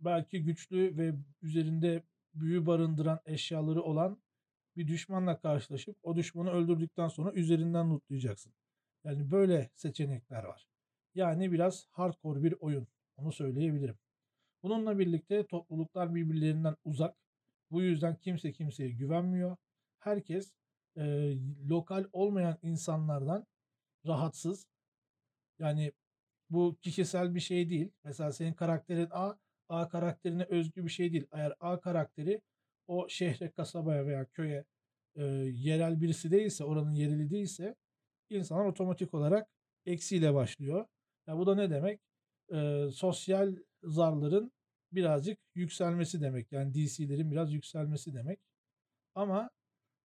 belki 0.00 0.44
güçlü 0.44 0.98
ve 0.98 1.14
üzerinde 1.42 2.02
büyü 2.34 2.66
barındıran 2.66 3.20
eşyaları 3.26 3.82
olan 3.82 4.23
bir 4.76 4.86
düşmanla 4.88 5.40
karşılaşıp 5.40 5.96
o 6.02 6.16
düşmanı 6.16 6.50
öldürdükten 6.50 7.08
sonra 7.08 7.32
üzerinden 7.32 7.90
lootlayacaksın. 7.90 8.52
Yani 9.04 9.30
böyle 9.30 9.70
seçenekler 9.74 10.44
var. 10.44 10.66
Yani 11.14 11.52
biraz 11.52 11.86
hardcore 11.90 12.42
bir 12.42 12.54
oyun. 12.60 12.88
Onu 13.16 13.32
söyleyebilirim. 13.32 13.98
Bununla 14.62 14.98
birlikte 14.98 15.46
topluluklar 15.46 16.14
birbirlerinden 16.14 16.76
uzak. 16.84 17.16
Bu 17.70 17.82
yüzden 17.82 18.16
kimse 18.16 18.52
kimseye 18.52 18.90
güvenmiyor. 18.90 19.56
Herkes 19.98 20.52
e, 20.96 21.34
lokal 21.68 22.04
olmayan 22.12 22.58
insanlardan 22.62 23.46
rahatsız. 24.06 24.66
Yani 25.58 25.92
bu 26.50 26.76
kişisel 26.82 27.34
bir 27.34 27.40
şey 27.40 27.70
değil. 27.70 27.90
Mesela 28.04 28.32
senin 28.32 28.54
karakterin 28.54 29.08
A, 29.10 29.34
A 29.68 29.88
karakterine 29.88 30.44
özgü 30.44 30.84
bir 30.84 30.90
şey 30.90 31.12
değil. 31.12 31.26
Eğer 31.32 31.54
A 31.60 31.80
karakteri 31.80 32.40
o 32.86 33.08
şehre, 33.08 33.50
kasabaya 33.50 34.06
veya 34.06 34.26
köye 34.26 34.64
e, 35.16 35.24
yerel 35.52 36.00
birisi 36.00 36.30
değilse, 36.30 36.64
oranın 36.64 36.92
yereli 36.94 37.30
değilse 37.30 37.74
insanlar 38.30 38.64
otomatik 38.64 39.14
olarak 39.14 39.48
eksiyle 39.86 40.34
başlıyor. 40.34 40.86
Ya 41.26 41.38
bu 41.38 41.46
da 41.46 41.54
ne 41.54 41.70
demek? 41.70 42.00
E, 42.54 42.86
sosyal 42.92 43.56
zarların 43.82 44.52
birazcık 44.92 45.38
yükselmesi 45.54 46.20
demek. 46.20 46.52
Yani 46.52 46.74
DC'lerin 46.74 47.30
biraz 47.30 47.52
yükselmesi 47.52 48.14
demek. 48.14 48.40
Ama 49.14 49.50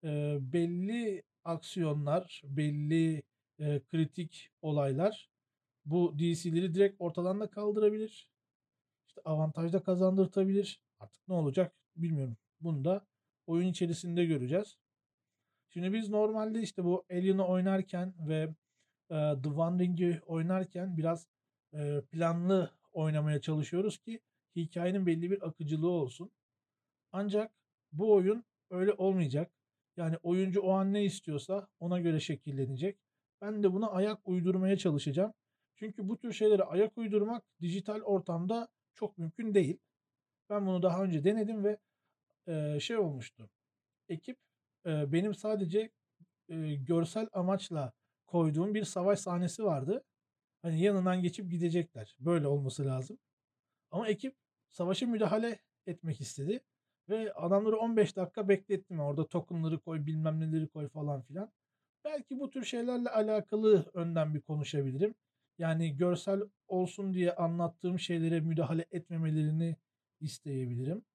e, 0.03 0.38
belli 0.41 1.23
aksiyonlar, 1.43 2.41
belli 2.45 3.23
e, 3.59 3.82
kritik 3.91 4.49
olaylar 4.61 5.30
bu 5.86 6.19
DC'leri 6.19 6.73
direkt 6.73 6.95
ortadan 6.99 7.39
da 7.39 7.49
kaldırabilir. 7.49 8.30
İşte 9.07 9.21
avantajda 9.25 9.84
kazandırtabilir. 9.84 10.82
Artık 10.99 11.27
ne 11.27 11.34
olacak 11.34 11.73
bilmiyorum. 11.95 12.38
Bunu 12.62 12.86
da 12.86 13.07
oyun 13.47 13.68
içerisinde 13.68 14.26
göreceğiz. 14.26 14.78
Şimdi 15.70 15.93
biz 15.93 16.10
normalde 16.10 16.62
işte 16.62 16.84
bu 16.84 17.05
Alien'ı 17.12 17.47
oynarken 17.47 18.14
ve 18.28 18.41
e, 19.10 19.16
The 19.43 19.49
Wandering'i 19.49 20.20
oynarken 20.26 20.97
biraz 20.97 21.28
e, 21.74 22.01
planlı 22.12 22.72
oynamaya 22.91 23.41
çalışıyoruz 23.41 23.97
ki 23.97 24.22
hikayenin 24.55 25.05
belli 25.05 25.32
bir 25.32 25.47
akıcılığı 25.47 25.89
olsun. 25.89 26.32
Ancak 27.12 27.51
bu 27.91 28.14
oyun 28.14 28.43
öyle 28.70 28.93
olmayacak. 28.93 29.51
Yani 29.97 30.18
oyuncu 30.24 30.62
o 30.62 30.72
an 30.72 30.93
ne 30.93 31.03
istiyorsa 31.03 31.68
ona 31.80 31.99
göre 31.99 32.20
şekillenecek. 32.20 32.99
Ben 33.41 33.64
de 33.64 33.74
buna 33.74 33.88
ayak 33.91 34.28
uydurmaya 34.28 34.78
çalışacağım. 34.78 35.34
Çünkü 35.76 36.10
bu 36.10 36.18
tür 36.18 36.34
şeylere 36.34 36.64
ayak 36.64 36.97
uydurmak 36.97 37.43
dijital 37.62 38.01
ortamda 38.01 38.68
çok 38.93 39.18
mümkün 39.18 39.53
değil. 39.53 39.78
Ben 40.49 40.68
bunu 40.68 40.84
daha 40.84 41.03
önce 41.03 41.24
denedim 41.24 41.64
ve 41.64 41.78
şey 42.79 42.97
olmuştu. 42.97 43.49
Ekip 44.09 44.37
benim 44.85 45.35
sadece 45.35 45.91
görsel 46.77 47.27
amaçla 47.31 47.93
koyduğum 48.27 48.73
bir 48.73 48.83
savaş 48.83 49.19
sahnesi 49.19 49.63
vardı. 49.63 50.03
Hani 50.61 50.81
yanından 50.81 51.21
geçip 51.21 51.51
gidecekler. 51.51 52.15
Böyle 52.19 52.47
olması 52.47 52.85
lazım. 52.85 53.17
Ama 53.91 54.07
ekip 54.07 54.35
savaşa 54.69 55.07
müdahale 55.07 55.59
etmek 55.87 56.21
istedi. 56.21 56.63
Ve 57.09 57.33
adamları 57.33 57.77
15 57.77 58.15
dakika 58.15 58.49
beklettim. 58.49 58.99
Orada 58.99 59.27
tokenları 59.27 59.79
koy, 59.79 60.05
bilmem 60.05 60.39
neleri 60.39 60.67
koy 60.67 60.87
falan 60.87 61.21
filan. 61.21 61.51
Belki 62.05 62.39
bu 62.39 62.49
tür 62.49 62.63
şeylerle 62.63 63.09
alakalı 63.09 63.85
önden 63.93 64.33
bir 64.35 64.41
konuşabilirim. 64.41 65.15
Yani 65.57 65.97
görsel 65.97 66.41
olsun 66.67 67.13
diye 67.13 67.35
anlattığım 67.35 67.99
şeylere 67.99 68.39
müdahale 68.39 68.85
etmemelerini 68.91 69.75
isteyebilirim. 70.19 71.05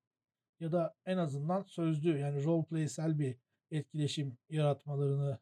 Ya 0.65 0.73
da 0.73 0.95
en 1.07 1.19
azından 1.19 1.63
sözlü 1.63 2.19
yani 2.19 2.45
roleplaysel 2.45 3.19
bir 3.19 3.37
etkileşim 3.71 4.39
yaratmalarını 4.49 5.39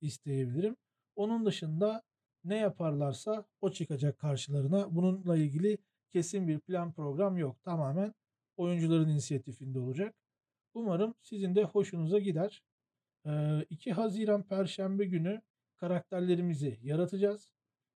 isteyebilirim. 0.00 0.76
Onun 1.16 1.46
dışında 1.46 2.02
ne 2.44 2.56
yaparlarsa 2.56 3.44
o 3.60 3.70
çıkacak 3.70 4.18
karşılarına. 4.18 4.94
Bununla 4.94 5.36
ilgili 5.36 5.78
kesin 6.12 6.48
bir 6.48 6.58
plan 6.58 6.92
program 6.92 7.36
yok. 7.36 7.62
Tamamen 7.62 8.14
oyuncuların 8.56 9.08
inisiyatifinde 9.08 9.78
olacak. 9.78 10.14
Umarım 10.74 11.14
sizin 11.22 11.54
de 11.54 11.64
hoşunuza 11.64 12.18
gider. 12.18 12.62
2 13.70 13.92
Haziran 13.92 14.42
Perşembe 14.42 15.04
günü 15.04 15.42
karakterlerimizi 15.76 16.78
yaratacağız 16.82 17.50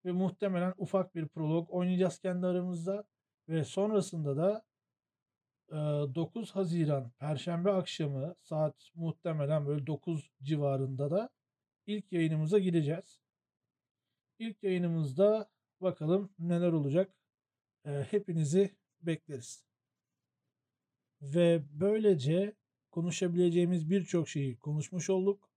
ve 0.04 0.12
muhtemelen 0.12 0.74
ufak 0.76 1.14
bir 1.14 1.28
prolog 1.28 1.70
oynayacağız 1.70 2.18
kendi 2.18 2.46
aramızda 2.46 3.04
ve 3.48 3.64
sonrasında 3.64 4.36
da 4.36 4.67
9 5.70 6.50
Haziran 6.50 7.10
Perşembe 7.10 7.70
akşamı 7.70 8.34
saat 8.42 8.90
muhtemelen 8.94 9.66
böyle 9.66 9.86
9 9.86 10.30
civarında 10.42 11.10
da 11.10 11.30
ilk 11.86 12.12
yayınımıza 12.12 12.58
gireceğiz. 12.58 13.20
İlk 14.38 14.62
yayınımızda 14.62 15.50
bakalım 15.80 16.32
neler 16.38 16.72
olacak. 16.72 17.12
Hepinizi 17.84 18.76
bekleriz. 19.02 19.64
Ve 21.22 21.62
böylece 21.70 22.56
konuşabileceğimiz 22.90 23.90
birçok 23.90 24.28
şeyi 24.28 24.58
konuşmuş 24.58 25.10
olduk 25.10 25.50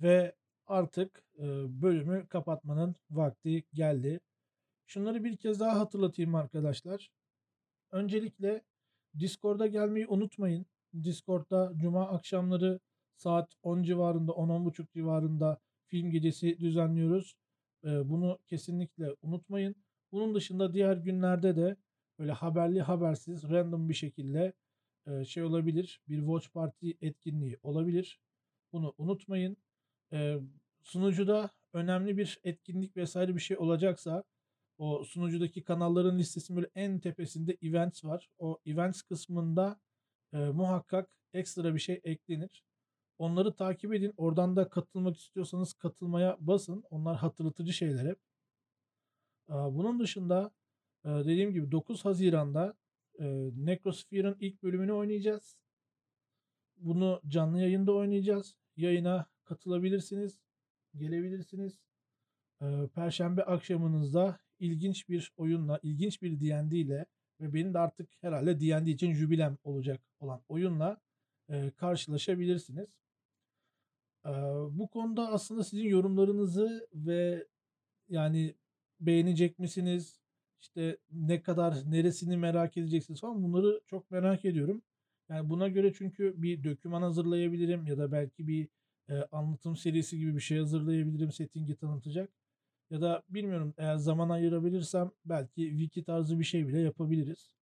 ve 0.00 0.36
artık 0.66 1.24
bölümü 1.68 2.26
kapatmanın 2.28 2.96
vakti 3.10 3.64
geldi. 3.74 4.20
Şunları 4.86 5.24
bir 5.24 5.36
kez 5.36 5.60
daha 5.60 5.80
hatırlatayım 5.80 6.34
arkadaşlar. 6.34 7.12
Öncelikle 7.90 8.64
Discord'a 9.18 9.66
gelmeyi 9.66 10.06
unutmayın. 10.06 10.66
Discord'da 11.04 11.72
cuma 11.76 12.08
akşamları 12.08 12.80
saat 13.16 13.52
10 13.62 13.82
civarında 13.82 14.32
10-10.30 14.32 14.92
civarında 14.94 15.58
film 15.86 16.10
gecesi 16.10 16.58
düzenliyoruz. 16.60 17.36
Bunu 17.84 18.38
kesinlikle 18.46 19.14
unutmayın. 19.22 19.74
Bunun 20.12 20.34
dışında 20.34 20.74
diğer 20.74 20.96
günlerde 20.96 21.56
de 21.56 21.76
böyle 22.18 22.32
haberli 22.32 22.80
habersiz 22.82 23.50
random 23.50 23.88
bir 23.88 23.94
şekilde 23.94 24.52
şey 25.26 25.42
olabilir. 25.42 26.00
Bir 26.08 26.18
watch 26.18 26.48
party 26.52 26.90
etkinliği 27.00 27.58
olabilir. 27.62 28.20
Bunu 28.72 28.94
unutmayın. 28.98 29.56
Sunucuda 30.82 31.50
önemli 31.72 32.16
bir 32.16 32.40
etkinlik 32.44 32.96
vesaire 32.96 33.34
bir 33.34 33.40
şey 33.40 33.58
olacaksa 33.58 34.24
o 34.78 35.04
sunucudaki 35.04 35.64
kanalların 35.64 36.18
listesinin 36.18 36.56
böyle 36.56 36.70
en 36.74 37.00
tepesinde 37.00 37.56
events 37.62 38.04
var. 38.04 38.28
O 38.38 38.58
events 38.66 39.02
kısmında 39.02 39.80
e, 40.32 40.38
muhakkak 40.38 41.10
ekstra 41.32 41.74
bir 41.74 41.80
şey 41.80 42.00
eklenir. 42.04 42.64
Onları 43.18 43.54
takip 43.54 43.94
edin. 43.94 44.14
Oradan 44.16 44.56
da 44.56 44.68
katılmak 44.68 45.16
istiyorsanız 45.16 45.74
katılmaya 45.74 46.36
basın. 46.40 46.84
Onlar 46.90 47.16
hatırlatıcı 47.16 47.72
şeyler 47.72 48.06
hep. 48.06 48.18
E, 49.48 49.52
bunun 49.52 50.00
dışında 50.00 50.50
e, 51.04 51.08
dediğim 51.08 51.52
gibi 51.52 51.72
9 51.72 52.04
Haziran'da 52.04 52.74
e, 53.18 53.24
Necrosphere'ın 53.56 54.36
ilk 54.40 54.62
bölümünü 54.62 54.92
oynayacağız. 54.92 55.56
Bunu 56.76 57.20
canlı 57.28 57.60
yayında 57.60 57.92
oynayacağız. 57.92 58.56
Yayına 58.76 59.26
katılabilirsiniz. 59.44 60.38
Gelebilirsiniz. 60.96 61.78
E, 62.62 62.88
Perşembe 62.94 63.44
akşamınızda 63.44 64.38
ilginç 64.60 65.08
bir 65.08 65.32
oyunla, 65.36 65.80
ilginç 65.82 66.22
bir 66.22 66.40
D&D 66.40 66.76
ile 66.76 67.06
ve 67.40 67.54
benim 67.54 67.74
de 67.74 67.78
artık 67.78 68.08
herhalde 68.20 68.60
D&D 68.60 68.90
için 68.90 69.12
jübilem 69.12 69.58
olacak 69.64 70.00
olan 70.20 70.42
oyunla 70.48 71.00
e, 71.48 71.70
karşılaşabilirsiniz. 71.70 72.88
E, 74.26 74.30
bu 74.70 74.88
konuda 74.88 75.28
aslında 75.28 75.64
sizin 75.64 75.84
yorumlarınızı 75.88 76.88
ve 76.94 77.46
yani 78.08 78.54
beğenecek 79.00 79.58
misiniz? 79.58 80.20
İşte 80.60 80.98
ne 81.10 81.42
kadar 81.42 81.74
neresini 81.90 82.36
merak 82.36 82.76
edeceksiniz 82.76 83.20
falan 83.20 83.42
bunları 83.42 83.80
çok 83.86 84.10
merak 84.10 84.44
ediyorum. 84.44 84.82
Yani 85.28 85.50
buna 85.50 85.68
göre 85.68 85.92
çünkü 85.92 86.34
bir 86.42 86.64
döküman 86.64 87.02
hazırlayabilirim 87.02 87.86
ya 87.86 87.98
da 87.98 88.12
belki 88.12 88.48
bir 88.48 88.68
e, 89.08 89.14
anlatım 89.32 89.76
serisi 89.76 90.18
gibi 90.18 90.34
bir 90.34 90.40
şey 90.40 90.58
hazırlayabilirim 90.58 91.32
settingi 91.32 91.76
tanıtacak. 91.76 92.30
Ya 92.90 93.00
da 93.00 93.22
bilmiyorum 93.28 93.74
eğer 93.78 93.96
zaman 93.96 94.28
ayırabilirsem 94.30 95.10
belki 95.24 95.70
wiki 95.70 96.04
tarzı 96.04 96.38
bir 96.38 96.44
şey 96.44 96.68
bile 96.68 96.80
yapabiliriz. 96.80 97.54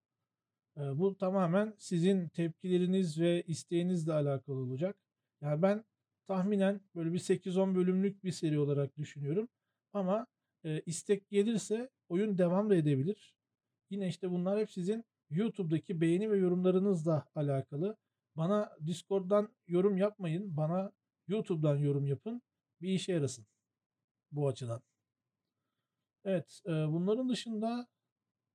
Bu 0.77 1.17
tamamen 1.17 1.75
sizin 1.79 2.29
tepkileriniz 2.29 3.21
ve 3.21 3.43
isteğinizle 3.43 4.13
alakalı 4.13 4.57
olacak. 4.57 4.97
Ya 5.43 5.63
ben 5.63 5.85
tahminen 6.27 6.81
böyle 6.95 7.13
bir 7.13 7.19
8-10 7.19 7.75
bölümlük 7.75 8.25
bir 8.25 8.33
seri 8.33 8.59
olarak 8.59 8.97
düşünüyorum. 8.99 9.49
Ama 9.93 10.27
eee, 10.65 10.83
istek 10.87 11.31
gelirse 11.31 11.91
oyun 12.09 12.39
devam 12.39 12.71
da 12.71 12.77
edebilir. 12.77 13.35
Yine 13.91 14.09
işte 14.09 14.31
bunlar 14.31 14.61
hep 14.61 14.71
sizin 14.71 15.05
YouTube'daki 15.31 16.01
beğeni 16.01 16.31
ve 16.31 16.39
yorumlarınızla 16.39 17.27
alakalı. 17.35 17.97
Bana 18.37 18.73
Discord'dan 18.87 19.49
yorum 19.67 19.97
yapmayın. 19.97 20.57
Bana 20.57 20.93
YouTube'dan 21.29 21.77
yorum 21.77 22.07
yapın. 22.07 22.43
Bir 22.81 22.89
işe 22.89 23.13
yarasın 23.13 23.47
bu 24.33 24.49
açıdan. 24.49 24.83
Evet, 26.25 26.61
eee, 26.67 26.73
bunların 26.89 27.29
dışında 27.29 27.87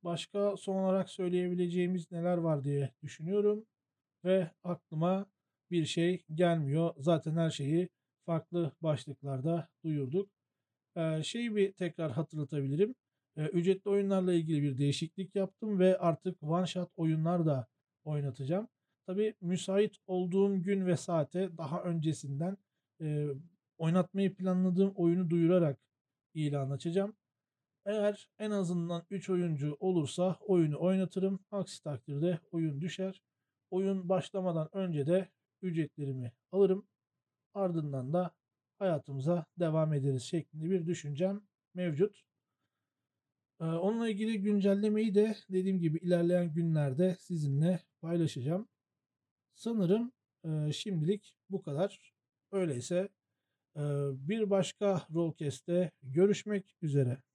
başka 0.04 0.58
son 0.58 0.76
olarak 0.84 1.10
söyleyebileceğimiz 1.10 2.12
neler 2.12 2.38
var 2.38 2.66
diye 2.66 2.92
düşünüyorum 3.04 3.66
ve 4.26 4.52
aklıma 4.64 5.28
bir 5.72 5.86
şey 5.86 6.26
gelmiyor. 6.36 6.96
Zaten 7.00 7.38
her 7.38 7.52
şeyi 7.52 7.90
farklı 8.26 8.72
başlıklarda 8.82 9.70
duyurduk. 9.86 10.30
Eee, 10.98 11.22
şeyi 11.26 11.56
bir 11.56 11.74
tekrar 11.74 12.12
hatırlatabilirim. 12.12 12.96
Eee, 13.38 13.46
ücretli 13.54 13.90
oyunlarla 13.90 14.34
ilgili 14.34 14.64
bir 14.64 14.78
değişiklik 14.78 15.36
yaptım 15.36 15.80
ve 15.80 16.00
artık 16.00 16.44
one 16.44 16.68
shot 16.68 16.92
oyunlar 16.98 17.46
da 17.46 17.68
oynatacağım. 18.06 18.68
Tabii 19.08 19.36
müsait 19.42 19.98
olduğum 20.08 20.64
gün 20.64 20.86
ve 20.88 20.98
saate 20.98 21.58
daha 21.58 21.84
öncesinden 21.84 22.58
eee, 23.00 23.28
oynatmayı 23.78 24.36
planladığım 24.36 24.94
oyunu 24.96 25.30
duyurarak 25.30 25.80
ilan 26.34 26.70
açacağım. 26.72 27.16
Eğer 27.88 28.30
en 28.40 28.52
azından 28.52 29.06
3 29.10 29.30
oyuncu 29.30 29.78
olursa 29.80 30.38
oyunu 30.42 30.82
oynatırım. 30.82 31.40
Aksi 31.52 31.84
takdirde 31.84 32.40
oyun 32.52 32.82
düşer. 32.82 33.22
Oyun 33.72 34.10
başlamadan 34.10 34.70
önce 34.74 35.08
de 35.08 35.30
ücretlerimi 35.62 36.34
alırım. 36.52 36.88
Ardından 37.54 38.14
da 38.14 38.32
hayatımıza 38.80 39.46
devam 39.60 39.94
ederiz 39.94 40.24
şeklinde 40.24 40.70
bir 40.70 40.86
düşüncem 40.86 41.42
mevcut. 41.74 42.24
Ee, 43.60 43.64
onunla 43.64 44.10
ilgili 44.10 44.42
güncellemeyi 44.42 45.16
de 45.16 45.36
dediğim 45.50 45.80
gibi 45.80 45.98
ilerleyen 45.98 46.54
günlerde 46.54 47.18
sizinle 47.20 47.80
paylaşacağım. 48.02 48.68
Sanırım 49.56 50.12
e, 50.44 50.72
şimdilik 50.72 51.36
bu 51.50 51.62
kadar. 51.62 52.14
Öyleyse 52.52 53.10
e, 53.76 53.82
bir 54.14 54.50
başka 54.50 55.08
Rollcast'te 55.14 55.92
görüşmek 56.04 56.76
üzere. 56.82 57.27